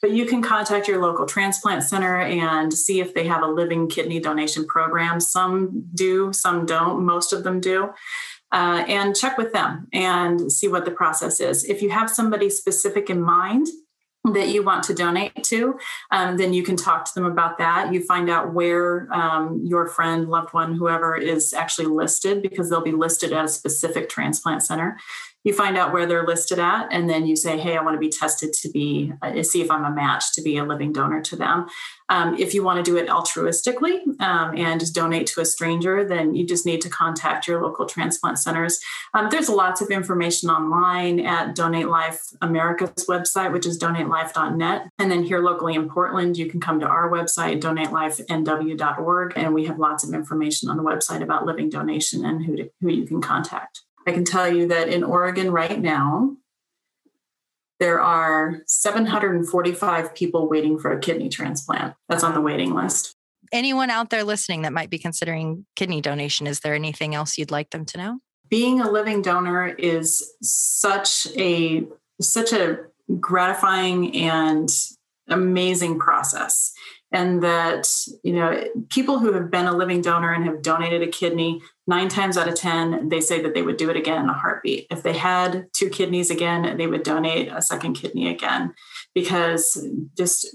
But 0.00 0.12
you 0.12 0.26
can 0.26 0.42
contact 0.42 0.86
your 0.86 1.00
local 1.00 1.24
transplant 1.24 1.82
center 1.82 2.20
and 2.20 2.72
see 2.72 3.00
if 3.00 3.14
they 3.14 3.26
have 3.26 3.42
a 3.42 3.46
living 3.46 3.88
kidney 3.88 4.20
donation 4.20 4.66
program. 4.66 5.18
Some 5.18 5.84
do, 5.94 6.32
some 6.32 6.66
don't, 6.66 7.04
most 7.04 7.32
of 7.32 7.42
them 7.42 7.58
do. 7.60 7.92
uh, 8.54 8.84
and 8.86 9.16
check 9.16 9.36
with 9.36 9.52
them 9.52 9.88
and 9.92 10.50
see 10.50 10.68
what 10.68 10.84
the 10.84 10.90
process 10.90 11.40
is. 11.40 11.64
If 11.64 11.82
you 11.82 11.90
have 11.90 12.08
somebody 12.08 12.48
specific 12.48 13.10
in 13.10 13.20
mind, 13.20 13.66
that 14.32 14.48
you 14.48 14.62
want 14.62 14.82
to 14.82 14.94
donate 14.94 15.44
to, 15.44 15.78
um, 16.10 16.38
then 16.38 16.54
you 16.54 16.62
can 16.62 16.76
talk 16.76 17.04
to 17.04 17.12
them 17.14 17.26
about 17.26 17.58
that. 17.58 17.92
You 17.92 18.02
find 18.02 18.30
out 18.30 18.54
where 18.54 19.06
um, 19.12 19.60
your 19.62 19.86
friend, 19.86 20.30
loved 20.30 20.54
one, 20.54 20.76
whoever 20.76 21.14
is 21.14 21.52
actually 21.52 21.88
listed 21.88 22.40
because 22.40 22.70
they'll 22.70 22.80
be 22.80 22.92
listed 22.92 23.34
at 23.34 23.44
a 23.44 23.48
specific 23.48 24.08
transplant 24.08 24.62
center 24.62 24.98
you 25.44 25.52
find 25.52 25.76
out 25.76 25.92
where 25.92 26.06
they're 26.06 26.26
listed 26.26 26.58
at 26.58 26.88
and 26.90 27.08
then 27.08 27.26
you 27.26 27.36
say 27.36 27.58
hey 27.58 27.76
i 27.76 27.82
want 27.82 27.94
to 27.94 28.00
be 28.00 28.08
tested 28.08 28.52
to 28.52 28.68
be 28.70 29.12
uh, 29.22 29.42
see 29.42 29.60
if 29.60 29.70
i'm 29.70 29.84
a 29.84 29.90
match 29.90 30.32
to 30.32 30.42
be 30.42 30.56
a 30.56 30.64
living 30.64 30.92
donor 30.92 31.20
to 31.20 31.36
them. 31.36 31.66
Um, 32.10 32.36
if 32.38 32.52
you 32.52 32.62
want 32.62 32.84
to 32.84 32.90
do 32.90 32.98
it 32.98 33.08
altruistically 33.08 34.02
um, 34.20 34.56
and 34.56 34.78
just 34.78 34.94
donate 34.94 35.26
to 35.28 35.40
a 35.40 35.44
stranger 35.44 36.06
then 36.06 36.34
you 36.34 36.46
just 36.46 36.66
need 36.66 36.80
to 36.82 36.88
contact 36.88 37.46
your 37.46 37.62
local 37.62 37.86
transplant 37.86 38.38
centers. 38.38 38.78
Um, 39.14 39.28
there's 39.30 39.48
lots 39.48 39.80
of 39.80 39.90
information 39.90 40.50
online 40.50 41.20
at 41.20 41.54
donate 41.54 41.88
life 41.88 42.22
america's 42.42 43.06
website 43.06 43.52
which 43.52 43.66
is 43.66 43.78
donatelife.net 43.78 44.88
and 44.98 45.10
then 45.10 45.22
here 45.22 45.40
locally 45.40 45.74
in 45.74 45.88
portland 45.88 46.36
you 46.36 46.46
can 46.46 46.60
come 46.60 46.80
to 46.80 46.86
our 46.86 47.10
website 47.10 47.60
donatelifenw.org 47.60 49.32
and 49.36 49.54
we 49.54 49.66
have 49.66 49.78
lots 49.78 50.04
of 50.04 50.14
information 50.14 50.68
on 50.68 50.76
the 50.76 50.82
website 50.82 51.22
about 51.22 51.44
living 51.44 51.68
donation 51.68 52.24
and 52.24 52.44
who, 52.44 52.56
to, 52.56 52.70
who 52.80 52.90
you 52.90 53.06
can 53.06 53.20
contact 53.20 53.82
I 54.06 54.12
can 54.12 54.24
tell 54.24 54.52
you 54.52 54.68
that 54.68 54.88
in 54.88 55.02
Oregon 55.02 55.50
right 55.50 55.80
now, 55.80 56.36
there 57.80 58.00
are 58.00 58.62
745 58.66 60.14
people 60.14 60.48
waiting 60.48 60.78
for 60.78 60.92
a 60.92 61.00
kidney 61.00 61.28
transplant. 61.28 61.94
That's 62.08 62.22
on 62.22 62.34
the 62.34 62.40
waiting 62.40 62.74
list. 62.74 63.16
Anyone 63.52 63.90
out 63.90 64.10
there 64.10 64.24
listening 64.24 64.62
that 64.62 64.72
might 64.72 64.90
be 64.90 64.98
considering 64.98 65.66
kidney 65.76 66.00
donation, 66.00 66.46
is 66.46 66.60
there 66.60 66.74
anything 66.74 67.14
else 67.14 67.36
you'd 67.36 67.50
like 67.50 67.70
them 67.70 67.84
to 67.86 67.98
know? 67.98 68.18
Being 68.48 68.80
a 68.80 68.90
living 68.90 69.22
donor 69.22 69.68
is 69.68 70.34
such 70.42 71.26
a 71.36 71.84
such 72.20 72.52
a 72.52 72.78
gratifying 73.20 74.16
and 74.16 74.68
amazing 75.28 75.98
process 75.98 76.72
and 77.14 77.42
that 77.42 77.88
you 78.22 78.32
know 78.32 78.64
people 78.90 79.18
who 79.18 79.32
have 79.32 79.50
been 79.50 79.66
a 79.66 79.76
living 79.76 80.02
donor 80.02 80.32
and 80.32 80.44
have 80.44 80.62
donated 80.62 81.02
a 81.02 81.06
kidney 81.06 81.62
nine 81.86 82.08
times 82.08 82.36
out 82.36 82.48
of 82.48 82.54
ten 82.54 83.08
they 83.08 83.20
say 83.20 83.42
that 83.42 83.54
they 83.54 83.62
would 83.62 83.76
do 83.76 83.90
it 83.90 83.96
again 83.96 84.22
in 84.22 84.28
a 84.28 84.34
heartbeat 84.34 84.86
if 84.90 85.02
they 85.02 85.12
had 85.12 85.66
two 85.72 85.88
kidneys 85.88 86.30
again 86.30 86.76
they 86.76 86.86
would 86.86 87.02
donate 87.02 87.48
a 87.52 87.62
second 87.62 87.94
kidney 87.94 88.28
again 88.28 88.72
because 89.14 89.86
just 90.16 90.48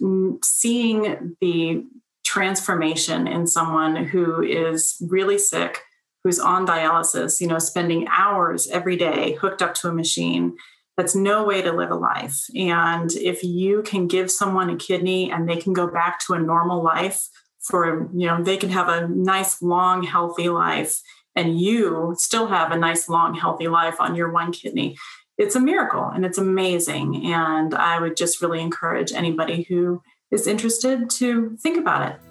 seeing 0.44 1.36
the 1.42 1.84
transformation 2.24 3.28
in 3.28 3.48
someone 3.48 3.96
who 3.96 4.42
is 4.42 4.98
really 5.10 5.38
sick 5.38 5.82
who's 6.24 6.40
on 6.40 6.66
dialysis 6.66 7.40
you 7.40 7.48
know 7.48 7.60
spending 7.60 8.08
hours 8.10 8.68
every 8.70 8.96
day 8.96 9.34
hooked 9.34 9.62
up 9.62 9.74
to 9.74 9.88
a 9.88 9.94
machine 9.94 10.56
that's 11.00 11.16
no 11.16 11.46
way 11.46 11.62
to 11.62 11.72
live 11.72 11.92
a 11.92 11.96
life. 11.96 12.44
And 12.58 13.10
if 13.14 13.42
you 13.42 13.84
can 13.84 14.08
give 14.08 14.30
someone 14.30 14.70
a 14.70 14.76
kidney 14.76 15.32
and 15.32 15.48
they 15.48 15.56
can 15.56 15.72
go 15.72 15.88
back 15.88 16.20
to 16.26 16.34
a 16.34 16.40
normal 16.40 16.84
life 16.84 17.30
for, 17.62 18.10
you 18.14 18.28
know, 18.28 18.44
they 18.44 18.58
can 18.58 18.70
have 18.70 18.90
a 18.90 19.08
nice, 19.08 19.62
long, 19.62 20.04
healthy 20.04 20.50
life, 20.50 21.00
and 21.40 21.58
you 21.58 22.14
still 22.18 22.48
have 22.48 22.72
a 22.72 22.78
nice, 22.78 23.08
long, 23.08 23.34
healthy 23.34 23.70
life 23.70 24.02
on 24.02 24.14
your 24.14 24.30
one 24.30 24.52
kidney, 24.52 24.98
it's 25.38 25.56
a 25.56 25.60
miracle 25.60 26.04
and 26.04 26.26
it's 26.26 26.38
amazing. 26.38 27.28
And 27.28 27.74
I 27.74 28.02
would 28.02 28.18
just 28.18 28.42
really 28.42 28.60
encourage 28.60 29.14
anybody 29.14 29.64
who 29.64 30.02
is 30.32 30.48
interested 30.48 31.10
to 31.12 31.56
think 31.62 31.78
about 31.78 32.12
it. 32.12 32.29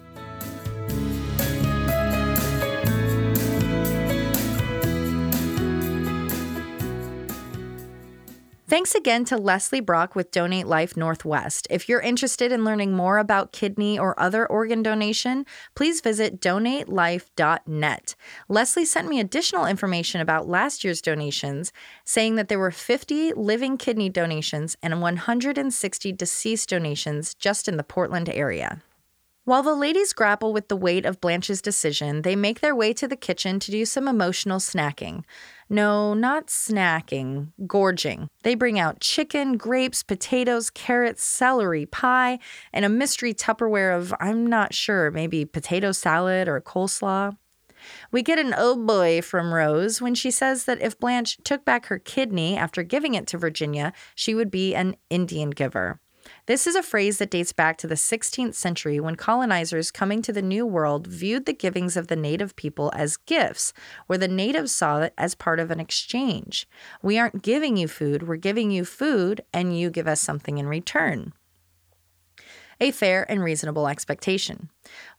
Thanks 8.69 8.93
again 8.93 9.25
to 9.25 9.35
Leslie 9.35 9.79
Brock 9.79 10.15
with 10.15 10.29
Donate 10.29 10.67
Life 10.67 10.95
Northwest. 10.95 11.65
If 11.71 11.89
you're 11.89 12.01
interested 12.01 12.51
in 12.51 12.63
learning 12.63 12.93
more 12.93 13.17
about 13.17 13.51
kidney 13.51 13.97
or 13.97 14.17
other 14.19 14.45
organ 14.45 14.83
donation, 14.83 15.47
please 15.73 16.01
visit 16.01 16.39
donatelife.net. 16.39 18.15
Leslie 18.47 18.85
sent 18.85 19.07
me 19.07 19.19
additional 19.19 19.65
information 19.65 20.21
about 20.21 20.47
last 20.47 20.83
year's 20.83 21.01
donations, 21.01 21.73
saying 22.05 22.35
that 22.35 22.47
there 22.47 22.59
were 22.59 22.69
50 22.69 23.33
living 23.33 23.75
kidney 23.75 24.07
donations 24.07 24.77
and 24.83 25.01
160 25.01 26.11
deceased 26.11 26.69
donations 26.69 27.33
just 27.33 27.67
in 27.67 27.75
the 27.75 27.83
Portland 27.83 28.29
area. 28.29 28.83
While 29.49 29.63
the 29.63 29.73
ladies 29.73 30.13
grapple 30.13 30.53
with 30.53 30.67
the 30.67 30.75
weight 30.75 31.07
of 31.07 31.19
Blanche's 31.19 31.59
decision, 31.59 32.21
they 32.21 32.35
make 32.35 32.59
their 32.59 32.75
way 32.75 32.93
to 32.93 33.07
the 33.07 33.15
kitchen 33.15 33.59
to 33.61 33.71
do 33.71 33.83
some 33.83 34.07
emotional 34.07 34.59
snacking. 34.59 35.23
No, 35.71 36.15
not 36.15 36.47
snacking, 36.47 37.51
gorging. 37.67 38.27
They 38.41 38.55
bring 38.55 38.79
out 38.79 39.01
chicken, 39.01 39.55
grapes, 39.55 40.01
potatoes, 40.01 40.71
carrots, 40.71 41.23
celery, 41.23 41.85
pie, 41.85 42.39
and 42.73 42.85
a 42.85 42.89
mystery 42.89 43.35
Tupperware 43.35 43.95
of, 43.95 44.11
I'm 44.19 44.47
not 44.47 44.73
sure, 44.73 45.11
maybe 45.11 45.45
potato 45.45 45.91
salad 45.91 46.47
or 46.47 46.59
coleslaw. 46.59 47.37
We 48.11 48.23
get 48.23 48.39
an 48.39 48.55
oh 48.57 48.75
boy 48.75 49.21
from 49.21 49.53
Rose 49.53 50.01
when 50.01 50.15
she 50.15 50.31
says 50.31 50.65
that 50.65 50.81
if 50.81 50.99
Blanche 50.99 51.37
took 51.43 51.63
back 51.65 51.85
her 51.85 51.99
kidney 51.99 52.57
after 52.57 52.81
giving 52.81 53.13
it 53.13 53.27
to 53.27 53.37
Virginia, 53.37 53.93
she 54.15 54.33
would 54.33 54.49
be 54.49 54.73
an 54.73 54.95
Indian 55.11 55.51
giver. 55.51 56.01
This 56.49 56.65
is 56.65 56.73
a 56.73 56.81
phrase 56.81 57.19
that 57.19 57.29
dates 57.29 57.53
back 57.53 57.77
to 57.77 57.85
the 57.85 57.93
16th 57.93 58.55
century 58.55 58.99
when 58.99 59.15
colonizers 59.15 59.91
coming 59.91 60.23
to 60.23 60.33
the 60.33 60.41
New 60.41 60.65
World 60.65 61.05
viewed 61.05 61.45
the 61.45 61.53
givings 61.53 61.95
of 61.95 62.07
the 62.07 62.15
native 62.15 62.55
people 62.55 62.91
as 62.95 63.17
gifts, 63.17 63.71
where 64.07 64.17
the 64.17 64.27
natives 64.27 64.71
saw 64.71 65.01
it 65.01 65.13
as 65.15 65.35
part 65.35 65.59
of 65.59 65.69
an 65.69 65.79
exchange. 65.79 66.67
We 67.03 67.19
aren't 67.19 67.43
giving 67.43 67.77
you 67.77 67.87
food, 67.87 68.27
we're 68.27 68.37
giving 68.37 68.71
you 68.71 68.83
food, 68.83 69.41
and 69.53 69.77
you 69.77 69.91
give 69.91 70.07
us 70.07 70.21
something 70.21 70.57
in 70.57 70.65
return 70.67 71.33
a 72.79 72.91
fair 72.91 73.29
and 73.29 73.43
reasonable 73.43 73.87
expectation. 73.87 74.69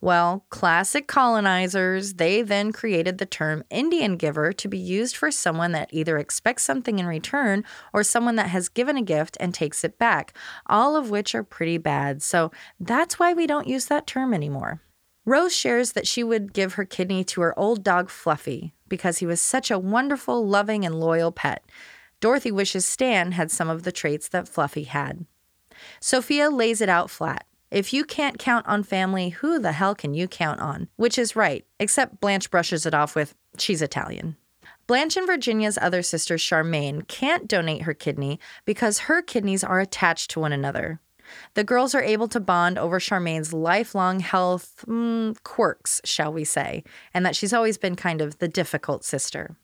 Well, 0.00 0.46
classic 0.48 1.06
colonizers, 1.06 2.14
they 2.14 2.42
then 2.42 2.72
created 2.72 3.18
the 3.18 3.26
term 3.26 3.64
Indian 3.70 4.16
giver 4.16 4.52
to 4.52 4.68
be 4.68 4.78
used 4.78 5.16
for 5.16 5.30
someone 5.30 5.72
that 5.72 5.90
either 5.92 6.18
expects 6.18 6.62
something 6.62 6.98
in 6.98 7.06
return 7.06 7.64
or 7.92 8.02
someone 8.02 8.36
that 8.36 8.48
has 8.48 8.68
given 8.68 8.96
a 8.96 9.02
gift 9.02 9.36
and 9.40 9.52
takes 9.52 9.84
it 9.84 9.98
back, 9.98 10.36
all 10.66 10.96
of 10.96 11.10
which 11.10 11.34
are 11.34 11.44
pretty 11.44 11.78
bad. 11.78 12.22
So 12.22 12.50
that's 12.78 13.18
why 13.18 13.32
we 13.32 13.46
don't 13.46 13.68
use 13.68 13.86
that 13.86 14.06
term 14.06 14.32
anymore. 14.32 14.80
Rose 15.26 15.54
shares 15.54 15.92
that 15.92 16.06
she 16.06 16.24
would 16.24 16.52
give 16.52 16.74
her 16.74 16.84
kidney 16.84 17.24
to 17.24 17.42
her 17.42 17.58
old 17.58 17.84
dog 17.84 18.08
Fluffy 18.08 18.72
because 18.88 19.18
he 19.18 19.26
was 19.26 19.40
such 19.40 19.70
a 19.70 19.78
wonderful, 19.78 20.46
loving, 20.46 20.84
and 20.84 20.98
loyal 20.98 21.30
pet. 21.30 21.64
Dorothy 22.20 22.50
wishes 22.50 22.86
Stan 22.86 23.32
had 23.32 23.50
some 23.50 23.68
of 23.68 23.82
the 23.82 23.92
traits 23.92 24.28
that 24.28 24.48
Fluffy 24.48 24.84
had. 24.84 25.26
Sophia 26.00 26.50
lays 26.50 26.80
it 26.80 26.88
out 26.88 27.10
flat. 27.10 27.46
If 27.70 27.92
you 27.92 28.04
can't 28.04 28.38
count 28.38 28.66
on 28.66 28.82
family, 28.82 29.28
who 29.28 29.60
the 29.60 29.72
hell 29.72 29.94
can 29.94 30.12
you 30.12 30.26
count 30.26 30.58
on? 30.58 30.88
Which 30.96 31.16
is 31.16 31.36
right, 31.36 31.64
except 31.78 32.20
Blanche 32.20 32.50
brushes 32.50 32.84
it 32.84 32.94
off 32.94 33.14
with, 33.14 33.36
she's 33.58 33.80
Italian. 33.80 34.36
Blanche 34.88 35.16
and 35.16 35.26
Virginia's 35.26 35.78
other 35.80 36.02
sister, 36.02 36.34
Charmaine, 36.34 37.06
can't 37.06 37.46
donate 37.46 37.82
her 37.82 37.94
kidney 37.94 38.40
because 38.64 39.00
her 39.00 39.22
kidneys 39.22 39.62
are 39.62 39.78
attached 39.78 40.30
to 40.32 40.40
one 40.40 40.52
another. 40.52 40.98
The 41.54 41.62
girls 41.62 41.94
are 41.94 42.02
able 42.02 42.26
to 42.28 42.40
bond 42.40 42.76
over 42.76 42.98
Charmaine's 42.98 43.52
lifelong 43.52 44.18
health 44.18 44.84
mm, 44.88 45.40
quirks, 45.44 46.00
shall 46.04 46.32
we 46.32 46.42
say, 46.42 46.82
and 47.14 47.24
that 47.24 47.36
she's 47.36 47.52
always 47.52 47.78
been 47.78 47.94
kind 47.94 48.20
of 48.20 48.38
the 48.38 48.48
difficult 48.48 49.04
sister. 49.04 49.56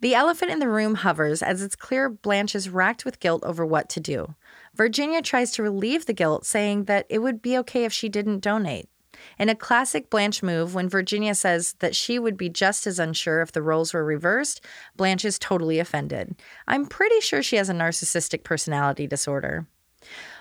The 0.00 0.14
elephant 0.14 0.52
in 0.52 0.58
the 0.58 0.68
room 0.68 0.96
hovers 0.96 1.42
as 1.42 1.62
it's 1.62 1.74
clear 1.74 2.10
Blanche 2.10 2.54
is 2.54 2.68
racked 2.68 3.06
with 3.06 3.20
guilt 3.20 3.42
over 3.44 3.64
what 3.64 3.88
to 3.88 4.00
do. 4.00 4.34
Virginia 4.78 5.20
tries 5.20 5.50
to 5.50 5.62
relieve 5.62 6.06
the 6.06 6.14
guilt, 6.14 6.46
saying 6.46 6.84
that 6.84 7.04
it 7.10 7.18
would 7.18 7.42
be 7.42 7.58
okay 7.58 7.84
if 7.84 7.92
she 7.92 8.08
didn't 8.08 8.38
donate. 8.38 8.88
In 9.36 9.48
a 9.48 9.56
classic 9.56 10.08
Blanche 10.08 10.42
move, 10.42 10.74
when 10.74 10.88
Virginia 10.88 11.34
says 11.34 11.74
that 11.80 11.96
she 11.96 12.18
would 12.20 12.36
be 12.36 12.48
just 12.48 12.86
as 12.86 13.00
unsure 13.00 13.42
if 13.42 13.50
the 13.50 13.62
roles 13.62 13.92
were 13.92 14.04
reversed, 14.04 14.64
Blanche 14.96 15.24
is 15.24 15.38
totally 15.38 15.80
offended. 15.80 16.40
I'm 16.68 16.86
pretty 16.86 17.20
sure 17.20 17.42
she 17.42 17.56
has 17.56 17.68
a 17.68 17.74
narcissistic 17.74 18.44
personality 18.44 19.08
disorder. 19.08 19.66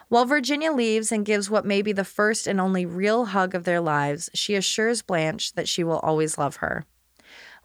While 0.10 0.26
Virginia 0.26 0.72
leaves 0.72 1.12
and 1.12 1.26
gives 1.26 1.50
what 1.50 1.66
may 1.66 1.82
be 1.82 1.92
the 1.92 2.06
first 2.06 2.46
and 2.46 2.62
only 2.62 2.86
real 2.86 3.26
hug 3.26 3.56
of 3.56 3.64
their 3.64 3.82
lives, 3.82 4.30
she 4.36 4.54
assures 4.54 5.02
Blanche 5.02 5.54
that 5.54 5.68
she 5.68 5.84
will 5.84 6.00
always 6.00 6.38
love 6.38 6.58
her. 6.58 6.86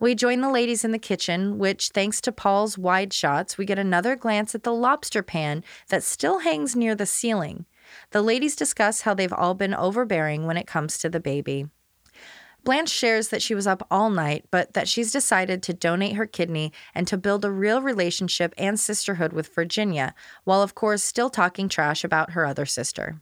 We 0.01 0.15
join 0.15 0.41
the 0.41 0.51
ladies 0.51 0.85
in 0.85 0.93
the 0.93 0.99
kitchen, 0.99 1.59
which, 1.59 1.91
thanks 1.91 2.21
to 2.23 2.33
Paul's 2.33 2.77
wide 2.77 3.13
shots, 3.13 3.57
we 3.57 3.65
get 3.65 3.79
another 3.79 4.17
glance 4.17 4.55
at 4.55 4.63
the 4.63 4.73
lobster 4.73 5.23
pan 5.23 5.63
that 5.89 6.03
still 6.03 6.41
hangs 6.41 6.75
near 6.75 6.95
the 6.95 7.07
ceiling. 7.07 7.67
The 8.11 8.23
ladies 8.23 8.57
discuss 8.57 9.03
how 9.03 9.15
they've 9.15 9.33
all 9.33 9.55
been 9.55 9.75
overbearing 9.75 10.47
when 10.47 10.57
it 10.57 10.67
comes 10.67 10.99
to 10.99 11.09
the 11.09 11.21
baby. 11.21 11.67
Blanche 12.65 12.91
shares 12.91 13.29
that 13.29 13.43
she 13.43 13.57
was 13.57 13.67
up 13.67 13.87
all 13.91 14.09
night, 14.09 14.45
but 14.51 14.75
that 14.75 14.87
she's 14.87 15.11
decided 15.11 15.63
to 15.65 15.75
donate 15.75 16.15
her 16.15 16.27
kidney 16.27 16.73
and 16.95 17.09
to 17.09 17.19
build 17.19 17.45
a 17.45 17.51
real 17.51 17.83
relationship 17.83 18.55
and 18.57 18.79
sisterhood 18.79 19.33
with 19.33 19.53
Virginia, 19.55 20.15
while 20.45 20.63
of 20.63 20.75
course 20.75 21.03
still 21.03 21.29
talking 21.29 21.69
trash 21.69 22.05
about 22.05 22.31
her 22.31 22.47
other 22.47 22.67
sister. 22.67 23.21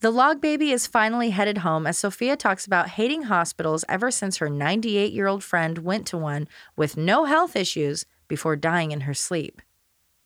The 0.00 0.10
log 0.10 0.40
baby 0.40 0.70
is 0.70 0.86
finally 0.86 1.28
headed 1.28 1.58
home 1.58 1.86
as 1.86 1.98
Sophia 1.98 2.34
talks 2.34 2.64
about 2.64 2.88
hating 2.88 3.24
hospitals 3.24 3.84
ever 3.86 4.10
since 4.10 4.38
her 4.38 4.48
98 4.48 5.12
year 5.12 5.26
old 5.26 5.44
friend 5.44 5.76
went 5.76 6.06
to 6.06 6.16
one 6.16 6.48
with 6.74 6.96
no 6.96 7.26
health 7.26 7.54
issues 7.54 8.06
before 8.26 8.56
dying 8.56 8.92
in 8.92 9.02
her 9.02 9.12
sleep. 9.12 9.60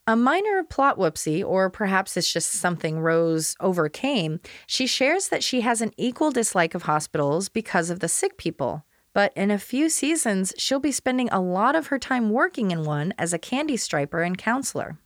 A 0.06 0.14
minor 0.14 0.62
plot 0.62 0.96
whoopsie, 0.96 1.44
or 1.44 1.70
perhaps 1.70 2.16
it's 2.16 2.32
just 2.32 2.52
something 2.52 3.00
Rose 3.00 3.56
overcame, 3.58 4.38
she 4.68 4.86
shares 4.86 5.26
that 5.28 5.42
she 5.42 5.62
has 5.62 5.80
an 5.80 5.90
equal 5.96 6.30
dislike 6.30 6.76
of 6.76 6.82
hospitals 6.82 7.48
because 7.48 7.90
of 7.90 7.98
the 7.98 8.08
sick 8.08 8.36
people. 8.36 8.84
But 9.12 9.32
in 9.34 9.50
a 9.50 9.58
few 9.58 9.88
seasons, 9.88 10.52
she'll 10.56 10.78
be 10.78 10.92
spending 10.92 11.28
a 11.30 11.40
lot 11.40 11.74
of 11.74 11.88
her 11.88 11.98
time 11.98 12.30
working 12.30 12.70
in 12.70 12.84
one 12.84 13.12
as 13.18 13.32
a 13.32 13.38
candy 13.38 13.76
striper 13.76 14.22
and 14.22 14.38
counselor. 14.38 14.98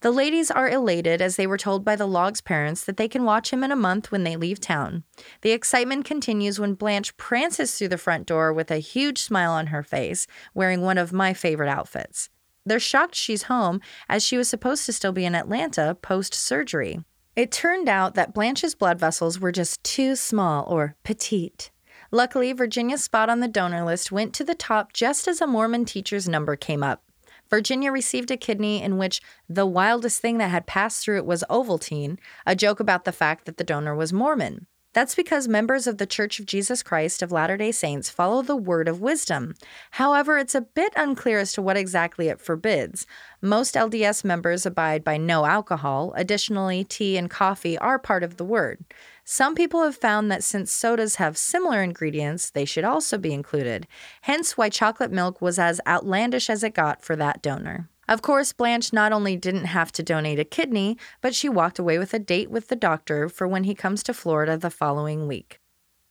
The 0.00 0.12
ladies 0.12 0.48
are 0.48 0.68
elated 0.68 1.20
as 1.20 1.34
they 1.34 1.46
were 1.46 1.58
told 1.58 1.84
by 1.84 1.96
the 1.96 2.06
Log's 2.06 2.40
parents 2.40 2.84
that 2.84 2.98
they 2.98 3.08
can 3.08 3.24
watch 3.24 3.52
him 3.52 3.64
in 3.64 3.72
a 3.72 3.76
month 3.76 4.12
when 4.12 4.22
they 4.22 4.36
leave 4.36 4.60
town. 4.60 5.02
The 5.42 5.50
excitement 5.50 6.04
continues 6.04 6.60
when 6.60 6.74
Blanche 6.74 7.16
prances 7.16 7.74
through 7.74 7.88
the 7.88 7.98
front 7.98 8.24
door 8.24 8.52
with 8.52 8.70
a 8.70 8.78
huge 8.78 9.20
smile 9.20 9.50
on 9.50 9.68
her 9.68 9.82
face, 9.82 10.28
wearing 10.54 10.82
one 10.82 10.98
of 10.98 11.12
my 11.12 11.34
favorite 11.34 11.68
outfits. 11.68 12.30
They're 12.64 12.78
shocked 12.78 13.16
she's 13.16 13.44
home, 13.44 13.80
as 14.08 14.24
she 14.24 14.36
was 14.36 14.48
supposed 14.48 14.86
to 14.86 14.92
still 14.92 15.12
be 15.12 15.24
in 15.24 15.34
Atlanta 15.34 15.96
post 16.00 16.32
surgery. 16.32 17.00
It 17.34 17.50
turned 17.50 17.88
out 17.88 18.14
that 18.14 18.34
Blanche's 18.34 18.76
blood 18.76 19.00
vessels 19.00 19.40
were 19.40 19.52
just 19.52 19.82
too 19.82 20.14
small 20.14 20.64
or 20.68 20.94
petite. 21.02 21.72
Luckily, 22.12 22.52
Virginia's 22.52 23.02
spot 23.02 23.28
on 23.28 23.40
the 23.40 23.48
donor 23.48 23.84
list 23.84 24.12
went 24.12 24.32
to 24.34 24.44
the 24.44 24.54
top 24.54 24.92
just 24.92 25.26
as 25.26 25.40
a 25.40 25.46
Mormon 25.46 25.84
teacher's 25.84 26.28
number 26.28 26.54
came 26.54 26.84
up. 26.84 27.02
Virginia 27.50 27.90
received 27.90 28.30
a 28.30 28.36
kidney 28.36 28.82
in 28.82 28.98
which 28.98 29.20
the 29.48 29.66
wildest 29.66 30.20
thing 30.20 30.38
that 30.38 30.50
had 30.50 30.66
passed 30.66 31.04
through 31.04 31.16
it 31.16 31.26
was 31.26 31.44
Ovaltine, 31.48 32.18
a 32.46 32.54
joke 32.56 32.80
about 32.80 33.04
the 33.04 33.12
fact 33.12 33.44
that 33.46 33.56
the 33.56 33.64
donor 33.64 33.94
was 33.94 34.12
Mormon. 34.12 34.66
That's 34.94 35.14
because 35.14 35.46
members 35.46 35.86
of 35.86 35.98
the 35.98 36.06
Church 36.06 36.40
of 36.40 36.46
Jesus 36.46 36.82
Christ 36.82 37.22
of 37.22 37.30
Latter 37.30 37.56
day 37.56 37.72
Saints 37.72 38.08
follow 38.08 38.42
the 38.42 38.56
word 38.56 38.88
of 38.88 39.00
wisdom. 39.00 39.54
However, 39.92 40.38
it's 40.38 40.54
a 40.54 40.62
bit 40.62 40.92
unclear 40.96 41.38
as 41.38 41.52
to 41.52 41.62
what 41.62 41.76
exactly 41.76 42.28
it 42.28 42.40
forbids. 42.40 43.06
Most 43.42 43.74
LDS 43.74 44.24
members 44.24 44.64
abide 44.64 45.04
by 45.04 45.16
no 45.18 45.44
alcohol. 45.44 46.14
Additionally, 46.16 46.84
tea 46.84 47.18
and 47.18 47.30
coffee 47.30 47.76
are 47.78 47.98
part 47.98 48.22
of 48.24 48.38
the 48.38 48.44
word. 48.44 48.82
Some 49.30 49.54
people 49.54 49.82
have 49.82 49.94
found 49.94 50.30
that 50.30 50.42
since 50.42 50.72
sodas 50.72 51.16
have 51.16 51.36
similar 51.36 51.82
ingredients, 51.82 52.48
they 52.48 52.64
should 52.64 52.82
also 52.82 53.18
be 53.18 53.34
included. 53.34 53.86
Hence, 54.22 54.56
why 54.56 54.70
chocolate 54.70 55.12
milk 55.12 55.42
was 55.42 55.58
as 55.58 55.82
outlandish 55.86 56.48
as 56.48 56.64
it 56.64 56.72
got 56.72 57.04
for 57.04 57.14
that 57.16 57.42
donor. 57.42 57.90
Of 58.08 58.22
course, 58.22 58.54
Blanche 58.54 58.90
not 58.90 59.12
only 59.12 59.36
didn't 59.36 59.66
have 59.66 59.92
to 59.92 60.02
donate 60.02 60.38
a 60.38 60.44
kidney, 60.44 60.96
but 61.20 61.34
she 61.34 61.46
walked 61.46 61.78
away 61.78 61.98
with 61.98 62.14
a 62.14 62.18
date 62.18 62.50
with 62.50 62.68
the 62.68 62.74
doctor 62.74 63.28
for 63.28 63.46
when 63.46 63.64
he 63.64 63.74
comes 63.74 64.02
to 64.04 64.14
Florida 64.14 64.56
the 64.56 64.70
following 64.70 65.26
week. 65.28 65.60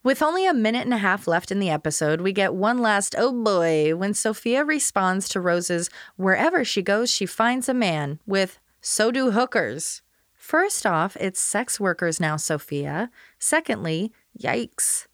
With 0.04 0.22
only 0.22 0.46
a 0.46 0.54
minute 0.54 0.86
and 0.86 0.94
a 0.94 0.98
half 0.98 1.28
left 1.28 1.52
in 1.52 1.60
the 1.60 1.72
episode, 1.72 2.22
we 2.22 2.32
get 2.32 2.54
one 2.54 2.78
last 2.78 3.16
oh 3.18 3.34
boy 3.34 3.96
when 3.96 4.14
Sophia 4.14 4.64
responds 4.64 5.28
to 5.30 5.42
Rose's 5.42 5.90
wherever 6.18 6.64
she 6.64 6.84
goes, 6.84 7.10
she 7.10 7.26
finds 7.26 7.68
a 7.68 7.74
man 7.74 8.20
with 8.28 8.60
so 8.80 9.10
do 9.10 9.32
hookers. 9.32 10.04
First 10.48 10.86
off, 10.86 11.18
it's 11.20 11.42
sex 11.42 11.78
workers 11.78 12.22
now, 12.22 12.38
Sophia. 12.38 13.12
Secondly, 13.38 14.14
yikes. 14.40 15.08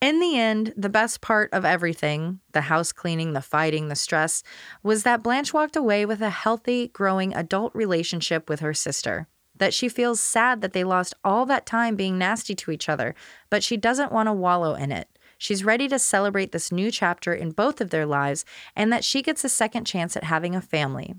In 0.00 0.20
the 0.20 0.38
end, 0.38 0.72
the 0.76 0.88
best 0.88 1.20
part 1.20 1.52
of 1.52 1.64
everything 1.64 2.38
the 2.52 2.60
house 2.60 2.92
cleaning, 2.92 3.32
the 3.32 3.40
fighting, 3.40 3.88
the 3.88 3.96
stress 3.96 4.44
was 4.80 5.02
that 5.02 5.24
Blanche 5.24 5.52
walked 5.52 5.74
away 5.74 6.06
with 6.06 6.22
a 6.22 6.30
healthy, 6.30 6.86
growing 6.86 7.34
adult 7.34 7.74
relationship 7.74 8.48
with 8.48 8.60
her 8.60 8.72
sister. 8.72 9.26
That 9.56 9.74
she 9.74 9.88
feels 9.88 10.20
sad 10.20 10.60
that 10.60 10.72
they 10.72 10.84
lost 10.84 11.14
all 11.24 11.46
that 11.46 11.66
time 11.66 11.96
being 11.96 12.16
nasty 12.16 12.54
to 12.54 12.70
each 12.70 12.88
other, 12.88 13.16
but 13.50 13.64
she 13.64 13.76
doesn't 13.76 14.12
want 14.12 14.28
to 14.28 14.32
wallow 14.32 14.76
in 14.76 14.92
it. 14.92 15.08
She's 15.36 15.64
ready 15.64 15.88
to 15.88 15.98
celebrate 15.98 16.52
this 16.52 16.70
new 16.70 16.92
chapter 16.92 17.34
in 17.34 17.50
both 17.50 17.80
of 17.80 17.90
their 17.90 18.06
lives 18.06 18.44
and 18.76 18.92
that 18.92 19.04
she 19.04 19.20
gets 19.20 19.42
a 19.42 19.48
second 19.48 19.84
chance 19.84 20.16
at 20.16 20.22
having 20.22 20.54
a 20.54 20.60
family. 20.60 21.16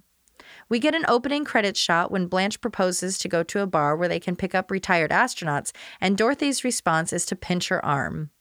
We 0.68 0.80
get 0.80 0.96
an 0.96 1.06
opening 1.08 1.46
credits 1.46 1.80
shot 1.80 2.12
when 2.12 2.28
Blanche 2.28 2.60
proposes 2.60 3.18
to 3.20 3.28
go 3.28 3.44
to 3.44 3.62
a 3.62 3.68
bar 3.68 3.96
where 3.96 4.08
they 4.08 4.20
can 4.20 4.36
pick 4.36 4.56
up 4.56 4.72
retired 4.72 5.12
astronauts, 5.12 5.72
and 6.02 6.18
Dorothy's 6.18 6.64
response 6.64 7.14
is 7.14 7.26
to 7.28 7.36
pinch 7.36 7.68
her 7.68 7.84
arm. 7.86 8.32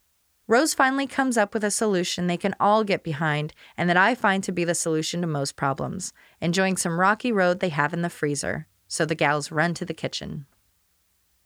Rose 0.47 0.75
finally 0.75 1.07
comes 1.07 1.39
up 1.39 1.55
with 1.55 1.65
a 1.65 1.71
solution 1.71 2.27
they 2.27 2.37
can 2.37 2.55
all 2.61 2.85
get 2.85 3.03
behind 3.03 3.55
and 3.79 3.89
that 3.89 3.97
I 3.97 4.15
find 4.15 4.45
to 4.45 4.53
be 4.53 4.65
the 4.65 4.75
solution 4.75 5.23
to 5.23 5.27
most 5.27 5.57
problems 5.57 6.13
enjoying 6.41 6.77
some 6.77 7.01
rocky 7.01 7.33
road 7.33 7.61
they 7.61 7.71
have 7.71 7.95
in 7.95 8.03
the 8.03 8.11
freezer. 8.11 8.67
So 8.87 9.07
the 9.07 9.15
gals 9.15 9.51
run 9.51 9.73
to 9.75 9.87
the 9.87 9.95
kitchen. 9.95 10.45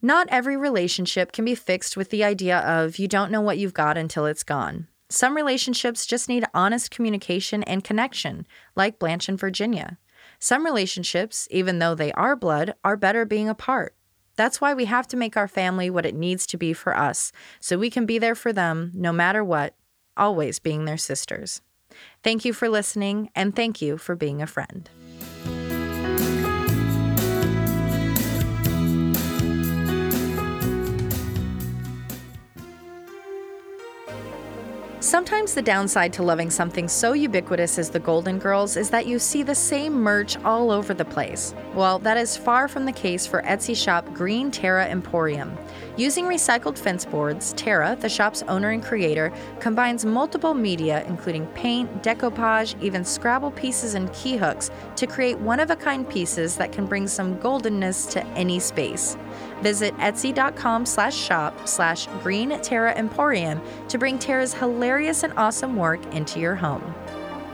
Not 0.02 0.26
every 0.30 0.56
relationship 0.56 1.30
can 1.30 1.44
be 1.44 1.54
fixed 1.54 1.96
with 1.96 2.10
the 2.10 2.24
idea 2.24 2.58
of 2.58 2.98
you 2.98 3.06
don't 3.06 3.30
know 3.30 3.40
what 3.40 3.58
you've 3.58 3.74
got 3.74 3.96
until 3.96 4.26
it's 4.26 4.42
gone. 4.42 4.88
Some 5.08 5.36
relationships 5.36 6.04
just 6.04 6.28
need 6.28 6.44
honest 6.52 6.90
communication 6.90 7.62
and 7.62 7.82
connection, 7.82 8.46
like 8.76 8.98
Blanche 8.98 9.28
and 9.28 9.38
Virginia. 9.38 9.98
Some 10.38 10.64
relationships, 10.64 11.48
even 11.50 11.78
though 11.78 11.94
they 11.94 12.12
are 12.12 12.36
blood, 12.36 12.74
are 12.84 12.96
better 12.96 13.24
being 13.24 13.48
apart. 13.48 13.94
That's 14.36 14.60
why 14.60 14.72
we 14.72 14.84
have 14.84 15.08
to 15.08 15.16
make 15.16 15.36
our 15.36 15.48
family 15.48 15.90
what 15.90 16.06
it 16.06 16.14
needs 16.14 16.46
to 16.46 16.56
be 16.56 16.72
for 16.72 16.96
us, 16.96 17.32
so 17.58 17.76
we 17.76 17.90
can 17.90 18.06
be 18.06 18.18
there 18.18 18.36
for 18.36 18.52
them 18.52 18.92
no 18.94 19.12
matter 19.12 19.42
what, 19.42 19.74
always 20.16 20.60
being 20.60 20.84
their 20.84 20.96
sisters. 20.96 21.60
Thank 22.22 22.44
you 22.44 22.52
for 22.52 22.68
listening, 22.68 23.30
and 23.34 23.56
thank 23.56 23.82
you 23.82 23.98
for 23.98 24.14
being 24.14 24.40
a 24.40 24.46
friend. 24.46 24.88
Sometimes 35.08 35.54
the 35.54 35.62
downside 35.62 36.12
to 36.12 36.22
loving 36.22 36.50
something 36.50 36.86
so 36.86 37.14
ubiquitous 37.14 37.78
as 37.78 37.88
the 37.88 37.98
Golden 37.98 38.38
Girls 38.38 38.76
is 38.76 38.90
that 38.90 39.06
you 39.06 39.18
see 39.18 39.42
the 39.42 39.54
same 39.54 39.94
merch 39.94 40.36
all 40.44 40.70
over 40.70 40.92
the 40.92 41.06
place. 41.06 41.54
Well, 41.72 41.98
that 42.00 42.18
is 42.18 42.36
far 42.36 42.68
from 42.68 42.84
the 42.84 42.92
case 42.92 43.26
for 43.26 43.40
Etsy 43.40 43.74
shop 43.74 44.12
Green 44.12 44.50
Terra 44.50 44.84
Emporium. 44.84 45.56
Using 45.98 46.26
recycled 46.26 46.78
fence 46.78 47.04
boards, 47.04 47.52
Tara, 47.54 47.96
the 48.00 48.08
shop's 48.08 48.42
owner 48.42 48.70
and 48.70 48.80
creator, 48.80 49.32
combines 49.58 50.04
multiple 50.04 50.54
media, 50.54 51.04
including 51.08 51.44
paint, 51.48 52.04
decoupage, 52.04 52.80
even 52.80 53.04
Scrabble 53.04 53.50
pieces 53.50 53.94
and 53.94 54.12
key 54.12 54.36
hooks, 54.36 54.70
to 54.94 55.08
create 55.08 55.40
one 55.40 55.58
of 55.58 55.72
a 55.72 55.76
kind 55.76 56.08
pieces 56.08 56.56
that 56.56 56.70
can 56.70 56.86
bring 56.86 57.08
some 57.08 57.36
goldenness 57.38 58.08
to 58.12 58.24
any 58.28 58.60
space. 58.60 59.16
Visit 59.60 59.92
etsy.com 59.96 60.86
slash 60.86 61.16
shop 61.16 61.66
slash 61.66 62.06
green 62.22 62.50
Terra 62.60 62.94
Emporium 62.94 63.60
to 63.88 63.98
bring 63.98 64.20
Tara's 64.20 64.54
hilarious 64.54 65.24
and 65.24 65.32
awesome 65.36 65.74
work 65.74 66.00
into 66.14 66.38
your 66.38 66.54
home. 66.54 66.94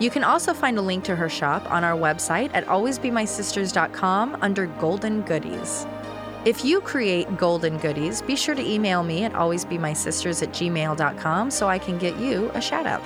You 0.01 0.11
can 0.11 0.23
also 0.23 0.53
find 0.53 0.77
a 0.77 0.83
link 0.83 1.05
to 1.05 1.17
her 1.17 1.31
shop 1.31 1.71
on 1.71 1.83
our 1.83 1.97
website 1.97 2.51
at 2.53 2.67
alwaysbemysisters.com 2.67 4.37
under 4.43 4.67
Golden 4.67 5.23
Goodies. 5.23 5.87
If 6.45 6.63
you 6.63 6.83
create 6.83 7.39
golden 7.39 7.79
goodies, 7.79 8.21
be 8.21 8.37
sure 8.37 8.55
to 8.55 8.63
email 8.63 9.03
me 9.03 9.25
at 9.25 9.33
alwaysbemysisters 9.33 10.43
at 10.43 10.51
gmail.com 10.51 11.51
so 11.51 11.69
I 11.69 11.79
can 11.79 11.97
get 11.97 12.17
you 12.19 12.51
a 12.53 12.61
shout 12.61 12.85
out. 12.85 13.01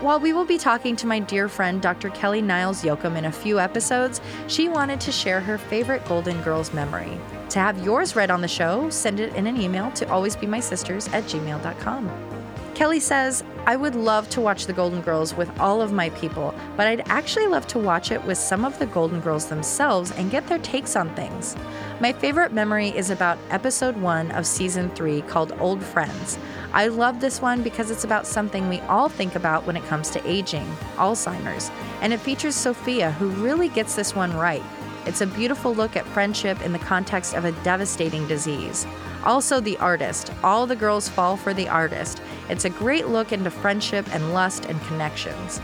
While 0.00 0.18
we 0.18 0.32
will 0.32 0.46
be 0.46 0.56
talking 0.56 0.96
to 0.96 1.06
my 1.06 1.18
dear 1.18 1.48
friend 1.48 1.82
Dr. 1.82 2.08
Kelly 2.10 2.40
Niles 2.40 2.82
Yoakum 2.82 3.16
in 3.18 3.26
a 3.26 3.32
few 3.32 3.60
episodes, 3.60 4.22
she 4.46 4.68
wanted 4.68 4.98
to 5.02 5.12
share 5.12 5.40
her 5.40 5.58
favorite 5.58 6.06
Golden 6.06 6.40
Girls 6.42 6.72
memory. 6.72 7.20
To 7.50 7.58
have 7.58 7.84
yours 7.84 8.16
read 8.16 8.30
on 8.30 8.40
the 8.40 8.48
show, 8.48 8.88
send 8.88 9.20
it 9.20 9.34
in 9.34 9.46
an 9.46 9.60
email 9.60 9.90
to 9.92 10.06
alwaysbemysisters 10.06 11.12
at 11.12 11.24
gmail.com. 11.24 12.37
Kelly 12.78 13.00
says, 13.00 13.42
I 13.66 13.74
would 13.74 13.96
love 13.96 14.30
to 14.30 14.40
watch 14.40 14.66
the 14.66 14.72
Golden 14.72 15.00
Girls 15.00 15.34
with 15.34 15.50
all 15.58 15.82
of 15.82 15.90
my 15.90 16.10
people, 16.10 16.54
but 16.76 16.86
I'd 16.86 17.08
actually 17.08 17.48
love 17.48 17.66
to 17.66 17.78
watch 17.80 18.12
it 18.12 18.22
with 18.22 18.38
some 18.38 18.64
of 18.64 18.78
the 18.78 18.86
Golden 18.86 19.18
Girls 19.18 19.46
themselves 19.46 20.12
and 20.12 20.30
get 20.30 20.46
their 20.46 20.60
takes 20.60 20.94
on 20.94 21.12
things. 21.16 21.56
My 22.00 22.12
favorite 22.12 22.52
memory 22.52 22.90
is 22.90 23.10
about 23.10 23.36
episode 23.50 23.96
one 23.96 24.30
of 24.30 24.46
season 24.46 24.90
three 24.90 25.22
called 25.22 25.58
Old 25.58 25.82
Friends. 25.82 26.38
I 26.72 26.86
love 26.86 27.20
this 27.20 27.42
one 27.42 27.64
because 27.64 27.90
it's 27.90 28.04
about 28.04 28.28
something 28.28 28.68
we 28.68 28.78
all 28.82 29.08
think 29.08 29.34
about 29.34 29.66
when 29.66 29.76
it 29.76 29.84
comes 29.86 30.08
to 30.10 30.24
aging 30.24 30.68
Alzheimer's, 30.98 31.72
and 32.00 32.12
it 32.12 32.20
features 32.20 32.54
Sophia, 32.54 33.10
who 33.10 33.30
really 33.30 33.70
gets 33.70 33.96
this 33.96 34.14
one 34.14 34.32
right. 34.36 34.62
It's 35.04 35.20
a 35.20 35.26
beautiful 35.26 35.74
look 35.74 35.96
at 35.96 36.06
friendship 36.06 36.62
in 36.62 36.72
the 36.72 36.78
context 36.78 37.34
of 37.34 37.44
a 37.44 37.50
devastating 37.64 38.28
disease. 38.28 38.86
Also, 39.24 39.60
the 39.60 39.76
artist. 39.78 40.32
All 40.42 40.66
the 40.66 40.76
girls 40.76 41.08
fall 41.08 41.36
for 41.36 41.52
the 41.52 41.68
artist. 41.68 42.22
It's 42.48 42.64
a 42.64 42.70
great 42.70 43.08
look 43.08 43.32
into 43.32 43.50
friendship 43.50 44.06
and 44.14 44.32
lust 44.32 44.66
and 44.66 44.80
connections. 44.82 45.60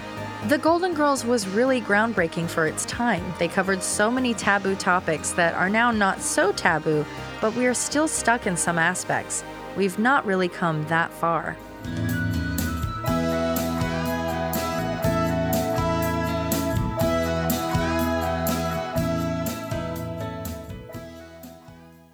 The 0.49 0.59
Golden 0.59 0.93
Girls 0.93 1.25
was 1.25 1.49
really 1.49 1.81
groundbreaking 1.81 2.49
for 2.51 2.67
its 2.67 2.85
time. 2.85 3.25
They 3.39 3.49
covered 3.49 3.83
so 3.83 4.11
many 4.11 4.35
taboo 4.35 4.75
topics 4.75 5.31
that 5.33 5.55
are 5.55 5.71
now 5.71 5.91
not 5.91 6.21
so 6.21 6.53
taboo, 6.53 7.07
but 7.41 7.55
we 7.55 7.65
are 7.67 7.73
still 7.73 8.07
stuck 8.07 8.47
in 8.47 8.55
some 8.55 8.79
aspects. 8.79 9.43
We've 9.75 9.99
not 9.99 10.27
really 10.27 10.49
come 10.49 10.87
that 10.89 11.11
far. 11.13 11.57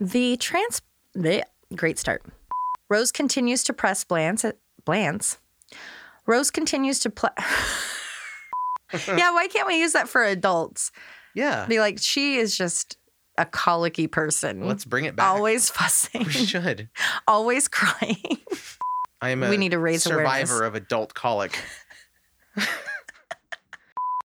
The 0.01 0.37
trans. 0.39 0.81
Bleh, 1.17 1.43
great 1.75 1.99
start. 1.99 2.23
Rose 2.89 3.13
continues 3.13 3.63
to 3.65 3.73
press 3.73 4.05
Blance. 4.05 4.45
Blance. 4.85 5.39
Rose 6.27 6.51
continues 6.51 6.99
to 7.01 7.11
play. 7.11 7.31
yeah, 9.09 9.33
why 9.33 9.47
can't 9.49 9.67
we 9.69 9.79
use 9.79 9.93
that 9.93 10.09
for 10.09 10.25
adults? 10.25 10.91
Yeah. 11.35 11.67
Be 11.67 11.79
like, 11.81 11.99
she 12.01 12.37
is 12.37 12.57
just 12.57 12.97
a 13.39 13.47
colicky 13.47 14.07
person. 14.09 14.67
Let's 14.67 14.85
bring 14.85 15.05
it 15.05 15.15
back. 15.17 15.27
always 15.27 15.71
fussing, 15.71 16.25
We 16.25 16.33
should. 16.33 16.89
always 17.29 17.69
crying. 17.69 18.39
I 19.21 19.31
am 19.31 19.43
a 19.43 19.51
We 19.51 19.57
need 19.57 19.71
to 19.73 19.79
raise 19.79 20.03
survivor 20.03 20.57
awareness. 20.57 20.61
of 20.69 20.75
adult 20.75 21.15
colic. 21.15 21.57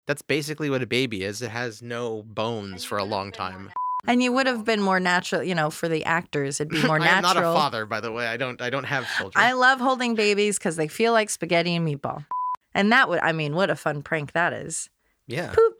That's 0.06 0.22
basically 0.22 0.70
what 0.70 0.82
a 0.82 0.86
baby 0.86 1.22
is. 1.24 1.42
It 1.42 1.50
has 1.50 1.82
no 1.82 2.22
bones 2.22 2.84
for 2.84 2.98
a 2.98 3.04
long 3.04 3.32
time. 3.32 3.70
And 4.06 4.22
you 4.22 4.32
would 4.32 4.46
have 4.48 4.64
been 4.64 4.80
more 4.80 4.98
natural, 4.98 5.42
you 5.44 5.54
know, 5.54 5.70
for 5.70 5.88
the 5.88 6.04
actors, 6.04 6.60
it'd 6.60 6.70
be 6.72 6.82
more 6.86 7.00
I 7.00 7.06
am 7.06 7.22
natural. 7.22 7.42
not 7.44 7.50
a 7.52 7.54
father, 7.54 7.86
by 7.86 8.00
the 8.00 8.10
way. 8.10 8.26
I 8.26 8.36
don't. 8.36 8.60
I 8.60 8.68
don't 8.70 8.84
have 8.84 9.06
children. 9.16 9.42
I 9.44 9.52
love 9.52 9.80
holding 9.80 10.14
babies 10.14 10.58
because 10.58 10.76
they 10.76 10.88
feel 10.88 11.12
like 11.12 11.30
spaghetti 11.30 11.76
and 11.76 11.86
meatball. 11.86 12.26
And 12.74 12.90
that 12.90 13.08
would, 13.08 13.20
I 13.20 13.32
mean, 13.32 13.54
what 13.54 13.70
a 13.70 13.76
fun 13.76 14.02
prank 14.02 14.32
that 14.32 14.52
is. 14.52 14.88
yeah. 15.26 15.52
Poop. 15.52 15.74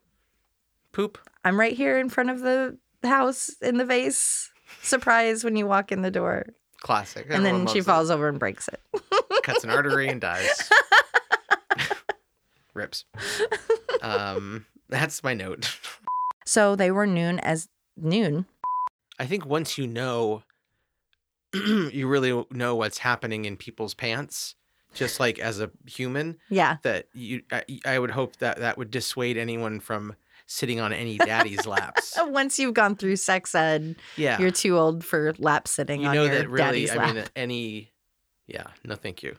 Poop. 0.92 1.18
I'm 1.44 1.58
right 1.58 1.72
here 1.72 1.98
in 1.98 2.10
front 2.10 2.28
of 2.30 2.40
the 2.40 2.76
house 3.02 3.50
in 3.62 3.78
the 3.78 3.84
vase. 3.86 4.50
Surprise 4.82 5.42
when 5.42 5.56
you 5.56 5.66
walk 5.66 5.90
in 5.90 6.02
the 6.02 6.10
door. 6.10 6.46
Classic. 6.80 7.26
And 7.30 7.44
then 7.46 7.66
she 7.66 7.78
loves 7.78 7.86
falls 7.86 8.10
over 8.10 8.28
and 8.28 8.38
breaks 8.38 8.68
it. 8.68 8.80
it. 8.92 9.02
cuts 9.42 9.64
an 9.64 9.70
artery 9.70 10.08
and 10.08 10.20
dies. 10.20 10.70
Rips. 12.74 13.04
Um, 14.00 14.66
that's 14.88 15.22
my 15.22 15.34
note. 15.34 15.76
So 16.44 16.74
they 16.76 16.90
were 16.90 17.06
noon 17.06 17.38
as 17.40 17.68
noon. 18.02 18.46
I 19.18 19.26
think 19.26 19.46
once 19.46 19.78
you 19.78 19.86
know, 19.86 20.42
you 21.54 22.06
really 22.08 22.44
know 22.50 22.74
what's 22.74 22.98
happening 22.98 23.44
in 23.44 23.56
people's 23.56 23.94
pants, 23.94 24.54
just 24.94 25.20
like 25.20 25.38
as 25.38 25.60
a 25.60 25.70
human. 25.86 26.38
Yeah. 26.48 26.78
That 26.82 27.06
you, 27.12 27.42
I, 27.50 27.62
I 27.84 27.98
would 27.98 28.10
hope 28.10 28.36
that 28.36 28.58
that 28.58 28.78
would 28.78 28.90
dissuade 28.90 29.36
anyone 29.36 29.80
from 29.80 30.14
sitting 30.46 30.80
on 30.80 30.92
any 30.92 31.18
daddy's 31.18 31.66
laps. 31.66 32.18
Once 32.20 32.58
you've 32.58 32.74
gone 32.74 32.96
through 32.96 33.16
sex 33.16 33.54
ed, 33.54 33.96
Yeah, 34.16 34.38
you're 34.40 34.50
too 34.50 34.76
old 34.76 35.04
for 35.04 35.34
lap 35.38 35.68
sitting 35.68 36.02
you 36.02 36.08
on 36.08 36.14
know 36.14 36.24
your 36.24 36.34
that 36.34 36.48
really. 36.48 36.58
daddy's 36.64 36.90
I 36.90 36.96
lap. 36.96 37.14
mean, 37.14 37.24
any. 37.36 37.92
Yeah, 38.46 38.66
no, 38.84 38.96
thank 38.96 39.22
you. 39.22 39.36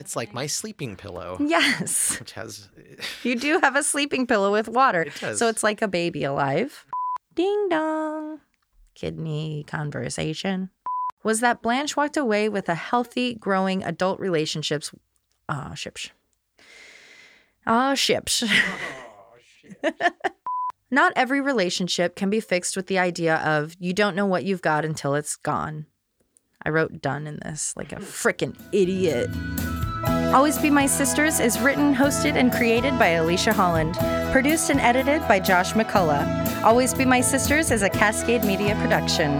It's 0.00 0.14
like 0.14 0.32
my 0.32 0.46
sleeping 0.46 0.94
pillow, 0.96 1.36
yes. 1.40 2.18
which 2.20 2.32
has. 2.32 2.68
You 3.24 3.34
do 3.36 3.58
have 3.62 3.74
a 3.74 3.82
sleeping 3.82 4.26
pillow 4.26 4.52
with 4.52 4.68
water. 4.68 5.02
It 5.02 5.20
does. 5.20 5.38
So 5.38 5.48
it's 5.48 5.62
like 5.64 5.82
a 5.82 5.88
baby 5.88 6.24
alive. 6.24 6.86
Ding 7.38 7.68
dong. 7.68 8.40
Kidney 8.96 9.64
conversation. 9.64 10.70
Was 11.22 11.38
that 11.38 11.62
Blanche 11.62 11.96
walked 11.96 12.16
away 12.16 12.48
with 12.48 12.68
a 12.68 12.74
healthy, 12.74 13.36
growing 13.36 13.84
adult 13.84 14.18
relationships. 14.18 14.92
Ah, 15.48 15.74
ships. 15.74 16.10
Ah, 17.64 17.94
ships. 17.94 18.42
Not 20.90 21.12
every 21.14 21.40
relationship 21.40 22.16
can 22.16 22.28
be 22.28 22.40
fixed 22.40 22.76
with 22.76 22.88
the 22.88 22.98
idea 22.98 23.36
of 23.36 23.76
you 23.78 23.92
don't 23.92 24.16
know 24.16 24.26
what 24.26 24.42
you've 24.42 24.60
got 24.60 24.84
until 24.84 25.14
it's 25.14 25.36
gone. 25.36 25.86
I 26.64 26.70
wrote 26.70 27.00
done 27.00 27.28
in 27.28 27.38
this 27.44 27.72
like 27.76 27.92
a 27.92 28.00
frickin' 28.00 28.56
idiot. 28.72 29.30
Always 30.34 30.58
Be 30.58 30.68
My 30.68 30.84
Sisters 30.84 31.40
is 31.40 31.58
written, 31.58 31.94
hosted, 31.94 32.34
and 32.34 32.52
created 32.52 32.98
by 32.98 33.08
Alicia 33.12 33.54
Holland. 33.54 33.94
Produced 34.30 34.68
and 34.68 34.78
edited 34.78 35.26
by 35.26 35.40
Josh 35.40 35.72
McCullough. 35.72 36.62
Always 36.62 36.92
Be 36.92 37.06
My 37.06 37.22
Sisters 37.22 37.70
is 37.70 37.80
a 37.80 37.88
Cascade 37.88 38.44
Media 38.44 38.76
production. 38.76 39.38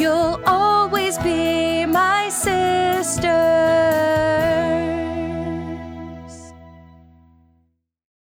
You'll 0.00 0.40
always 0.46 1.18
be 1.18 1.84
my 1.84 2.30
sister. 2.30 4.27